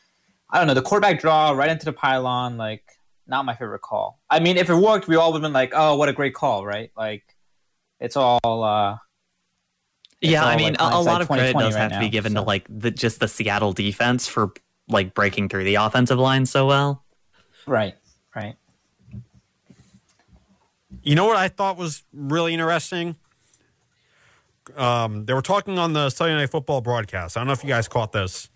I 0.51 0.59
don't 0.59 0.67
know, 0.67 0.75
the 0.75 0.83
quarterback 0.83 1.21
draw 1.21 1.51
right 1.51 1.69
into 1.69 1.85
the 1.85 1.93
pylon, 1.93 2.57
like, 2.57 2.85
not 3.29 3.45
my 3.45 3.55
favorite 3.55 3.83
call. 3.83 4.19
I 4.31 4.41
mean, 4.41 4.57
if 4.57 4.71
it 4.71 4.75
worked, 4.75 5.07
we 5.07 5.17
all 5.17 5.33
would 5.33 5.39
have 5.39 5.43
been 5.43 5.53
like, 5.53 5.73
oh, 5.75 5.97
what 5.97 6.09
a 6.09 6.13
great 6.13 6.35
call, 6.35 6.65
right? 6.67 6.91
Like, 6.97 7.25
it's 8.01 8.17
all. 8.17 8.41
uh 8.45 8.97
it's 10.21 10.33
Yeah, 10.33 10.43
all 10.43 10.49
I 10.49 10.57
mean, 10.57 10.73
like, 10.79 10.93
a, 10.93 10.97
a 10.97 11.01
lot 11.01 11.21
of 11.21 11.29
credit 11.29 11.53
does 11.57 11.75
right 11.75 11.81
have 11.81 11.91
now, 11.93 12.01
to 12.01 12.05
be 12.05 12.09
given 12.11 12.33
so. 12.33 12.41
to 12.41 12.43
like 12.43 12.67
the 12.69 12.91
just 12.91 13.21
the 13.21 13.29
Seattle 13.29 13.73
defense 13.73 14.27
for 14.27 14.53
like 14.89 15.15
breaking 15.15 15.49
through 15.49 15.65
the 15.65 15.77
offensive 15.77 16.19
line 16.19 16.47
so 16.47 16.67
well. 16.67 17.05
Right, 17.67 17.95
right. 18.35 18.57
You 21.03 21.15
know 21.15 21.27
what 21.27 21.37
I 21.37 21.49
thought 21.49 21.77
was 21.77 22.03
really 22.13 22.55
interesting? 22.55 23.17
Um, 24.77 25.25
they 25.27 25.35
were 25.35 25.43
talking 25.43 25.79
on 25.79 25.93
the 25.93 26.11
Sunday 26.11 26.35
Night 26.35 26.51
Football 26.51 26.81
broadcast. 26.81 27.37
I 27.37 27.41
don't 27.41 27.47
know 27.47 27.53
if 27.53 27.63
you 27.63 27.69
guys 27.69 27.89
caught 27.89 28.13
this 28.13 28.49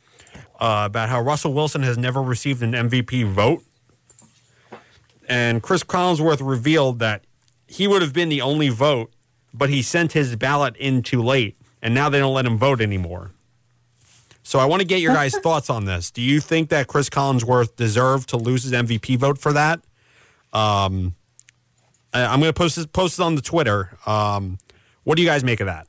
uh, 0.60 0.84
about 0.86 1.08
how 1.08 1.20
Russell 1.20 1.54
Wilson 1.54 1.82
has 1.82 1.96
never 1.96 2.22
received 2.22 2.62
an 2.62 2.72
MVP 2.72 3.26
vote. 3.26 3.62
And 5.28 5.62
Cris 5.62 5.84
Collinsworth 5.84 6.46
revealed 6.46 6.98
that 6.98 7.24
he 7.66 7.86
would 7.86 8.02
have 8.02 8.12
been 8.12 8.28
the 8.28 8.42
only 8.42 8.68
vote, 8.68 9.12
but 9.54 9.70
he 9.70 9.82
sent 9.82 10.12
his 10.12 10.36
ballot 10.36 10.76
in 10.76 11.02
too 11.02 11.22
late, 11.22 11.56
and 11.80 11.94
now 11.94 12.08
they 12.08 12.18
don't 12.18 12.34
let 12.34 12.44
him 12.44 12.58
vote 12.58 12.80
anymore. 12.80 13.30
So 14.42 14.58
I 14.58 14.64
want 14.64 14.80
to 14.80 14.86
get 14.86 15.00
your 15.00 15.14
guys' 15.14 15.36
thoughts 15.42 15.70
on 15.70 15.84
this. 15.84 16.10
Do 16.10 16.20
you 16.20 16.40
think 16.40 16.68
that 16.70 16.86
Cris 16.86 17.08
Collinsworth 17.08 17.76
deserved 17.76 18.28
to 18.30 18.36
lose 18.36 18.64
his 18.64 18.72
MVP 18.72 19.16
vote 19.18 19.38
for 19.38 19.52
that? 19.52 19.80
Um, 20.52 21.14
I'm 22.12 22.40
going 22.40 22.50
to 22.50 22.58
post 22.58 22.76
this, 22.76 22.86
post 22.86 23.18
it 23.18 23.22
on 23.22 23.36
the 23.36 23.42
Twitter. 23.42 23.96
Um, 24.04 24.58
what 25.04 25.16
do 25.16 25.22
you 25.22 25.28
guys 25.28 25.42
make 25.42 25.60
of 25.60 25.66
that? 25.66 25.86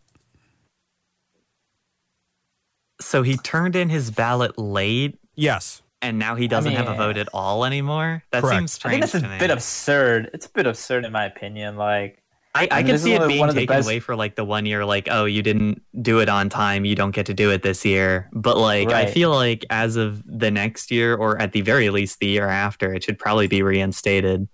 So 3.01 3.21
he 3.21 3.37
turned 3.37 3.75
in 3.75 3.89
his 3.89 4.11
ballot 4.11 4.57
late. 4.57 5.19
Yes. 5.35 5.82
And 6.03 6.19
now 6.19 6.35
he 6.35 6.47
doesn't 6.47 6.73
I 6.73 6.77
mean, 6.77 6.85
have 6.85 6.93
a 6.93 6.97
vote 6.97 7.17
at 7.17 7.29
all 7.33 7.63
anymore. 7.63 8.23
That 8.31 8.41
Correct. 8.41 8.59
seems 8.59 8.71
strange. 8.73 9.03
I 9.03 9.07
think 9.07 9.23
that's 9.23 9.35
a 9.35 9.39
bit 9.39 9.49
absurd. 9.49 10.29
It's 10.33 10.45
a 10.45 10.49
bit 10.49 10.67
absurd 10.67 11.05
in 11.05 11.13
my 11.13 11.25
opinion. 11.25 11.77
Like 11.77 12.21
I, 12.55 12.63
I, 12.63 12.67
I 12.79 12.83
can 12.83 12.99
see 12.99 13.13
it 13.13 13.27
being 13.27 13.47
taken 13.49 13.81
away 13.81 13.99
for 13.99 14.15
like 14.15 14.35
the 14.35 14.45
one 14.45 14.65
year, 14.65 14.85
like, 14.85 15.07
oh, 15.09 15.25
you 15.25 15.41
didn't 15.41 15.81
do 16.01 16.19
it 16.19 16.29
on 16.29 16.49
time, 16.49 16.85
you 16.85 16.93
don't 16.93 17.11
get 17.11 17.25
to 17.27 17.33
do 17.33 17.49
it 17.49 17.63
this 17.63 17.83
year. 17.83 18.29
But 18.31 18.57
like, 18.57 18.89
right. 18.89 19.07
I 19.07 19.11
feel 19.11 19.31
like 19.31 19.65
as 19.71 19.95
of 19.95 20.21
the 20.25 20.51
next 20.51 20.91
year, 20.91 21.15
or 21.15 21.41
at 21.41 21.53
the 21.53 21.61
very 21.61 21.89
least 21.89 22.19
the 22.19 22.27
year 22.27 22.47
after, 22.47 22.93
it 22.93 23.03
should 23.03 23.17
probably 23.17 23.47
be 23.47 23.63
reinstated. 23.63 24.47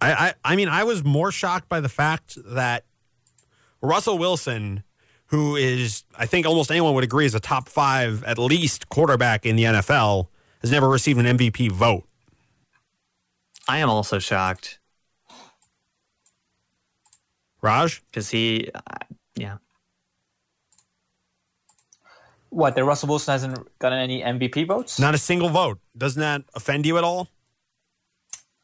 I, 0.00 0.12
I, 0.12 0.34
I 0.44 0.56
mean, 0.56 0.68
I 0.68 0.82
was 0.82 1.04
more 1.04 1.30
shocked 1.30 1.68
by 1.68 1.80
the 1.80 1.88
fact 1.88 2.36
that 2.44 2.84
Russell 3.82 4.18
Wilson, 4.18 4.82
who 5.30 5.54
is, 5.54 6.02
I 6.18 6.26
think 6.26 6.44
almost 6.44 6.72
anyone 6.72 6.92
would 6.94 7.04
agree, 7.04 7.24
is 7.24 7.36
a 7.36 7.40
top 7.40 7.68
five, 7.68 8.24
at 8.24 8.36
least, 8.36 8.88
quarterback 8.88 9.46
in 9.46 9.54
the 9.54 9.62
NFL, 9.62 10.26
has 10.60 10.72
never 10.72 10.88
received 10.88 11.20
an 11.20 11.38
MVP 11.38 11.70
vote. 11.70 12.04
I 13.68 13.78
am 13.78 13.88
also 13.88 14.18
shocked. 14.18 14.80
Raj? 17.62 18.02
Because 18.10 18.30
he, 18.30 18.70
uh, 18.74 18.80
yeah. 19.36 19.58
What, 22.48 22.74
that 22.74 22.84
Russell 22.84 23.10
Wilson 23.10 23.30
hasn't 23.30 23.78
gotten 23.78 23.98
any 24.00 24.22
MVP 24.22 24.66
votes? 24.66 24.98
Not 24.98 25.14
a 25.14 25.18
single 25.18 25.48
vote. 25.48 25.78
Doesn't 25.96 26.20
that 26.20 26.42
offend 26.56 26.86
you 26.86 26.98
at 26.98 27.04
all? 27.04 27.28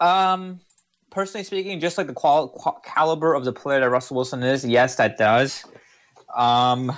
Um, 0.01 0.59
personally 1.11 1.45
speaking, 1.45 1.79
just 1.79 1.97
like 1.97 2.09
the 2.09 2.13
qual- 2.13 2.49
qual- 2.49 2.83
caliber 2.85 3.35
of 3.35 3.45
the 3.45 3.53
player 3.53 3.79
that 3.79 3.89
Russell 3.89 4.17
Wilson 4.17 4.43
is, 4.43 4.65
yes, 4.65 4.97
that 4.97 5.17
does. 5.17 5.65
Um, 6.37 6.97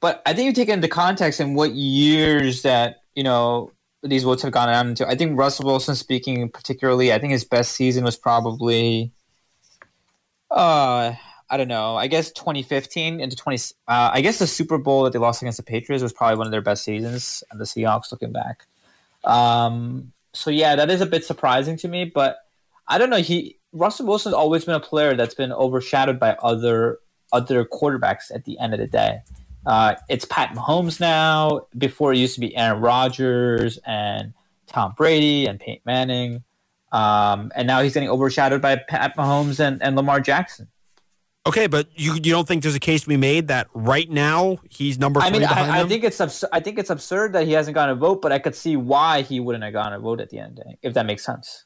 but 0.00 0.22
I 0.24 0.32
think 0.32 0.46
you 0.46 0.52
take 0.52 0.68
it 0.68 0.72
into 0.72 0.88
context 0.88 1.40
in 1.40 1.54
what 1.54 1.72
years 1.72 2.62
that 2.62 3.02
you 3.14 3.22
know 3.22 3.70
these 4.02 4.24
votes 4.24 4.42
have 4.42 4.52
gone 4.52 4.68
on 4.68 4.88
into. 4.88 5.06
I 5.06 5.14
think 5.14 5.38
Russell 5.38 5.66
Wilson, 5.66 5.94
speaking 5.94 6.48
particularly, 6.48 7.12
I 7.12 7.18
think 7.18 7.32
his 7.32 7.44
best 7.44 7.72
season 7.72 8.02
was 8.02 8.16
probably. 8.16 9.12
Uh, 10.50 11.14
I 11.48 11.56
don't 11.56 11.68
know. 11.68 11.96
I 11.96 12.06
guess 12.06 12.32
2015 12.32 13.20
into 13.20 13.36
20. 13.36 13.56
Uh, 13.86 14.10
I 14.12 14.20
guess 14.20 14.38
the 14.38 14.46
Super 14.46 14.78
Bowl 14.78 15.04
that 15.04 15.12
they 15.12 15.18
lost 15.18 15.42
against 15.42 15.58
the 15.58 15.62
Patriots 15.62 16.02
was 16.02 16.12
probably 16.12 16.38
one 16.38 16.46
of 16.46 16.50
their 16.50 16.62
best 16.62 16.82
seasons, 16.82 17.44
and 17.50 17.60
the 17.60 17.64
Seahawks 17.64 18.10
looking 18.10 18.32
back. 18.32 18.66
Um, 19.24 20.12
so 20.32 20.50
yeah, 20.50 20.76
that 20.76 20.90
is 20.90 21.02
a 21.02 21.06
bit 21.06 21.24
surprising 21.24 21.76
to 21.78 21.88
me, 21.88 22.06
but 22.06 22.38
I 22.88 22.98
don't 22.98 23.10
know. 23.10 23.18
He 23.18 23.58
Russell 23.72 24.06
Wilson's 24.06 24.34
always 24.34 24.64
been 24.64 24.74
a 24.74 24.80
player 24.80 25.14
that's 25.14 25.34
been 25.34 25.52
overshadowed 25.52 26.18
by 26.18 26.36
other 26.42 26.98
other 27.32 27.64
quarterbacks 27.64 28.34
at 28.34 28.44
the 28.44 28.58
end 28.58 28.74
of 28.74 28.80
the 28.80 28.86
day. 28.86 29.20
Uh, 29.66 29.94
it's 30.08 30.24
Pat 30.24 30.54
Mahomes 30.54 31.00
now. 31.00 31.66
Before 31.76 32.12
it 32.12 32.18
used 32.18 32.34
to 32.34 32.40
be 32.40 32.56
Aaron 32.56 32.80
Rodgers 32.80 33.78
and 33.86 34.32
Tom 34.66 34.94
Brady 34.96 35.46
and 35.46 35.60
Peyton 35.60 35.82
Manning. 35.84 36.44
Um, 36.92 37.52
and 37.54 37.66
now 37.66 37.82
he's 37.82 37.94
getting 37.94 38.08
overshadowed 38.08 38.62
by 38.62 38.76
Pat 38.76 39.16
Mahomes 39.16 39.60
and, 39.60 39.82
and 39.82 39.96
Lamar 39.96 40.20
Jackson. 40.20 40.68
Okay, 41.46 41.68
but 41.68 41.88
you 41.94 42.14
you 42.14 42.32
don't 42.32 42.46
think 42.46 42.62
there's 42.62 42.74
a 42.74 42.80
case 42.80 43.02
to 43.02 43.08
be 43.08 43.16
made 43.16 43.48
that 43.48 43.68
right 43.72 44.10
now 44.10 44.58
he's 44.68 44.98
number 44.98 45.20
I 45.20 45.30
mean, 45.30 45.42
I, 45.42 45.80
I 45.80 45.88
think 45.88 46.04
it's 46.04 46.20
abs- 46.20 46.44
I 46.52 46.60
think 46.60 46.78
it's 46.78 46.90
absurd 46.90 47.32
that 47.32 47.46
he 47.46 47.52
hasn't 47.52 47.74
gotten 47.74 47.96
a 47.96 47.98
vote, 47.98 48.20
but 48.20 48.30
I 48.30 48.38
could 48.38 48.54
see 48.54 48.76
why 48.76 49.22
he 49.22 49.40
wouldn't 49.40 49.64
have 49.64 49.72
gotten 49.72 49.94
a 49.94 49.98
vote 49.98 50.20
at 50.20 50.28
the 50.28 50.38
end 50.38 50.50
of 50.50 50.56
the 50.56 50.64
day, 50.64 50.78
if 50.82 50.92
that 50.94 51.06
makes 51.06 51.24
sense. 51.24 51.64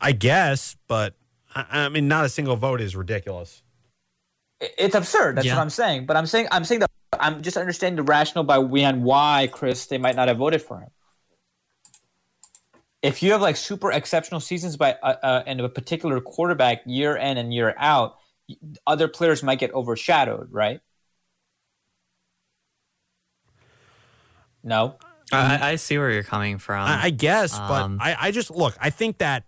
I 0.00 0.12
guess, 0.12 0.76
but 0.86 1.16
I, 1.52 1.66
I 1.70 1.88
mean, 1.88 2.06
not 2.06 2.24
a 2.24 2.28
single 2.28 2.54
vote 2.54 2.80
is 2.80 2.94
ridiculous. 2.94 3.62
I- 4.62 4.70
It's 4.78 4.94
absurd. 4.94 5.36
That's 5.36 5.46
Yeah. 5.46 5.54
what 5.56 5.62
I'm 5.62 5.70
saying. 5.70 6.06
But 6.06 6.16
I'm 6.16 6.26
saying 6.26 6.48
I'm 6.50 6.64
saying 6.64 6.80
that 6.80 6.90
I'm 7.20 7.42
just 7.42 7.56
understanding 7.56 7.96
the 7.96 8.02
rationale 8.02 8.44
by 8.44 8.62
behind 8.62 9.02
why 9.02 9.48
Chris 9.52 9.86
they 9.86 9.98
might 9.98 10.16
not 10.16 10.28
have 10.28 10.36
voted 10.38 10.62
for 10.62 10.80
him. 10.80 10.90
If 13.02 13.22
you 13.22 13.30
have 13.32 13.40
like 13.40 13.56
super 13.56 13.92
exceptional 13.92 14.40
seasons 14.40 14.76
by 14.76 14.94
uh, 14.94 15.14
uh, 15.22 15.42
and 15.46 15.60
a 15.60 15.68
particular 15.68 16.20
quarterback 16.20 16.82
year 16.84 17.16
in 17.16 17.38
and 17.38 17.54
year 17.54 17.74
out, 17.78 18.16
other 18.86 19.06
players 19.06 19.42
might 19.42 19.60
get 19.60 19.72
overshadowed, 19.72 20.48
right? 20.52 20.80
No. 24.62 24.96
I, 25.30 25.72
I 25.72 25.76
see 25.76 25.98
where 25.98 26.10
you're 26.10 26.22
coming 26.22 26.58
from. 26.58 26.88
I, 26.88 27.04
I 27.04 27.10
guess, 27.10 27.56
but 27.56 27.82
um, 27.82 27.98
I, 28.00 28.16
I 28.18 28.30
just 28.30 28.50
look. 28.50 28.74
I 28.80 28.88
think 28.90 29.18
that 29.18 29.44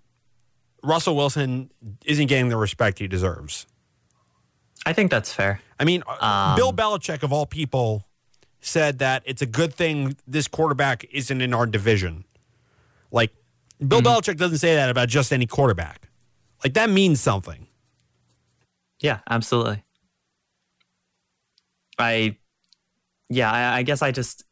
Russell 0.83 1.17
Wilson 1.17 1.71
isn't 2.05 2.27
getting 2.27 2.51
the 2.51 2.57
respect 2.59 2.99
he 2.99 3.09
deserves. 3.09 3.67
I 4.91 4.93
think 4.93 5.13
that's 5.13 5.33
fair. 5.33 5.61
I 5.79 5.85
mean, 5.85 6.03
Um, 6.21 6.57
Bill 6.57 6.73
Belichick 6.73 7.23
of 7.23 7.33
all 7.33 7.47
people 7.47 8.09
said 8.61 8.99
that 8.99 9.23
it's 9.25 9.41
a 9.41 9.47
good 9.47 9.73
thing 9.73 10.17
this 10.27 10.49
quarterback 10.49 11.05
isn't 11.13 11.41
in 11.41 11.55
our 11.55 11.65
division. 11.65 12.25
Like 13.13 13.33
Bill 13.79 14.03
Belichick 14.03 14.37
doesn't 14.37 14.59
say 14.59 14.75
that 14.75 14.91
about 14.91 15.09
just 15.09 15.33
any 15.33 15.47
quarterback. 15.47 16.09
Like 16.65 16.75
that 16.75 16.91
means 16.91 17.21
something. 17.21 17.69
Yeah, 18.99 19.21
absolutely. 19.31 19.85
I, 21.97 22.37
yeah, 23.29 23.53
I, 23.53 23.79
I 23.79 23.83
guess 23.85 24.03
I 24.03 24.11
just, 24.11 24.43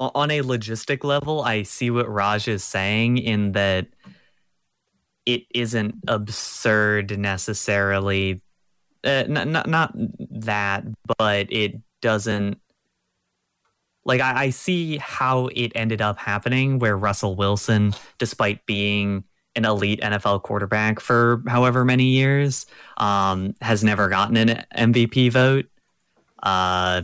on 0.00 0.30
a 0.30 0.40
logistic 0.40 1.04
level, 1.04 1.42
I 1.42 1.62
see 1.62 1.90
what 1.90 2.08
Raj 2.08 2.48
is 2.48 2.64
saying 2.64 3.18
in 3.18 3.52
that 3.52 3.88
it 5.26 5.42
isn't 5.54 5.96
absurd 6.08 7.18
necessarily. 7.18 8.40
Uh, 9.04 9.24
not, 9.28 9.68
not, 9.68 9.94
that, 10.30 10.84
but 11.18 11.52
it 11.52 11.80
doesn't. 12.00 12.58
Like, 14.06 14.20
I, 14.20 14.44
I 14.44 14.50
see 14.50 14.98
how 14.98 15.48
it 15.48 15.72
ended 15.74 16.00
up 16.02 16.18
happening 16.18 16.78
where 16.78 16.96
Russell 16.96 17.36
Wilson, 17.36 17.94
despite 18.18 18.64
being 18.66 19.24
an 19.56 19.64
elite 19.64 20.00
NFL 20.00 20.42
quarterback 20.42 21.00
for 21.00 21.42
however 21.46 21.84
many 21.84 22.04
years, 22.04 22.66
um, 22.96 23.54
has 23.60 23.84
never 23.84 24.08
gotten 24.08 24.36
an 24.36 24.64
MVP 24.76 25.30
vote. 25.32 25.66
Uh, 26.42 27.02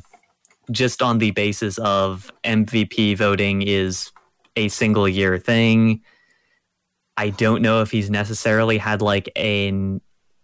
just 0.71 1.03
on 1.03 1.19
the 1.19 1.31
basis 1.33 1.79
of 1.79 2.31
MVP 2.45 3.17
voting 3.17 3.63
is 3.63 4.13
a 4.57 4.69
single 4.69 5.09
year 5.09 5.39
thing. 5.39 6.03
I 7.17 7.31
don't 7.31 7.63
know 7.63 7.83
if 7.83 7.91
he's 7.91 8.11
necessarily 8.11 8.79
had 8.79 9.03
like 9.03 9.31
an 9.37 10.01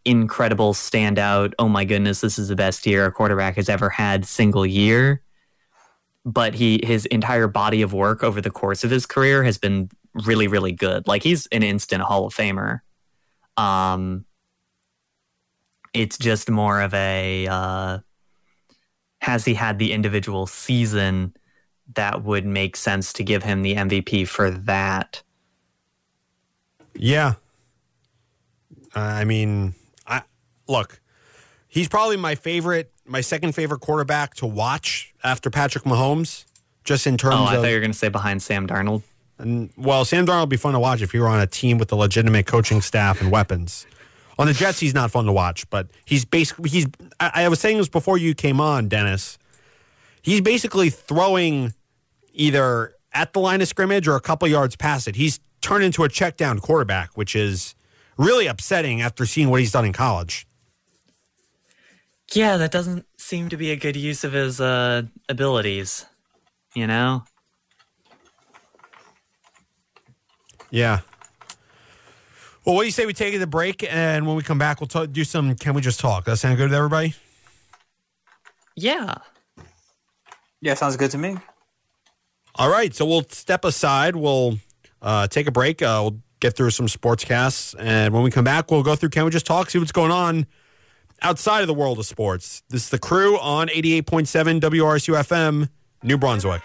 incredible 0.06 0.72
standout. 0.72 1.52
Oh 1.58 1.68
my 1.68 1.84
goodness, 1.84 2.20
this 2.20 2.38
is 2.38 2.48
the 2.48 2.56
best 2.56 2.86
year 2.86 3.04
a 3.04 3.12
quarterback 3.12 3.56
has 3.56 3.68
ever 3.68 3.90
had 3.90 4.24
single 4.24 4.64
year. 4.64 5.20
But 6.24 6.54
he 6.54 6.80
his 6.82 7.06
entire 7.06 7.48
body 7.48 7.82
of 7.82 7.92
work 7.92 8.24
over 8.24 8.40
the 8.40 8.50
course 8.50 8.82
of 8.84 8.90
his 8.90 9.06
career 9.06 9.44
has 9.44 9.58
been 9.58 9.90
really 10.24 10.48
really 10.48 10.72
good. 10.72 11.06
Like 11.06 11.22
he's 11.22 11.46
an 11.48 11.62
instant 11.62 12.02
Hall 12.02 12.26
of 12.26 12.34
Famer. 12.34 12.80
Um, 13.56 14.24
it's 15.92 16.18
just 16.18 16.50
more 16.50 16.80
of 16.80 16.94
a 16.94 17.46
uh, 17.48 17.98
has 19.20 19.44
he 19.44 19.54
had 19.54 19.78
the 19.78 19.92
individual 19.92 20.46
season 20.46 21.34
that 21.94 22.24
would 22.24 22.44
make 22.44 22.76
sense 22.76 23.12
to 23.14 23.22
give 23.22 23.44
him 23.44 23.62
the 23.62 23.74
MVP 23.74 24.26
for 24.26 24.50
that. 24.50 25.22
Yeah. 26.94 27.34
I 28.94 29.24
mean, 29.24 29.74
look. 30.68 31.00
He's 31.68 31.88
probably 31.88 32.16
my 32.16 32.34
favorite, 32.34 32.92
my 33.04 33.20
second 33.20 33.52
favorite 33.54 33.80
quarterback 33.80 34.34
to 34.36 34.46
watch 34.46 35.12
after 35.22 35.50
Patrick 35.50 35.84
Mahomes. 35.84 36.44
Just 36.84 37.06
in 37.06 37.16
terms 37.18 37.34
Oh, 37.36 37.44
I 37.44 37.56
of 37.56 37.62
thought 37.62 37.68
you 37.68 37.74
were 37.74 37.80
going 37.80 37.90
to 37.92 37.98
say 37.98 38.08
behind 38.08 38.40
Sam 38.42 38.66
Darnold. 38.68 39.02
And 39.38 39.70
well, 39.76 40.04
Sam 40.04 40.24
Darnold 40.24 40.42
would 40.42 40.48
be 40.50 40.56
fun 40.56 40.72
to 40.74 40.78
watch 40.78 41.02
if 41.02 41.10
he 41.12 41.18
were 41.18 41.26
on 41.28 41.40
a 41.40 41.46
team 41.46 41.78
with 41.78 41.90
a 41.90 41.96
legitimate 41.96 42.46
coaching 42.46 42.80
staff 42.80 43.20
and 43.20 43.30
weapons. 43.30 43.86
On 44.38 44.46
the 44.46 44.52
Jets, 44.52 44.78
he's 44.78 44.94
not 44.94 45.10
fun 45.10 45.24
to 45.24 45.32
watch, 45.32 45.68
but 45.68 45.88
he's 46.04 46.24
basically 46.24 46.70
he's. 46.70 46.86
I, 47.18 47.44
I 47.44 47.48
was 47.48 47.58
saying 47.58 47.78
this 47.78 47.88
before 47.88 48.18
you 48.18 48.34
came 48.34 48.60
on, 48.60 48.86
Dennis. 48.88 49.36
He's 50.22 50.40
basically 50.40 50.90
throwing 50.90 51.74
either 52.32 52.94
at 53.12 53.32
the 53.32 53.40
line 53.40 53.60
of 53.62 53.68
scrimmage 53.68 54.06
or 54.06 54.14
a 54.14 54.20
couple 54.20 54.46
yards 54.46 54.76
past 54.76 55.08
it. 55.08 55.16
He's 55.16 55.40
turned 55.62 55.82
into 55.84 56.04
a 56.04 56.08
check 56.08 56.36
down 56.36 56.60
quarterback, 56.60 57.16
which 57.16 57.34
is 57.34 57.74
really 58.16 58.46
upsetting 58.46 59.00
after 59.02 59.26
seeing 59.26 59.50
what 59.50 59.60
he's 59.60 59.72
done 59.72 59.84
in 59.84 59.92
college. 59.92 60.46
Yeah, 62.32 62.56
that 62.56 62.70
doesn't 62.70 63.06
seem 63.18 63.48
to 63.50 63.56
be 63.56 63.70
a 63.70 63.76
good 63.76 63.96
use 63.96 64.24
of 64.24 64.32
his 64.32 64.60
uh, 64.60 65.02
abilities. 65.28 66.06
You 66.74 66.86
know? 66.86 67.24
Yeah. 70.70 71.00
Well, 72.64 72.74
what 72.74 72.82
do 72.82 72.86
you 72.86 72.92
say 72.92 73.06
we 73.06 73.12
take 73.12 73.40
a 73.40 73.46
break, 73.46 73.84
and 73.88 74.26
when 74.26 74.36
we 74.36 74.42
come 74.42 74.58
back, 74.58 74.80
we'll 74.80 74.88
talk, 74.88 75.12
do 75.12 75.22
some. 75.22 75.54
Can 75.54 75.74
we 75.74 75.80
just 75.80 76.00
talk? 76.00 76.24
That 76.24 76.36
sound 76.36 76.56
good 76.56 76.70
to 76.70 76.76
everybody? 76.76 77.14
Yeah. 78.74 79.14
Yeah, 80.60 80.74
sounds 80.74 80.96
good 80.96 81.12
to 81.12 81.18
me. 81.18 81.36
All 82.56 82.68
right, 82.68 82.92
so 82.92 83.06
we'll 83.06 83.22
step 83.28 83.64
aside. 83.64 84.16
We'll 84.16 84.58
uh, 85.00 85.28
take 85.28 85.46
a 85.46 85.52
break. 85.52 85.80
Uh, 85.80 86.00
we'll 86.02 86.20
get 86.40 86.56
through 86.56 86.70
some 86.70 86.88
sportscasts, 86.88 87.76
and 87.78 88.12
when 88.12 88.24
we 88.24 88.32
come 88.32 88.44
back, 88.44 88.70
we'll 88.70 88.82
go 88.82 88.96
through. 88.96 89.10
Can 89.10 89.24
we 89.24 89.30
just 89.30 89.46
talk? 89.46 89.70
See 89.70 89.78
what's 89.78 89.92
going 89.92 90.10
on 90.10 90.46
outside 91.22 91.60
of 91.62 91.66
the 91.66 91.74
world 91.74 91.98
of 91.98 92.06
sports. 92.06 92.62
This 92.70 92.84
is 92.84 92.90
the 92.90 92.98
crew 92.98 93.38
on 93.38 93.70
eighty-eight 93.70 94.06
point 94.06 94.28
seven 94.28 94.60
WRSU 94.60 95.14
FM, 95.14 95.68
New 96.02 96.18
Brunswick. 96.18 96.62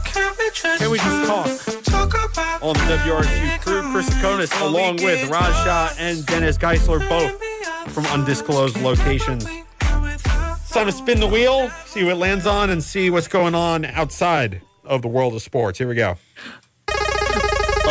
Can 0.04 0.32
we 0.38 0.50
just, 0.54 0.78
Can 0.80 0.90
we 0.90 0.98
just 0.98 1.26
talk? 1.26 1.84
talk 1.84 2.30
about 2.30 2.62
On 2.62 2.74
the 2.74 2.96
WRSU 3.04 3.60
crew, 3.60 3.82
Chris 3.92 4.08
Tsakonas, 4.10 4.60
along 4.62 4.96
with 4.96 5.28
Raj 5.30 5.52
Shah 5.64 5.92
and 5.98 6.24
Dennis 6.26 6.58
Geissler, 6.58 7.06
both 7.08 7.40
from 7.88 8.06
undisclosed 8.06 8.76
locations. 8.80 9.46
It's 9.80 10.70
time 10.70 10.86
to 10.86 10.92
spin 10.92 11.20
the 11.20 11.26
wheel, 11.26 11.70
see 11.86 12.04
what 12.04 12.18
lands 12.18 12.46
on, 12.46 12.70
and 12.70 12.82
see 12.82 13.10
what's 13.10 13.28
going 13.28 13.54
on 13.54 13.84
outside 13.84 14.60
of 14.84 15.02
the 15.02 15.08
world 15.08 15.34
of 15.34 15.42
sports. 15.42 15.78
Here 15.78 15.88
we 15.88 15.94
go. 15.94 16.16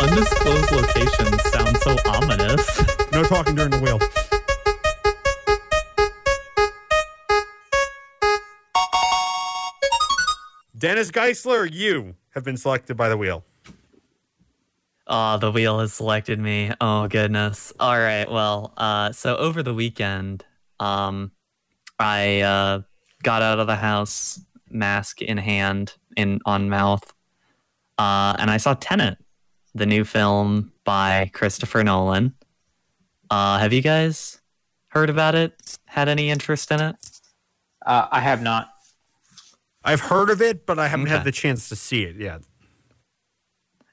Undisclosed 0.00 0.72
locations 0.72 1.42
sound 1.50 1.76
so 1.78 1.96
ominous. 2.06 2.82
No 3.12 3.24
talking 3.24 3.54
during 3.54 3.70
the 3.70 3.80
wheel. 3.80 3.98
Dennis 10.76 11.10
Geissler, 11.10 11.68
you 11.72 12.14
have 12.30 12.44
been 12.44 12.56
selected 12.56 12.96
by 12.96 13.08
the 13.08 13.16
wheel. 13.16 13.44
Oh, 15.10 15.38
the 15.38 15.50
wheel 15.50 15.80
has 15.80 15.94
selected 15.94 16.38
me. 16.38 16.70
Oh 16.80 17.08
goodness. 17.08 17.72
All 17.80 17.98
right. 17.98 18.30
Well, 18.30 18.74
uh, 18.76 19.12
so 19.12 19.36
over 19.36 19.62
the 19.62 19.72
weekend, 19.72 20.44
um, 20.80 21.32
I 21.98 22.42
uh, 22.42 22.82
got 23.22 23.40
out 23.40 23.58
of 23.58 23.66
the 23.66 23.76
house, 23.76 24.38
mask 24.70 25.22
in 25.22 25.38
hand, 25.38 25.94
in 26.16 26.40
on 26.44 26.68
mouth, 26.68 27.14
uh, 27.96 28.36
and 28.38 28.50
I 28.50 28.58
saw 28.58 28.74
Tenet, 28.74 29.16
the 29.74 29.86
new 29.86 30.04
film 30.04 30.72
by 30.84 31.30
Christopher 31.32 31.82
Nolan. 31.82 32.34
Uh, 33.30 33.58
have 33.58 33.72
you 33.72 33.80
guys 33.82 34.40
heard 34.88 35.08
about 35.08 35.34
it? 35.34 35.78
Had 35.86 36.08
any 36.08 36.28
interest 36.28 36.70
in 36.70 36.80
it? 36.80 36.96
Uh, 37.84 38.08
I 38.10 38.20
have 38.20 38.42
not. 38.42 38.68
I've 39.84 40.00
heard 40.00 40.28
of 40.28 40.42
it, 40.42 40.66
but 40.66 40.78
I 40.78 40.88
haven't 40.88 41.06
had 41.06 41.24
the 41.24 41.32
chance 41.32 41.70
to 41.70 41.76
see 41.76 42.02
it 42.04 42.16
yet. 42.16 42.42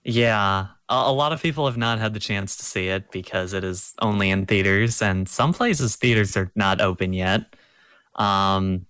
Yeah, 0.04 0.68
a, 0.90 1.12
lot 1.12 1.34
of 1.34 1.42
people 1.42 1.66
have 1.66 1.78
not 1.78 2.00
had 2.00 2.14
the 2.14 2.20
chance 2.20 2.56
to 2.58 2.66
see 2.66 2.88
it 2.88 3.12
because 3.12 3.54
it 3.54 3.64
is 3.64 3.94
only 4.02 4.30
in 4.30 4.46
theaters, 4.46 5.02
and 5.02 5.28
some 5.28 5.54
places 5.54 5.96
theaters 5.96 6.38
are 6.38 6.52
not 6.56 6.82
open 6.82 7.14
yet. 7.14 7.56
Um, 8.16 8.86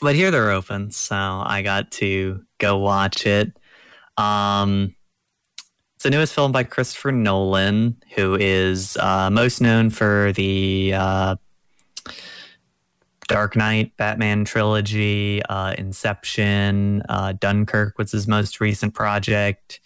but 0.00 0.14
here 0.14 0.30
they're 0.30 0.50
open, 0.50 0.90
so 0.90 1.16
I 1.16 1.62
got 1.62 1.90
to 1.92 2.42
go 2.58 2.78
watch 2.78 3.26
it. 3.26 3.52
Um, 4.16 4.94
it's 5.94 6.04
the 6.04 6.10
newest 6.10 6.34
film 6.34 6.52
by 6.52 6.64
Christopher 6.64 7.12
Nolan, 7.12 7.96
who 8.14 8.34
is 8.34 8.96
uh, 8.96 9.28
most 9.30 9.60
known 9.60 9.90
for 9.90 10.32
the 10.32 10.94
uh, 10.96 11.36
Dark 13.28 13.54
Knight, 13.54 13.96
Batman 13.96 14.44
trilogy, 14.44 15.42
uh, 15.44 15.74
Inception, 15.76 17.02
uh, 17.08 17.32
Dunkirk 17.32 17.98
was 17.98 18.12
his 18.12 18.26
most 18.26 18.60
recent 18.60 18.94
project. 18.94 19.80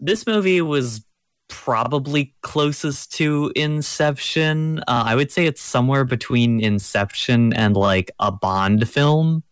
This 0.00 0.26
movie 0.26 0.60
was 0.60 1.04
probably 1.48 2.34
closest 2.42 3.12
to 3.14 3.52
Inception. 3.56 4.80
Uh, 4.80 5.04
I 5.06 5.14
would 5.14 5.32
say 5.32 5.46
it's 5.46 5.60
somewhere 5.60 6.04
between 6.04 6.60
Inception 6.60 7.52
and 7.52 7.76
like 7.76 8.10
a 8.18 8.30
Bond 8.30 8.88
film, 8.88 9.42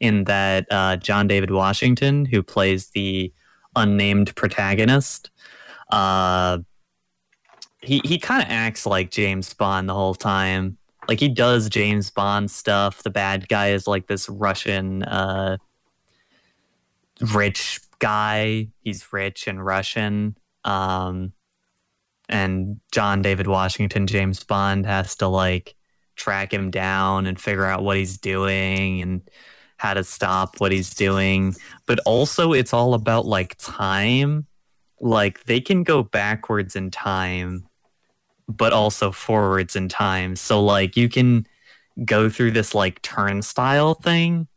in 0.00 0.24
that 0.24 0.66
uh, 0.70 0.96
John 0.96 1.26
David 1.26 1.50
Washington, 1.50 2.24
who 2.24 2.42
plays 2.42 2.88
the 2.90 3.32
unnamed 3.74 4.34
protagonist, 4.36 5.30
uh, 5.90 6.58
he 7.82 8.00
he 8.04 8.18
kind 8.18 8.42
of 8.42 8.48
acts 8.50 8.86
like 8.86 9.10
James 9.10 9.52
Bond 9.54 9.88
the 9.88 9.94
whole 9.94 10.14
time. 10.14 10.78
Like 11.08 11.20
he 11.20 11.28
does 11.28 11.68
James 11.68 12.10
Bond 12.10 12.50
stuff. 12.50 13.02
The 13.02 13.10
bad 13.10 13.48
guy 13.48 13.70
is 13.70 13.86
like 13.86 14.08
this 14.08 14.28
Russian 14.28 15.02
uh, 15.04 15.56
rich 17.32 17.80
guy. 17.98 18.68
He's 18.80 19.12
rich 19.12 19.46
and 19.46 19.64
Russian. 19.64 20.36
Um, 20.64 21.32
and 22.28 22.80
John 22.92 23.22
David 23.22 23.46
Washington, 23.46 24.06
James 24.06 24.44
Bond, 24.44 24.86
has 24.86 25.16
to 25.16 25.28
like 25.28 25.74
track 26.16 26.52
him 26.52 26.70
down 26.70 27.26
and 27.26 27.40
figure 27.40 27.64
out 27.64 27.82
what 27.82 27.96
he's 27.96 28.18
doing 28.18 29.00
and 29.00 29.22
how 29.78 29.94
to 29.94 30.04
stop 30.04 30.60
what 30.60 30.72
he's 30.72 30.94
doing. 30.94 31.54
But 31.86 32.00
also, 32.00 32.52
it's 32.52 32.74
all 32.74 32.94
about 32.94 33.26
like 33.26 33.56
time. 33.58 34.46
Like 35.00 35.44
they 35.44 35.60
can 35.60 35.84
go 35.84 36.02
backwards 36.02 36.76
in 36.76 36.90
time, 36.90 37.66
but 38.48 38.72
also 38.72 39.12
forwards 39.12 39.76
in 39.76 39.88
time. 39.88 40.36
So, 40.36 40.62
like, 40.62 40.96
you 40.96 41.08
can 41.08 41.46
go 42.04 42.28
through 42.28 42.50
this 42.50 42.74
like 42.74 43.00
turnstile 43.02 43.94
thing 43.94 44.48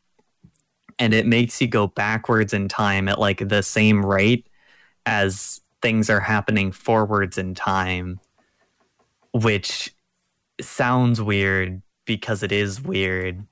and 0.99 1.13
it 1.13 1.25
makes 1.25 1.61
you 1.61 1.67
go 1.67 1.87
backwards 1.87 2.53
in 2.53 2.67
time 2.67 3.07
at 3.07 3.19
like 3.19 3.47
the 3.47 3.63
same 3.63 4.05
rate 4.05 4.47
as 5.05 5.61
things 5.81 6.09
are 6.09 6.19
happening 6.19 6.71
forwards 6.71 7.37
in 7.37 7.53
time 7.53 8.19
which 9.33 9.93
sounds 10.59 11.21
weird 11.21 11.81
because 12.05 12.43
it 12.43 12.51
is 12.51 12.81
weird 12.81 13.45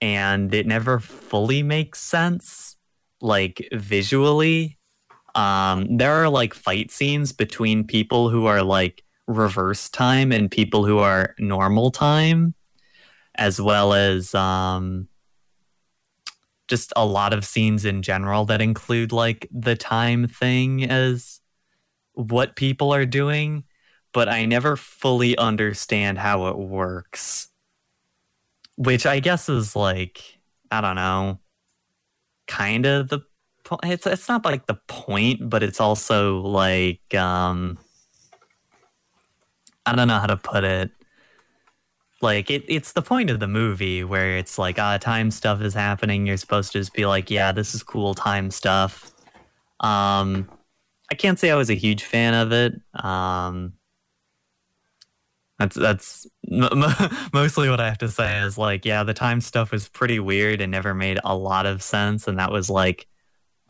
and 0.00 0.54
it 0.54 0.66
never 0.66 1.00
fully 1.00 1.62
makes 1.62 2.00
sense 2.00 2.76
like 3.20 3.66
visually. 3.72 4.78
Um 5.34 5.96
there 5.96 6.12
are 6.12 6.28
like 6.28 6.54
fight 6.54 6.90
scenes 6.90 7.32
between 7.32 7.86
people 7.86 8.30
who 8.30 8.46
are 8.46 8.62
like 8.62 9.02
reverse 9.26 9.88
time 9.88 10.32
and 10.32 10.50
people 10.50 10.84
who 10.84 10.98
are 10.98 11.34
normal 11.38 11.90
time 11.90 12.54
as 13.34 13.60
well 13.60 13.92
as 13.92 14.34
um 14.34 15.08
just 16.68 16.92
a 16.96 17.04
lot 17.06 17.32
of 17.32 17.44
scenes 17.44 17.84
in 17.84 18.02
general 18.02 18.44
that 18.46 18.60
include 18.60 19.12
like 19.12 19.48
the 19.52 19.76
time 19.76 20.26
thing 20.26 20.84
as 20.84 21.40
what 22.14 22.56
people 22.56 22.92
are 22.92 23.06
doing, 23.06 23.64
but 24.12 24.28
I 24.28 24.46
never 24.46 24.76
fully 24.76 25.36
understand 25.36 26.18
how 26.18 26.46
it 26.48 26.58
works. 26.58 27.48
Which 28.76 29.06
I 29.06 29.20
guess 29.20 29.48
is 29.48 29.74
like, 29.76 30.38
I 30.70 30.80
don't 30.80 30.96
know, 30.96 31.40
kind 32.46 32.86
of 32.86 33.08
the 33.08 33.20
po- 33.64 33.78
it's 33.82 34.06
it's 34.06 34.28
not 34.28 34.44
like 34.44 34.66
the 34.66 34.78
point, 34.86 35.48
but 35.48 35.62
it's 35.62 35.80
also 35.80 36.40
like 36.40 37.14
um 37.14 37.78
I 39.84 39.94
don't 39.94 40.08
know 40.08 40.18
how 40.18 40.26
to 40.26 40.36
put 40.36 40.64
it. 40.64 40.90
Like 42.22 42.50
it, 42.50 42.64
it's 42.66 42.92
the 42.92 43.02
point 43.02 43.28
of 43.30 43.40
the 43.40 43.48
movie 43.48 44.02
where 44.02 44.38
it's 44.38 44.58
like, 44.58 44.78
ah, 44.78 44.96
time 44.98 45.30
stuff 45.30 45.60
is 45.60 45.74
happening. 45.74 46.26
You're 46.26 46.38
supposed 46.38 46.72
to 46.72 46.78
just 46.78 46.94
be 46.94 47.06
like, 47.06 47.30
yeah, 47.30 47.52
this 47.52 47.74
is 47.74 47.82
cool 47.82 48.14
time 48.14 48.50
stuff. 48.50 49.12
Um, 49.80 50.48
I 51.10 51.14
can't 51.14 51.38
say 51.38 51.50
I 51.50 51.56
was 51.56 51.70
a 51.70 51.74
huge 51.74 52.04
fan 52.04 52.34
of 52.34 52.52
it. 52.52 52.80
Um, 53.04 53.74
that's 55.58 55.76
that's 55.76 56.26
m- 56.50 56.82
m- 56.84 57.10
mostly 57.32 57.68
what 57.70 57.80
I 57.80 57.88
have 57.88 57.98
to 57.98 58.08
say 58.08 58.40
is 58.40 58.58
like, 58.58 58.84
yeah, 58.84 59.04
the 59.04 59.14
time 59.14 59.40
stuff 59.40 59.70
was 59.72 59.88
pretty 59.88 60.18
weird 60.18 60.60
and 60.60 60.70
never 60.70 60.94
made 60.94 61.18
a 61.24 61.36
lot 61.36 61.66
of 61.66 61.82
sense, 61.82 62.28
and 62.28 62.38
that 62.38 62.52
was 62.52 62.68
like 62.68 63.06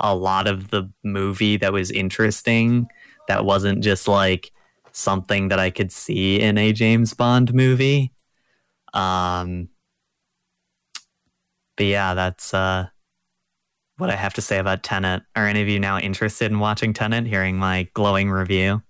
a 0.00 0.14
lot 0.14 0.46
of 0.46 0.70
the 0.70 0.90
movie 1.04 1.56
that 1.58 1.72
was 1.72 1.90
interesting. 1.90 2.88
That 3.28 3.44
wasn't 3.44 3.82
just 3.82 4.08
like 4.08 4.52
something 4.92 5.48
that 5.48 5.58
I 5.58 5.70
could 5.70 5.92
see 5.92 6.40
in 6.40 6.58
a 6.58 6.72
James 6.72 7.14
Bond 7.14 7.52
movie. 7.54 8.12
Um, 8.96 9.68
but 11.76 11.86
yeah, 11.86 12.14
that's 12.14 12.54
uh, 12.54 12.86
what 13.98 14.10
I 14.10 14.16
have 14.16 14.34
to 14.34 14.42
say 14.42 14.58
about 14.58 14.82
Tenet. 14.82 15.22
Are 15.34 15.46
any 15.46 15.62
of 15.62 15.68
you 15.68 15.78
now 15.78 15.98
interested 15.98 16.50
in 16.50 16.58
watching 16.58 16.92
Tenet? 16.92 17.26
Hearing 17.26 17.58
my 17.58 17.88
glowing 17.94 18.30
review 18.30 18.82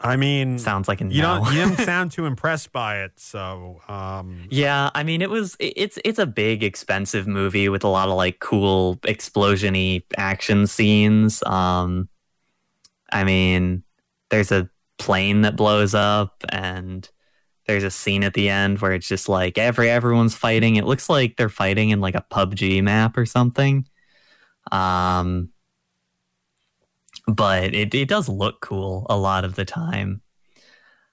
I 0.00 0.16
mean, 0.16 0.58
sounds 0.58 0.86
like 0.86 1.00
a 1.00 1.04
no. 1.04 1.10
you 1.10 1.22
don't 1.22 1.52
you 1.52 1.64
didn't 1.64 1.84
sound 1.84 2.12
too 2.12 2.26
impressed 2.26 2.72
by 2.72 3.02
it, 3.02 3.18
so 3.18 3.80
um, 3.88 4.46
Yeah, 4.50 4.90
I 4.94 5.02
mean 5.02 5.22
it 5.22 5.30
was 5.30 5.56
it's 5.58 5.98
it's 6.04 6.18
a 6.18 6.26
big 6.26 6.62
expensive 6.62 7.26
movie 7.26 7.68
with 7.68 7.82
a 7.82 7.88
lot 7.88 8.08
of 8.08 8.14
like 8.14 8.38
cool 8.38 8.96
explosiony 9.02 10.04
action 10.16 10.66
scenes. 10.66 11.42
Um 11.44 12.08
I 13.12 13.24
mean 13.24 13.82
there's 14.30 14.52
a 14.52 14.70
plane 14.98 15.42
that 15.42 15.56
blows 15.56 15.94
up 15.94 16.44
and 16.50 17.08
there's 17.66 17.84
a 17.84 17.90
scene 17.90 18.24
at 18.24 18.34
the 18.34 18.48
end 18.48 18.80
where 18.80 18.92
it's 18.92 19.08
just 19.08 19.28
like 19.28 19.58
every 19.58 19.90
everyone's 19.90 20.34
fighting. 20.34 20.76
It 20.76 20.86
looks 20.86 21.08
like 21.10 21.36
they're 21.36 21.48
fighting 21.48 21.90
in 21.90 22.00
like 22.00 22.14
a 22.14 22.24
PUBG 22.30 22.82
map 22.82 23.16
or 23.16 23.26
something. 23.26 23.86
Um 24.72 25.50
but 27.26 27.74
it 27.74 27.94
it 27.94 28.08
does 28.08 28.28
look 28.28 28.60
cool 28.60 29.06
a 29.10 29.16
lot 29.16 29.44
of 29.44 29.54
the 29.54 29.64
time. 29.64 30.22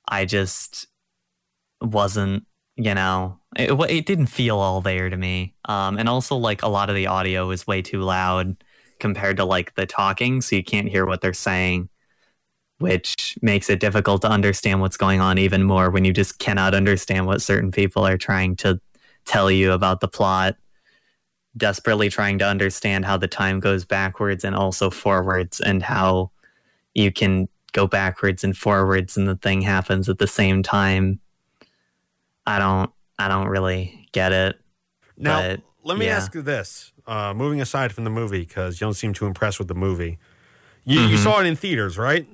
I 0.08 0.26
just 0.26 0.88
wasn't 1.82 2.46
you 2.76 2.94
know 2.94 3.40
it, 3.56 3.72
it 3.90 4.06
didn't 4.06 4.28
feel 4.28 4.58
all 4.58 4.82
there 4.82 5.10
to 5.10 5.18
me 5.18 5.56
um 5.66 5.98
and 5.98 6.10
also 6.10 6.36
like 6.36 6.62
a 6.64 6.68
lot 6.68 6.90
of 6.90 6.96
the 6.96 7.08
audio 7.08 7.50
is 7.52 7.68
way 7.68 7.82
too 7.82 8.02
loud 8.02 8.56
compared 9.00 9.38
to 9.38 9.46
like 9.46 9.76
the 9.76 9.86
talking 9.86 10.42
so 10.42 10.56
you 10.56 10.64
can't 10.64 10.90
hear 10.90 11.06
what 11.06 11.22
they're 11.22 11.34
saying 11.34 11.90
which 12.80 13.38
makes 13.42 13.70
it 13.70 13.80
difficult 13.80 14.22
to 14.22 14.30
understand 14.30 14.82
what's 14.82 14.98
going 14.98 15.22
on 15.22 15.38
even 15.38 15.64
more 15.64 15.90
when 15.90 16.04
you 16.04 16.12
just 16.12 16.40
cannot 16.40 16.74
understand 16.74 17.26
what 17.26 17.42
certain 17.42 17.72
people 17.72 18.06
are 18.06 18.18
trying 18.18 18.56
to 18.58 18.80
tell 19.26 19.50
you 19.50 19.72
about 19.72 20.02
the 20.02 20.08
plot 20.08 20.56
desperately 21.58 22.10
trying 22.10 22.38
to 22.38 22.46
understand 22.46 23.06
how 23.06 23.16
the 23.16 23.30
time 23.30 23.62
goes 23.62 23.86
backwards 23.86 24.44
and 24.44 24.56
also 24.56 24.90
forwards 24.90 25.62
and 25.62 25.82
how 25.84 26.30
you 26.94 27.12
can 27.12 27.48
go 27.72 27.88
backwards 27.88 28.44
and 28.44 28.58
forwards 28.58 29.16
and 29.16 29.28
the 29.28 29.38
thing 29.38 29.62
happens 29.62 30.10
at 30.10 30.18
the 30.18 30.28
same 30.28 30.62
time 30.62 31.20
I 32.46 32.60
don't 32.60 32.92
I 33.18 33.28
don't 33.30 33.48
really 33.48 34.08
get 34.12 34.34
it. 34.34 34.60
now 35.18 35.42
But, 35.42 35.62
let 35.84 35.98
me 35.98 36.06
yeah. 36.08 36.18
ask 36.18 36.36
you 36.36 36.42
this: 36.42 36.92
uh, 37.08 37.34
moving 37.34 37.62
aside 37.62 37.94
from 37.94 38.04
the 38.04 38.10
movie, 38.10 38.42
because 38.42 38.80
you 38.80 38.86
don't 38.86 38.94
seem 38.94 39.14
too 39.14 39.26
impressed 39.26 39.58
with 39.60 39.68
the 39.70 39.74
movie, 39.76 40.20
you, 40.84 41.00
you 41.00 41.16
Mhm. 41.18 41.24
saw 41.24 41.40
it 41.40 41.46
in 41.48 41.56
theaters, 41.56 41.98
right? 41.98 42.28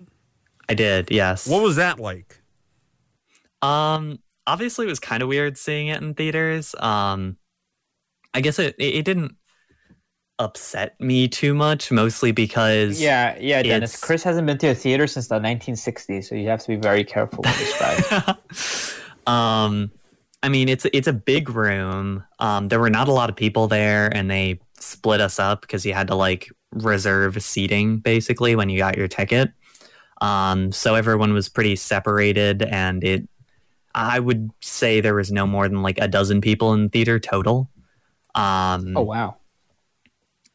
I 0.71 0.73
did, 0.73 1.11
yes. 1.11 1.47
What 1.47 1.61
was 1.61 1.75
that 1.75 1.99
like? 1.99 2.37
um 3.61 4.17
obviously 4.47 4.87
it 4.87 4.89
was 4.89 4.99
kind 4.99 5.21
of 5.21 5.29
weird 5.29 5.55
seeing 5.57 5.87
it 5.87 6.01
in 6.01 6.13
theaters. 6.15 6.73
Um 6.79 7.37
I 8.33 8.41
guess 8.41 8.57
it 8.57 8.73
it, 8.79 8.95
it 8.95 9.05
didn't 9.05 9.35
upset 10.39 10.99
me 10.99 11.27
too 11.27 11.53
much 11.53 11.91
mostly 11.91 12.31
because 12.31 12.99
Yeah, 12.99 13.37
yeah, 13.39 13.61
Dennis. 13.61 13.91
It's- 13.93 14.03
Chris 14.03 14.23
hasn't 14.23 14.47
been 14.47 14.57
to 14.59 14.69
a 14.69 14.75
theater 14.75 15.05
since 15.05 15.27
the 15.27 15.39
1960s, 15.39 16.23
so 16.29 16.35
you 16.35 16.47
have 16.47 16.61
to 16.61 16.67
be 16.69 16.77
very 16.77 17.03
careful 17.03 17.43
with 17.43 17.59
this 17.59 17.77
guy. 17.77 18.35
um 19.67 19.91
I 20.41 20.49
mean 20.49 20.69
it's 20.69 20.87
it's 20.93 21.07
a 21.07 21.13
big 21.13 21.49
room. 21.49 22.23
Um 22.39 22.69
there 22.69 22.79
were 22.79 22.89
not 22.89 23.09
a 23.09 23.11
lot 23.13 23.29
of 23.29 23.35
people 23.35 23.67
there 23.67 24.07
and 24.15 24.31
they 24.31 24.59
split 24.79 25.21
us 25.21 25.37
up 25.37 25.61
because 25.61 25.85
you 25.85 25.93
had 25.93 26.07
to 26.07 26.15
like 26.15 26.49
reserve 26.71 27.43
seating 27.43 27.97
basically 27.97 28.55
when 28.55 28.69
you 28.69 28.77
got 28.79 28.97
your 28.97 29.09
ticket. 29.09 29.51
Um, 30.21 30.71
so 30.71 30.95
everyone 30.95 31.33
was 31.33 31.49
pretty 31.49 31.75
separated, 31.77 32.63
and 32.63 33.03
it. 33.03 33.27
I 33.93 34.19
would 34.19 34.51
say 34.61 35.01
there 35.01 35.15
was 35.15 35.31
no 35.31 35.47
more 35.47 35.67
than 35.67 35.81
like 35.83 35.99
a 35.99 36.07
dozen 36.07 36.41
people 36.41 36.73
in 36.73 36.83
the 36.83 36.89
theater 36.89 37.19
total. 37.19 37.69
Um, 38.35 38.95
Oh 38.95 39.03
wow. 39.03 39.37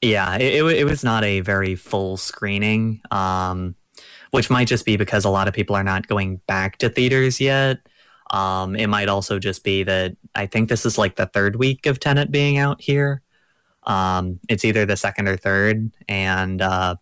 yeah, 0.03 0.37
it, 0.37 0.55
it, 0.63 0.77
it 0.79 0.85
was 0.85 1.03
not 1.05 1.25
a 1.25 1.41
very 1.41 1.75
full 1.75 2.17
screening, 2.17 3.01
um, 3.11 3.75
which 4.31 4.51
might 4.51 4.69
just 4.69 4.85
be 4.85 4.97
because 4.97 5.25
a 5.25 5.31
lot 5.31 5.49
of 5.49 5.55
people 5.55 5.77
are 5.77 5.85
not 5.85 6.07
going 6.07 6.37
back 6.47 6.79
to 6.79 6.89
theaters 6.89 7.41
yet. 7.41 7.79
Um, 8.31 8.77
it 8.77 8.89
might 8.89 9.09
also 9.09 9.39
just 9.39 9.65
be 9.65 9.83
that 9.85 10.17
I 10.35 10.47
think 10.47 10.69
this 10.69 10.85
is 10.87 10.99
like 10.99 11.17
the 11.17 11.27
third 11.27 11.57
week 11.57 11.87
of 11.87 12.01
Tenet 12.01 12.31
being 12.31 12.59
out 12.59 12.81
here. 12.81 13.23
Um, 13.85 14.41
it's 14.49 14.65
either 14.65 14.87
the 14.87 14.97
second 14.97 15.29
or 15.29 15.37
third, 15.37 15.93
and 16.09 16.61
uh, 16.63 16.97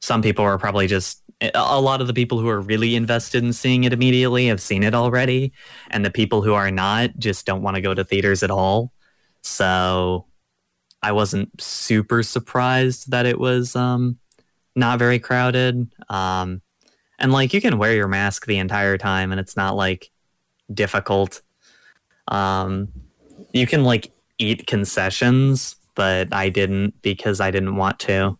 some 0.00 0.22
people 0.22 0.44
are 0.44 0.58
probably 0.58 0.86
just 0.86 1.22
a 1.40 1.80
lot 1.80 2.00
of 2.00 2.06
the 2.06 2.14
people 2.14 2.38
who 2.38 2.48
are 2.48 2.60
really 2.60 2.94
invested 2.94 3.42
in 3.42 3.52
seeing 3.52 3.84
it 3.84 3.92
immediately 3.92 4.46
have 4.46 4.60
seen 4.60 4.82
it 4.82 4.94
already, 4.94 5.52
and 5.90 6.04
the 6.04 6.10
people 6.10 6.42
who 6.42 6.54
are 6.54 6.70
not 6.70 7.18
just 7.18 7.46
don't 7.46 7.62
want 7.62 7.76
to 7.76 7.80
go 7.80 7.94
to 7.94 8.04
theaters 8.04 8.42
at 8.42 8.50
all. 8.50 8.92
So 9.42 10.26
I 11.02 11.12
wasn't 11.12 11.60
super 11.60 12.22
surprised 12.22 13.10
that 13.10 13.26
it 13.26 13.38
was 13.38 13.76
um, 13.76 14.18
not 14.74 14.98
very 14.98 15.18
crowded. 15.18 15.90
Um, 16.08 16.62
and 17.18 17.32
like 17.32 17.52
you 17.52 17.60
can 17.60 17.78
wear 17.78 17.94
your 17.94 18.08
mask 18.08 18.46
the 18.46 18.58
entire 18.58 18.98
time, 18.98 19.30
and 19.30 19.40
it's 19.40 19.56
not 19.56 19.76
like 19.76 20.10
difficult. 20.72 21.42
Um, 22.28 22.88
you 23.52 23.66
can 23.66 23.84
like 23.84 24.12
eat 24.38 24.66
concessions, 24.66 25.76
but 25.94 26.32
I 26.32 26.48
didn't 26.48 27.00
because 27.02 27.40
I 27.40 27.50
didn't 27.50 27.76
want 27.76 27.98
to. 28.00 28.38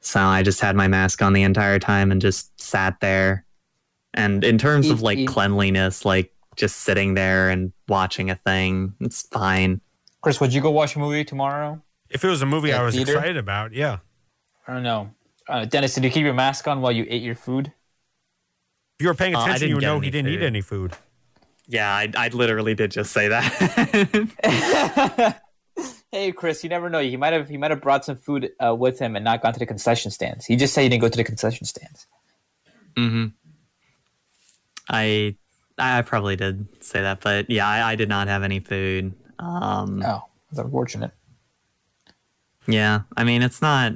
So 0.00 0.20
I 0.20 0.42
just 0.42 0.60
had 0.60 0.76
my 0.76 0.88
mask 0.88 1.20
on 1.22 1.32
the 1.32 1.42
entire 1.42 1.78
time 1.78 2.12
and 2.12 2.20
just 2.20 2.58
sat 2.60 3.00
there. 3.00 3.44
And 4.14 4.44
in 4.44 4.56
terms 4.58 4.88
of 4.90 5.02
like 5.02 5.26
cleanliness, 5.26 6.04
like 6.04 6.32
just 6.56 6.76
sitting 6.80 7.14
there 7.14 7.50
and 7.50 7.72
watching 7.88 8.30
a 8.30 8.34
thing, 8.36 8.94
it's 9.00 9.22
fine. 9.22 9.80
Chris, 10.22 10.40
would 10.40 10.54
you 10.54 10.60
go 10.60 10.70
watch 10.70 10.96
a 10.96 10.98
movie 10.98 11.24
tomorrow? 11.24 11.82
If 12.08 12.24
it 12.24 12.28
was 12.28 12.40
a 12.40 12.46
movie 12.46 12.68
Yeah, 12.68 12.80
I 12.80 12.84
was 12.84 12.94
theater? 12.94 13.12
excited 13.12 13.36
about, 13.36 13.72
yeah. 13.72 13.98
I 14.66 14.74
don't 14.74 14.82
know. 14.82 15.10
Uh, 15.48 15.64
Dennis, 15.64 15.94
did 15.94 16.04
you 16.04 16.10
keep 16.10 16.24
your 16.24 16.34
mask 16.34 16.66
on 16.66 16.80
while 16.80 16.92
you 16.92 17.04
ate 17.08 17.22
your 17.22 17.34
food? 17.34 17.72
If 18.98 19.02
you 19.04 19.08
were 19.08 19.14
paying 19.14 19.34
Uh, 19.34 19.40
attention, 19.40 19.60
didn't 19.60 19.68
you 19.68 19.74
would 19.76 19.84
know 19.84 20.00
he 20.00 20.10
didn't 20.10 20.32
eat 20.32 20.42
any 20.42 20.60
food. 20.60 20.94
Yeah, 21.68 21.92
I, 21.92 22.10
I 22.16 22.28
literally 22.28 22.74
did 22.74 22.92
just 22.92 23.12
say 23.12 23.28
that. 23.28 23.50
hey, 26.16 26.32
Chris, 26.32 26.64
you 26.64 26.70
never 26.70 26.88
know. 26.88 27.00
He 27.00 27.16
might 27.16 27.32
have 27.32 27.48
he 27.48 27.56
might 27.56 27.70
have 27.70 27.80
brought 27.82 28.04
some 28.04 28.16
food 28.16 28.50
uh, 28.64 28.74
with 28.74 28.98
him 28.98 29.16
and 29.16 29.24
not 29.24 29.42
gone 29.42 29.52
to 29.52 29.58
the 29.58 29.66
concession 29.66 30.10
stands. 30.10 30.46
He 30.46 30.56
just 30.56 30.72
said 30.74 30.82
he 30.82 30.88
didn't 30.88 31.02
go 31.02 31.08
to 31.08 31.16
the 31.16 31.24
concession 31.24 31.66
stands. 31.66 32.06
hmm 32.96 33.26
I 34.88 35.36
I 35.78 36.02
probably 36.02 36.36
did 36.36 36.66
say 36.82 37.02
that, 37.02 37.20
but 37.20 37.50
yeah, 37.50 37.68
I, 37.68 37.92
I 37.92 37.96
did 37.96 38.08
not 38.08 38.28
have 38.28 38.42
any 38.42 38.60
food. 38.60 39.14
Um, 39.38 40.02
Oh, 40.04 40.22
that's 40.50 40.60
unfortunate. 40.64 41.10
Yeah, 42.66 43.02
I 43.16 43.24
mean 43.24 43.42
it's 43.42 43.60
not 43.60 43.94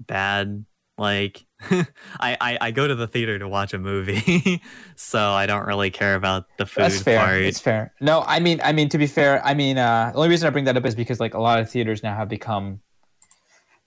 bad. 0.00 0.64
Like 0.96 1.44
I, 2.20 2.36
I 2.40 2.58
I 2.60 2.70
go 2.70 2.86
to 2.86 2.94
the 2.94 3.06
theater 3.06 3.38
to 3.38 3.48
watch 3.48 3.74
a 3.74 3.78
movie, 3.78 4.62
so 4.96 5.18
I 5.20 5.46
don't 5.46 5.66
really 5.66 5.90
care 5.90 6.14
about 6.14 6.46
the 6.58 6.66
food 6.66 6.82
That's 6.82 7.02
fair. 7.02 7.18
part. 7.18 7.42
It's 7.42 7.60
fair. 7.60 7.92
No, 8.00 8.22
I 8.26 8.40
mean, 8.40 8.60
I 8.62 8.72
mean 8.72 8.88
to 8.90 8.98
be 8.98 9.06
fair, 9.06 9.44
I 9.44 9.54
mean, 9.54 9.78
uh, 9.78 10.10
the 10.12 10.18
only 10.18 10.28
reason 10.28 10.46
I 10.46 10.50
bring 10.50 10.64
that 10.64 10.76
up 10.76 10.84
is 10.86 10.94
because 10.94 11.20
like 11.20 11.34
a 11.34 11.40
lot 11.40 11.60
of 11.60 11.70
theaters 11.70 12.02
now 12.02 12.14
have 12.16 12.28
become, 12.28 12.80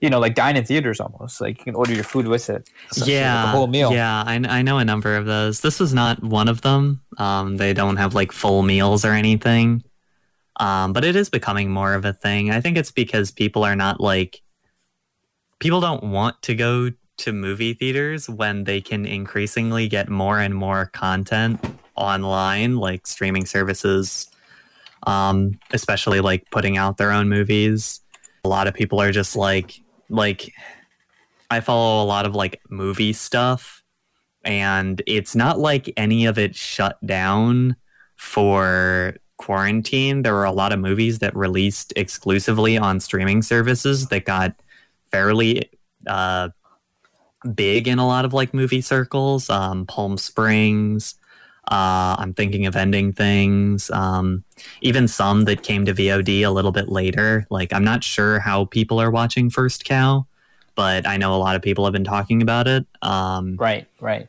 you 0.00 0.10
know, 0.10 0.18
like 0.18 0.34
dine-in 0.34 0.64
theaters 0.64 1.00
almost. 1.00 1.40
Like 1.40 1.58
you 1.58 1.64
can 1.64 1.74
order 1.74 1.92
your 1.92 2.04
food 2.04 2.26
with 2.28 2.48
it. 2.50 2.68
essentially, 2.90 3.16
like 3.16 3.22
yeah, 3.22 3.50
whole 3.52 3.66
meal. 3.66 3.92
Yeah, 3.92 4.22
I, 4.26 4.34
I 4.34 4.62
know 4.62 4.78
a 4.78 4.84
number 4.84 5.16
of 5.16 5.26
those. 5.26 5.60
This 5.60 5.80
was 5.80 5.92
not 5.92 6.22
one 6.22 6.48
of 6.48 6.62
them. 6.62 7.02
Um, 7.18 7.56
they 7.56 7.72
don't 7.72 7.96
have 7.96 8.14
like 8.14 8.32
full 8.32 8.62
meals 8.62 9.04
or 9.04 9.12
anything. 9.12 9.82
Um, 10.58 10.92
but 10.92 11.04
it 11.04 11.16
is 11.16 11.28
becoming 11.28 11.70
more 11.70 11.94
of 11.94 12.04
a 12.04 12.12
thing. 12.12 12.50
I 12.50 12.60
think 12.60 12.78
it's 12.78 12.90
because 12.90 13.30
people 13.30 13.62
are 13.64 13.76
not 13.76 14.00
like 14.00 14.40
people 15.58 15.80
don't 15.80 16.04
want 16.04 16.40
to 16.42 16.54
go 16.54 16.90
to 17.18 17.32
movie 17.32 17.74
theaters 17.74 18.28
when 18.28 18.64
they 18.64 18.80
can 18.80 19.06
increasingly 19.06 19.88
get 19.88 20.08
more 20.08 20.38
and 20.38 20.54
more 20.54 20.86
content 20.86 21.60
online, 21.94 22.76
like 22.76 23.06
streaming 23.06 23.46
services, 23.46 24.28
um, 25.06 25.58
especially 25.72 26.20
like 26.20 26.50
putting 26.50 26.76
out 26.76 26.98
their 26.98 27.10
own 27.10 27.28
movies. 27.28 28.00
A 28.44 28.48
lot 28.48 28.66
of 28.66 28.74
people 28.74 29.00
are 29.00 29.12
just 29.12 29.36
like 29.36 29.80
like 30.08 30.52
I 31.50 31.60
follow 31.60 32.04
a 32.04 32.06
lot 32.06 32.26
of 32.26 32.34
like 32.34 32.60
movie 32.68 33.12
stuff, 33.12 33.82
and 34.44 35.02
it's 35.06 35.34
not 35.34 35.58
like 35.58 35.92
any 35.96 36.26
of 36.26 36.38
it 36.38 36.54
shut 36.54 37.04
down 37.04 37.76
for 38.16 39.16
quarantine. 39.36 40.22
There 40.22 40.34
were 40.34 40.44
a 40.44 40.52
lot 40.52 40.72
of 40.72 40.78
movies 40.78 41.18
that 41.20 41.36
released 41.36 41.92
exclusively 41.96 42.78
on 42.78 43.00
streaming 43.00 43.42
services 43.42 44.08
that 44.08 44.24
got 44.24 44.54
fairly 45.10 45.70
uh, 46.06 46.50
big 47.54 47.86
in 47.88 47.98
a 47.98 48.06
lot 48.06 48.24
of 48.24 48.32
like 48.32 48.52
movie 48.52 48.80
circles. 48.80 49.48
Um, 49.50 49.86
Palm 49.86 50.18
Springs. 50.18 51.14
Uh, 51.68 52.14
I'm 52.18 52.32
thinking 52.32 52.66
of 52.66 52.76
ending 52.76 53.12
things. 53.12 53.90
Um, 53.90 54.44
even 54.82 55.08
some 55.08 55.44
that 55.46 55.62
came 55.62 55.84
to 55.84 55.92
VOD 55.92 56.42
a 56.42 56.50
little 56.50 56.70
bit 56.72 56.88
later. 56.88 57.46
Like 57.50 57.72
I'm 57.72 57.84
not 57.84 58.04
sure 58.04 58.38
how 58.38 58.66
people 58.66 59.00
are 59.00 59.10
watching 59.10 59.50
First 59.50 59.84
Cow 59.84 60.26
but 60.76 61.06
I 61.06 61.16
know 61.16 61.34
a 61.34 61.40
lot 61.40 61.56
of 61.56 61.62
people 61.62 61.84
have 61.84 61.92
been 61.94 62.04
talking 62.04 62.42
about 62.42 62.68
it. 62.68 62.86
Um, 63.02 63.56
Right. 63.56 63.88
Right. 63.98 64.28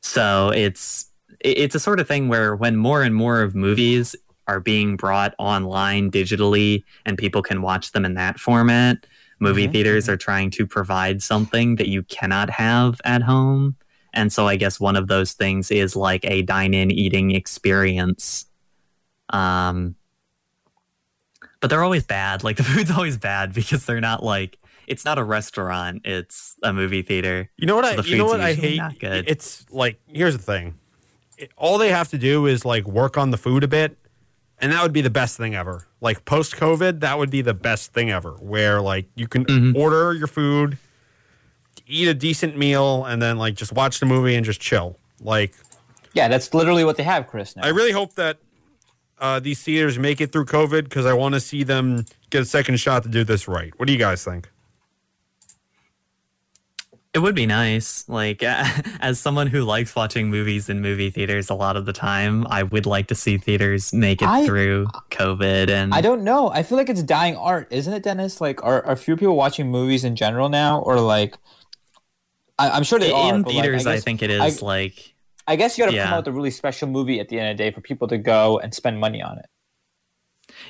so 0.00 0.50
it's 0.54 1.06
it's 1.38 1.74
a 1.74 1.80
sort 1.80 2.00
of 2.00 2.08
thing 2.08 2.28
where 2.28 2.56
when 2.56 2.76
more 2.76 3.02
and 3.02 3.14
more 3.14 3.42
of 3.42 3.54
movies 3.54 4.16
are 4.48 4.58
being 4.58 4.96
brought 4.96 5.34
online 5.38 6.10
digitally 6.10 6.82
and 7.06 7.16
people 7.16 7.42
can 7.42 7.62
watch 7.62 7.92
them 7.92 8.04
in 8.04 8.14
that 8.14 8.40
format, 8.40 9.06
movie 9.40 9.66
Mhm, 9.66 9.72
theaters 9.72 10.08
are 10.08 10.16
trying 10.16 10.50
to 10.50 10.66
provide 10.66 11.22
something 11.22 11.76
that 11.76 11.88
you 11.88 12.02
cannot 12.04 12.50
have 12.50 13.00
at 13.04 13.22
home. 13.22 13.76
And 14.12 14.32
so 14.32 14.46
I 14.46 14.56
guess 14.56 14.78
one 14.78 14.96
of 14.96 15.08
those 15.08 15.32
things 15.32 15.70
is 15.70 15.96
like 15.96 16.24
a 16.24 16.42
dine-in 16.42 16.90
eating 16.90 17.30
experience. 17.32 18.46
Um, 19.30 19.96
but 21.60 21.70
they're 21.70 21.82
always 21.84 22.04
bad. 22.04 22.42
Like 22.44 22.56
the 22.58 22.62
food's 22.64 22.90
always 22.90 23.16
bad 23.16 23.52
because 23.52 23.86
they're 23.86 24.00
not 24.00 24.22
like 24.22 24.58
it's 24.86 25.04
not 25.04 25.18
a 25.18 25.24
restaurant; 25.24 26.02
it's 26.04 26.56
a 26.62 26.72
movie 26.72 27.02
theater. 27.02 27.48
You 27.56 27.66
know 27.66 27.76
what 27.76 27.84
So 27.84 28.00
I 28.00 28.04
you 28.04 28.16
know 28.16 28.24
what 28.26 28.40
I 28.40 28.54
hate? 28.54 28.80
It's 29.28 29.64
like 29.70 30.00
here's 30.08 30.36
the 30.36 30.42
thing. 30.42 30.74
It- 31.38 31.52
all 31.56 31.78
they 31.78 31.90
have 31.90 32.08
to 32.08 32.18
do 32.18 32.46
is 32.46 32.64
like 32.64 32.86
work 32.86 33.16
on 33.16 33.30
the 33.30 33.38
food 33.38 33.62
a 33.64 33.68
bit, 33.68 33.96
and 34.60 34.72
that 34.72 34.82
would 34.82 34.92
be 34.92 35.00
the 35.00 35.10
best 35.10 35.36
thing 35.36 35.54
ever. 35.54 35.86
Like 36.00 36.24
post 36.24 36.56
COVID, 36.56 37.00
that 37.00 37.18
would 37.18 37.30
be 37.30 37.42
the 37.42 37.54
best 37.54 37.92
thing 37.92 38.10
ever. 38.10 38.32
Where 38.40 38.80
like 38.80 39.06
you 39.14 39.26
can 39.28 39.44
Mhm. 39.44 39.76
order 39.76 40.12
your 40.14 40.26
food, 40.26 40.78
eat 41.86 42.08
a 42.08 42.14
decent 42.14 42.56
meal, 42.56 43.04
and 43.04 43.20
then 43.20 43.38
like 43.38 43.54
just 43.54 43.72
watch 43.72 44.00
the 44.00 44.06
movie 44.06 44.34
and 44.34 44.44
just 44.44 44.60
chill. 44.60 44.98
Like 45.20 45.54
Yeah, 46.12 46.28
that's 46.28 46.52
literally 46.54 46.84
what 46.84 46.96
they 46.96 47.04
have, 47.04 47.26
Chris. 47.28 47.54
Now. 47.56 47.62
I 47.64 47.68
really 47.68 47.92
hope 47.92 48.14
that 48.14 48.38
uh, 49.18 49.38
these 49.38 49.62
theaters 49.62 49.98
make 49.98 50.20
it 50.20 50.32
through 50.32 50.46
COVID 50.46 50.84
because 50.84 51.04
I 51.04 51.12
want 51.12 51.34
to 51.34 51.40
see 51.40 51.62
them 51.62 52.06
get 52.30 52.40
a 52.40 52.44
second 52.46 52.78
shot 52.80 53.02
to 53.02 53.08
do 53.10 53.22
this 53.22 53.46
right. 53.46 53.70
What 53.78 53.86
do 53.86 53.92
you 53.92 53.98
guys 53.98 54.24
think? 54.24 54.48
It 57.12 57.18
would 57.18 57.34
be 57.34 57.46
nice. 57.46 58.08
Like, 58.08 58.42
as 59.00 59.18
someone 59.18 59.48
who 59.48 59.62
likes 59.64 59.96
watching 59.96 60.30
movies 60.30 60.68
in 60.68 60.80
movie 60.80 61.10
theaters 61.10 61.50
a 61.50 61.54
lot 61.54 61.76
of 61.76 61.84
the 61.84 61.92
time, 61.92 62.46
I 62.48 62.62
would 62.62 62.86
like 62.86 63.08
to 63.08 63.16
see 63.16 63.36
theaters 63.36 63.92
make 63.92 64.22
it 64.22 64.28
I- 64.28 64.46
through 64.46 64.86
COVID. 65.10 65.70
And 65.70 65.92
I 65.92 66.02
don't 66.02 66.22
know. 66.22 66.50
I 66.50 66.62
feel 66.62 66.78
like 66.78 66.88
it's 66.88 67.02
dying 67.02 67.36
art, 67.36 67.66
isn't 67.72 67.92
it, 67.92 68.04
Dennis? 68.04 68.40
Like, 68.40 68.62
are 68.62 68.84
are 68.86 68.94
few 68.94 69.16
people 69.16 69.34
watching 69.36 69.70
movies 69.70 70.04
in 70.04 70.14
general 70.14 70.48
now, 70.48 70.80
or 70.80 71.00
like? 71.00 71.36
I, 72.58 72.70
I'm 72.70 72.84
sure 72.84 72.98
they 72.98 73.10
are. 73.10 73.34
in 73.34 73.42
but, 73.42 73.54
like, 73.54 73.62
theaters, 73.64 73.86
I, 73.86 73.94
guess- 73.96 74.04
think 74.04 74.22
it 74.22 74.30
is 74.30 74.62
I- 74.62 74.66
like 74.66 75.14
I 75.48 75.56
guess 75.56 75.76
you 75.76 75.84
got 75.84 75.90
to 75.90 75.96
come 75.96 76.12
out 76.12 76.18
with 76.18 76.28
a 76.28 76.32
really 76.32 76.50
special 76.52 76.86
movie 76.86 77.18
at 77.18 77.28
the 77.28 77.40
end 77.40 77.50
of 77.50 77.56
the 77.56 77.64
day 77.64 77.70
for 77.72 77.80
people 77.80 78.06
to 78.08 78.18
go 78.18 78.60
and 78.60 78.72
spend 78.72 79.00
money 79.00 79.20
on 79.20 79.38
it. 79.38 79.46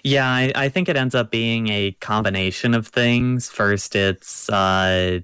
Yeah, 0.03 0.26
I, 0.26 0.53
I 0.55 0.68
think 0.70 0.88
it 0.88 0.97
ends 0.97 1.14
up 1.14 1.30
being 1.30 1.68
a 1.68 1.91
combination 2.01 2.72
of 2.72 2.86
things. 2.86 3.51
First, 3.51 3.95
it's 3.95 4.49
uh, 4.49 5.20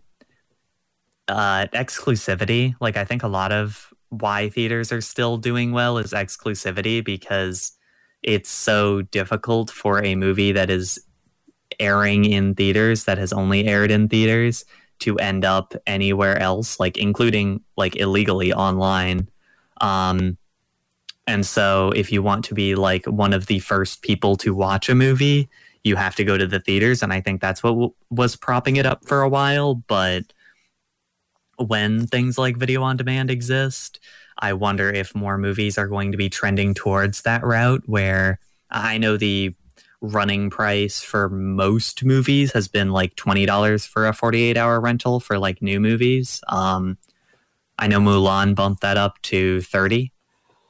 uh, 1.29 1.67
exclusivity. 1.73 2.75
Like, 2.81 2.97
I 2.97 3.05
think 3.05 3.23
a 3.23 3.29
lot 3.29 3.53
of 3.53 3.93
why 4.11 4.49
theaters 4.49 4.93
are 4.93 5.01
still 5.01 5.37
doing 5.37 5.73
well 5.73 5.99
is 5.99 6.13
exclusivity 6.13 7.05
because 7.05 7.73
it's 8.23 8.51
so 8.51 9.03
difficult 9.03 9.71
for 9.71 10.03
a 10.03 10.15
movie 10.15 10.53
that 10.53 10.71
is 10.71 10.99
airing 11.79 12.25
in 12.25 12.55
theaters 12.55 13.05
that 13.05 13.19
has 13.19 13.33
only 13.33 13.67
aired 13.67 13.91
in 13.91 14.09
theaters 14.09 14.65
to 14.99 15.17
end 15.19 15.45
up 15.45 15.75
anywhere 15.87 16.39
else, 16.39 16.81
like 16.81 16.97
including 16.97 17.63
like 17.77 17.97
illegally 17.97 18.53
online. 18.53 19.29
Um, 19.81 20.39
and 21.27 21.45
so, 21.45 21.91
if 21.91 22.13
you 22.13 22.23
want 22.23 22.45
to 22.47 22.55
be 22.55 22.75
like 22.77 23.05
one 23.07 23.33
of 23.33 23.47
the 23.47 23.59
first 23.59 24.03
people 24.03 24.37
to 24.37 24.55
watch 24.55 24.89
a 24.89 24.95
movie, 24.95 25.49
you 25.83 25.97
have 25.97 26.15
to 26.17 26.25
go 26.25 26.39
to 26.39 26.47
the 26.47 26.61
theaters. 26.61 27.03
And 27.03 27.13
I 27.13 27.21
think 27.21 27.41
that's 27.41 27.63
what 27.63 27.71
w- 27.71 27.95
was 28.11 28.37
propping 28.37 28.77
it 28.77 28.87
up 28.87 29.05
for 29.05 29.23
a 29.23 29.29
while. 29.29 29.75
But 29.75 30.33
when 31.59 32.07
things 32.07 32.39
like 32.39 32.57
video 32.57 32.83
on 32.83 32.97
demand 32.97 33.31
exist. 33.31 34.01
I 34.39 34.53
wonder 34.53 34.91
if 34.91 35.15
more 35.15 35.39
movies 35.39 35.79
are 35.79 35.89
going 35.89 36.13
to 36.13 36.19
be 36.19 36.29
trending 36.29 36.75
towards 36.75 37.23
that 37.23 37.43
route 37.43 37.83
where 37.87 38.39
I 38.71 38.99
know 38.99 39.17
the 39.17 39.55
running 40.03 40.51
price 40.51 41.01
for 41.01 41.29
most 41.29 42.05
movies 42.05 42.53
has 42.53 42.69
been 42.69 42.91
like 42.93 43.15
$20 43.17 43.87
for 43.87 44.07
a 44.07 44.13
48 44.13 44.57
hour 44.57 44.81
rental 44.81 45.21
for 45.21 45.39
like 45.39 45.63
new 45.63 45.81
movies. 45.81 46.43
Um, 46.49 46.99
I 47.79 47.89
know 47.89 47.99
Mulan 47.99 48.55
bumped 48.55 48.83
that 48.83 48.97
up 48.97 49.21
to 49.23 49.61
30, 49.63 50.13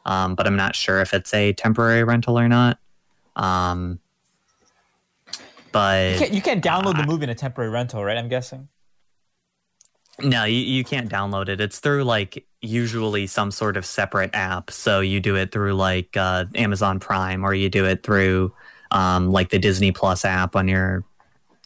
um, 0.04 0.34
but 0.34 0.46
I'm 0.46 0.56
not 0.56 0.74
sure 0.74 1.00
if 1.00 1.12
it's 1.12 1.32
a 1.34 1.52
temporary 1.52 2.04
rental 2.04 2.38
or 2.38 2.48
not. 2.48 2.78
Um, 3.34 4.00
but 5.72 6.12
You 6.12 6.18
can't, 6.18 6.32
you 6.32 6.42
can't 6.42 6.64
download 6.64 6.96
the 6.96 7.06
movie 7.06 7.24
in 7.24 7.30
a 7.30 7.34
temporary 7.34 7.70
rental, 7.70 8.04
right? 8.04 8.16
I'm 8.16 8.28
guessing. 8.28 8.68
No, 10.22 10.44
you, 10.44 10.58
you 10.58 10.84
can't 10.84 11.10
download 11.10 11.48
it. 11.48 11.60
It's 11.60 11.78
through 11.78 12.04
like 12.04 12.46
usually 12.62 13.26
some 13.26 13.50
sort 13.50 13.76
of 13.76 13.84
separate 13.84 14.30
app. 14.34 14.70
So 14.70 15.00
you 15.00 15.20
do 15.20 15.36
it 15.36 15.52
through 15.52 15.74
like 15.74 16.16
uh, 16.16 16.46
Amazon 16.54 17.00
Prime 17.00 17.44
or 17.44 17.52
you 17.52 17.68
do 17.68 17.84
it 17.84 18.02
through 18.02 18.54
um, 18.90 19.30
like 19.30 19.50
the 19.50 19.58
Disney 19.58 19.92
Plus 19.92 20.24
app 20.24 20.56
on 20.56 20.68
your 20.68 21.04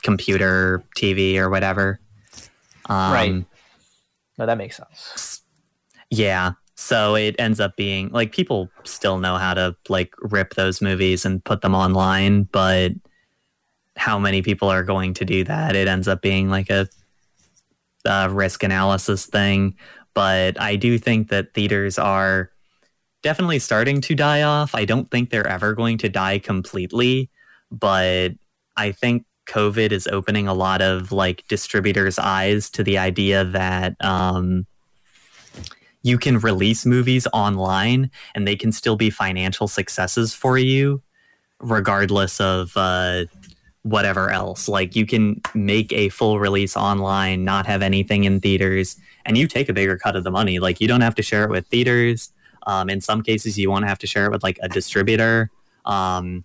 computer, 0.03 0.83
TV, 0.97 1.37
or 1.37 1.49
whatever. 1.49 2.01
Um, 2.89 3.13
Right. 3.13 3.45
No, 4.39 4.47
that 4.47 4.59
makes 4.59 4.79
sense. 4.79 5.43
Yeah. 6.09 6.53
So 6.75 7.15
it 7.15 7.37
ends 7.39 7.61
up 7.61 7.77
being 7.77 8.09
like 8.09 8.33
people 8.33 8.71
still 8.85 9.19
know 9.19 9.37
how 9.37 9.53
to 9.53 9.77
like 9.89 10.15
rip 10.19 10.55
those 10.55 10.81
movies 10.81 11.27
and 11.27 11.45
put 11.45 11.61
them 11.61 11.75
online, 11.75 12.45
but 12.45 12.93
how 13.97 14.19
many 14.19 14.41
people 14.41 14.69
are 14.71 14.83
going 14.83 15.13
to 15.15 15.27
do 15.27 15.45
that? 15.45 15.77
It 15.77 15.87
ends 15.89 16.09
up 16.09 16.23
being 16.23 16.49
like 16.49 16.71
a, 16.71 16.89
a 18.05 18.29
risk 18.31 18.63
analysis 18.63 19.27
thing. 19.27 19.77
But 20.15 20.61
I 20.61 20.77
do 20.77 20.99
think 20.99 21.29
that 21.29 21.55
theaters 21.55 21.99
are 21.99 22.51
definitely 23.23 23.59
starting 23.59 24.01
to 24.03 24.15
die 24.15 24.43
off. 24.43 24.75
I 24.75 24.85
don't 24.85 25.11
think 25.11 25.31
they're 25.31 25.47
ever 25.47 25.75
going 25.75 25.99
to 25.99 26.09
die 26.09 26.39
completely, 26.39 27.31
but 27.71 28.31
I 28.77 28.93
think 28.93 29.25
COVID 29.49 29.93
is 29.93 30.07
opening 30.07 30.49
a 30.49 30.55
lot 30.55 30.81
of 30.81 31.13
like 31.13 31.47
distributors' 31.49 32.19
eyes 32.19 32.71
to 32.71 32.85
the 32.85 32.99
idea 32.99 33.45
that 33.45 33.97
um, 34.01 34.67
you 36.03 36.19
can 36.19 36.39
release 36.39 36.87
movies 36.87 37.27
online 37.33 38.11
and 38.35 38.47
they 38.47 38.57
can 38.57 38.73
still 38.73 38.97
be 38.97 39.11
financial 39.11 39.69
successes 39.69 40.33
for 40.33 40.57
you, 40.57 41.03
regardless 41.61 42.41
of 42.41 42.73
uh, 42.77 43.25
whatever 43.83 44.31
else. 44.31 44.69
Like 44.69 44.95
you 44.95 45.07
can 45.07 45.41
make 45.55 45.93
a 45.93 46.09
full 46.11 46.39
release 46.39 46.77
online, 46.77 47.45
not 47.45 47.67
have 47.67 47.83
anything 47.83 48.25
in 48.25 48.41
theaters, 48.41 48.97
and 49.25 49.39
you 49.39 49.47
take 49.47 49.69
a 49.69 49.73
bigger 49.73 49.97
cut 49.97 50.17
of 50.17 50.25
the 50.25 50.31
money. 50.31 50.59
Like 50.59 50.81
you 50.81 50.89
don't 50.89 51.01
have 51.01 51.15
to 51.17 51.23
share 51.23 51.45
it 51.45 51.51
with 51.51 51.67
theaters. 51.69 52.33
Um, 52.67 52.91
in 52.91 53.01
some 53.01 53.23
cases, 53.23 53.59
you 53.59 53.71
won't 53.71 53.87
have 53.87 53.99
to 54.01 54.07
share 54.07 54.27
it 54.27 54.33
with 54.33 54.43
like 54.43 54.59
a 54.63 54.69
distributor. 54.69 55.51
Um, 55.87 56.45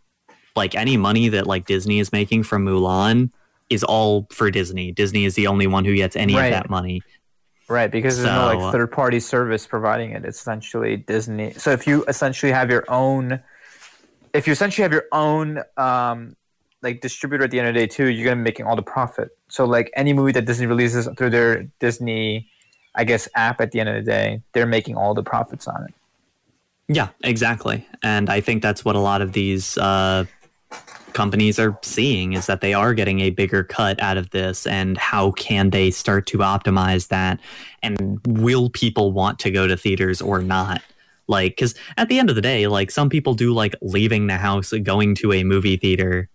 like 0.55 0.75
any 0.75 0.95
money 0.95 1.27
that 1.29 1.45
like 1.45 1.65
Disney 1.65 1.99
is 1.99 2.13
making 2.13 2.43
from 2.43 2.65
Mulan 2.65 3.31
is 3.69 3.83
all 3.83 4.27
for 4.31 4.49
Disney. 4.49 4.91
Disney 4.93 5.25
is 5.25 5.35
the 5.35 5.47
only 5.47 5.67
one 5.67 5.83
who 5.83 5.95
gets 5.95 6.15
any 6.15 6.35
Right. 6.35 6.45
of 6.45 6.51
that 6.53 6.69
money. 6.69 7.01
Right, 7.67 7.89
because 7.91 8.17
there's 8.17 8.29
no 8.29 8.45
like 8.45 8.71
third 8.71 8.91
party 8.91 9.19
service 9.19 9.65
providing 9.65 10.11
it. 10.11 10.23
It's 10.23 10.39
essentially 10.39 10.97
Disney. 10.97 11.53
So 11.53 11.71
if 11.71 11.87
you 11.87 12.05
essentially 12.07 12.51
have 12.51 12.69
your 12.69 12.85
own, 12.87 13.41
if 14.33 14.45
you 14.45 14.53
essentially 14.53 14.83
have 14.83 14.93
your 14.93 15.05
own 15.11 15.63
um, 15.75 16.35
like 16.85 17.01
distributor 17.01 17.43
at 17.43 17.51
the 17.51 17.59
end 17.59 17.67
of 17.67 17.73
the 17.73 17.79
day 17.81 17.87
too, 17.87 18.05
you're 18.05 18.23
gonna 18.23 18.37
be 18.37 18.43
making 18.43 18.65
all 18.65 18.75
the 18.75 18.83
profit. 18.83 19.35
So 19.49 19.65
like 19.65 19.91
any 19.95 20.13
movie 20.13 20.31
that 20.33 20.45
Disney 20.45 20.67
releases 20.67 21.09
through 21.17 21.31
their 21.31 21.63
Disney, 21.79 22.47
I 22.93 23.03
guess 23.03 23.27
app 23.35 23.59
at 23.59 23.71
the 23.71 23.79
end 23.79 23.89
of 23.89 23.95
the 23.95 24.09
day, 24.09 24.41
they're 24.53 24.67
making 24.67 24.95
all 24.95 25.13
the 25.13 25.23
profits 25.23 25.67
on 25.67 25.83
it. 25.85 25.93
Yeah, 26.87 27.09
exactly. 27.23 27.85
And 28.03 28.29
I 28.29 28.39
think 28.39 28.61
that's 28.61 28.85
what 28.85 28.95
a 28.95 28.99
lot 28.99 29.23
of 29.23 29.33
these 29.33 29.77
uh, 29.79 30.25
companies 31.13 31.57
are 31.57 31.77
seeing 31.81 32.33
is 32.33 32.45
that 32.45 32.61
they 32.61 32.75
are 32.75 32.93
getting 32.93 33.21
a 33.21 33.31
bigger 33.31 33.63
cut 33.63 33.99
out 33.99 34.17
of 34.17 34.29
this. 34.29 34.67
And 34.67 34.95
how 34.95 35.31
can 35.31 35.71
they 35.71 35.89
start 35.89 36.27
to 36.27 36.37
optimize 36.37 37.07
that? 37.07 37.39
And 37.81 38.19
will 38.27 38.69
people 38.69 39.11
want 39.11 39.39
to 39.39 39.49
go 39.49 39.65
to 39.65 39.75
theaters 39.75 40.21
or 40.21 40.39
not? 40.39 40.83
Like, 41.27 41.53
because 41.53 41.73
at 41.97 42.07
the 42.07 42.19
end 42.19 42.29
of 42.29 42.35
the 42.35 42.41
day, 42.43 42.67
like 42.67 42.91
some 42.91 43.09
people 43.09 43.33
do 43.33 43.51
like 43.51 43.75
leaving 43.81 44.27
the 44.27 44.37
house, 44.37 44.71
going 44.83 45.15
to 45.15 45.33
a 45.33 45.43
movie 45.43 45.77
theater 45.77 46.29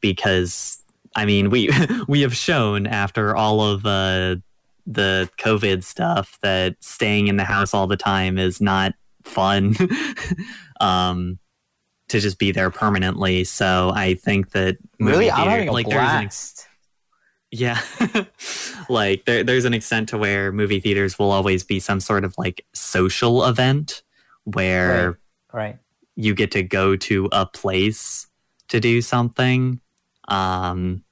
because, 0.00 0.82
I 1.16 1.24
mean, 1.24 1.50
we 1.50 1.70
we 2.08 2.20
have 2.22 2.34
shown 2.36 2.86
after 2.86 3.36
all 3.36 3.60
of 3.60 3.84
uh, 3.86 4.36
the 4.86 5.28
COVID 5.38 5.84
stuff 5.84 6.38
that 6.42 6.76
staying 6.80 7.28
in 7.28 7.36
the 7.36 7.44
house 7.44 7.74
all 7.74 7.86
the 7.86 7.96
time 7.96 8.38
is 8.38 8.60
not 8.60 8.94
fun 9.24 9.74
um 10.80 11.38
to 12.08 12.18
just 12.20 12.38
be 12.38 12.50
there 12.50 12.70
permanently 12.70 13.44
so 13.44 13.92
i 13.94 14.14
think 14.14 14.52
that 14.52 14.78
Really, 14.98 15.30
I'm 15.30 15.36
theater- 15.36 15.50
having 15.50 15.68
a 15.68 15.72
like 15.72 15.86
there's 15.88 16.00
an 16.00 16.20
blast. 16.20 16.66
yeah 17.50 17.78
like 18.88 19.24
there, 19.26 19.44
there's 19.44 19.66
an 19.66 19.74
extent 19.74 20.08
to 20.10 20.16
where 20.18 20.50
movie 20.52 20.80
theaters 20.80 21.18
will 21.18 21.30
always 21.30 21.62
be 21.64 21.80
some 21.80 22.00
sort 22.00 22.24
of 22.24 22.34
like 22.38 22.64
social 22.72 23.44
event 23.44 24.02
where 24.44 25.18
Right. 25.52 25.78
you 26.16 26.34
get 26.34 26.50
to 26.52 26.62
go 26.62 26.96
to 26.96 27.28
a 27.32 27.44
place 27.44 28.26
to 28.68 28.80
do 28.80 29.02
something 29.02 29.80
um 30.28 31.02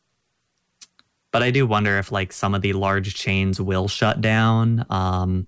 but 1.33 1.43
i 1.43 1.51
do 1.51 1.67
wonder 1.67 1.99
if 1.99 2.13
like 2.13 2.33
some 2.33 2.55
of 2.55 2.63
the 2.63 2.73
large 2.73 3.15
chains 3.15 3.61
will 3.61 3.89
shut 3.89 4.21
down 4.21 4.85
um 4.91 5.47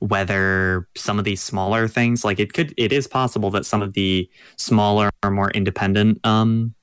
whether 0.00 0.88
some 0.96 1.18
of 1.18 1.24
these 1.24 1.40
smaller 1.40 1.86
things 1.86 2.24
like 2.24 2.40
it 2.40 2.52
could 2.52 2.74
it 2.76 2.92
is 2.92 3.06
possible 3.06 3.50
that 3.50 3.64
some 3.64 3.82
of 3.82 3.92
the 3.92 4.28
smaller 4.56 5.10
or 5.22 5.30
more 5.30 5.50
independent 5.52 6.18
um 6.26 6.74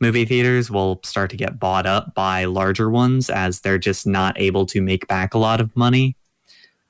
movie 0.00 0.24
theaters 0.24 0.70
will 0.70 1.00
start 1.04 1.30
to 1.30 1.36
get 1.36 1.58
bought 1.58 1.86
up 1.86 2.14
by 2.14 2.44
larger 2.44 2.90
ones 2.90 3.30
as 3.30 3.60
they're 3.60 3.78
just 3.78 4.06
not 4.06 4.38
able 4.38 4.66
to 4.66 4.82
make 4.82 5.06
back 5.06 5.34
a 5.34 5.38
lot 5.38 5.60
of 5.60 5.74
money 5.76 6.16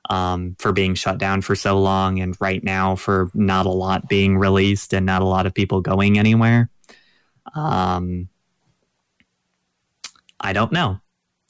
um, 0.09 0.55
for 0.59 0.71
being 0.71 0.95
shut 0.95 1.17
down 1.17 1.41
for 1.41 1.55
so 1.55 1.79
long 1.79 2.19
and 2.19 2.35
right 2.39 2.63
now 2.63 2.95
for 2.95 3.29
not 3.33 3.65
a 3.65 3.71
lot 3.71 4.07
being 4.07 4.37
released 4.37 4.93
and 4.93 5.05
not 5.05 5.21
a 5.21 5.25
lot 5.25 5.45
of 5.45 5.53
people 5.53 5.81
going 5.81 6.19
anywhere. 6.19 6.69
Um, 7.55 8.29
i 10.39 10.53
don't 10.53 10.71
know 10.71 10.99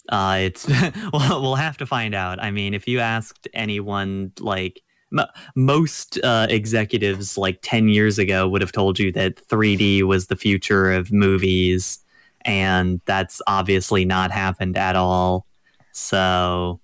uh, 0.09 0.38
it's 0.41 0.67
we'll, 1.13 1.41
we'll 1.41 1.55
have 1.55 1.77
to 1.77 1.86
find 1.86 2.13
out. 2.13 2.41
I 2.41 2.51
mean, 2.51 2.73
if 2.73 2.88
you 2.88 2.99
asked 2.99 3.47
anyone, 3.53 4.31
like 4.39 4.81
m- 5.17 5.27
most 5.55 6.19
uh, 6.23 6.47
executives, 6.49 7.38
like 7.38 7.59
ten 7.61 7.89
years 7.89 8.19
ago, 8.19 8.47
would 8.47 8.61
have 8.61 8.71
told 8.71 8.99
you 8.99 9.11
that 9.13 9.36
3D 9.47 10.03
was 10.03 10.27
the 10.27 10.36
future 10.36 10.91
of 10.91 11.11
movies, 11.11 11.99
and 12.41 13.01
that's 13.05 13.41
obviously 13.47 14.05
not 14.05 14.31
happened 14.31 14.77
at 14.77 14.95
all. 14.95 15.45
So 15.91 16.79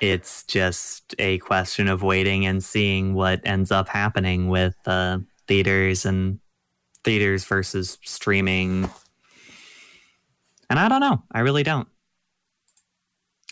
it's 0.00 0.44
just 0.44 1.14
a 1.18 1.38
question 1.38 1.88
of 1.88 2.02
waiting 2.02 2.44
and 2.46 2.62
seeing 2.62 3.14
what 3.14 3.40
ends 3.44 3.72
up 3.72 3.88
happening 3.88 4.48
with 4.48 4.76
uh, 4.86 5.18
theaters 5.48 6.04
and 6.04 6.40
theaters 7.04 7.44
versus 7.44 7.98
streaming 8.04 8.90
and 10.74 10.80
I 10.80 10.88
don't 10.88 10.98
know. 10.98 11.22
I 11.30 11.38
really 11.38 11.62
don't. 11.62 11.86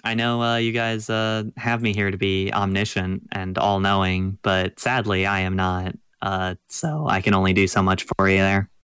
I 0.02 0.14
know 0.14 0.42
uh, 0.42 0.56
you 0.56 0.72
guys 0.72 1.08
uh, 1.08 1.44
have 1.56 1.80
me 1.80 1.94
here 1.94 2.10
to 2.10 2.16
be 2.16 2.52
omniscient 2.52 3.28
and 3.30 3.56
all 3.58 3.78
knowing, 3.78 4.38
but 4.42 4.80
sadly, 4.80 5.24
I 5.24 5.40
am 5.40 5.54
not. 5.54 5.94
Uh, 6.20 6.56
so 6.66 7.06
I 7.08 7.20
can 7.20 7.32
only 7.32 7.52
do 7.52 7.68
so 7.68 7.80
much 7.80 8.06
for 8.16 8.28
you 8.28 8.38
there. 8.38 8.71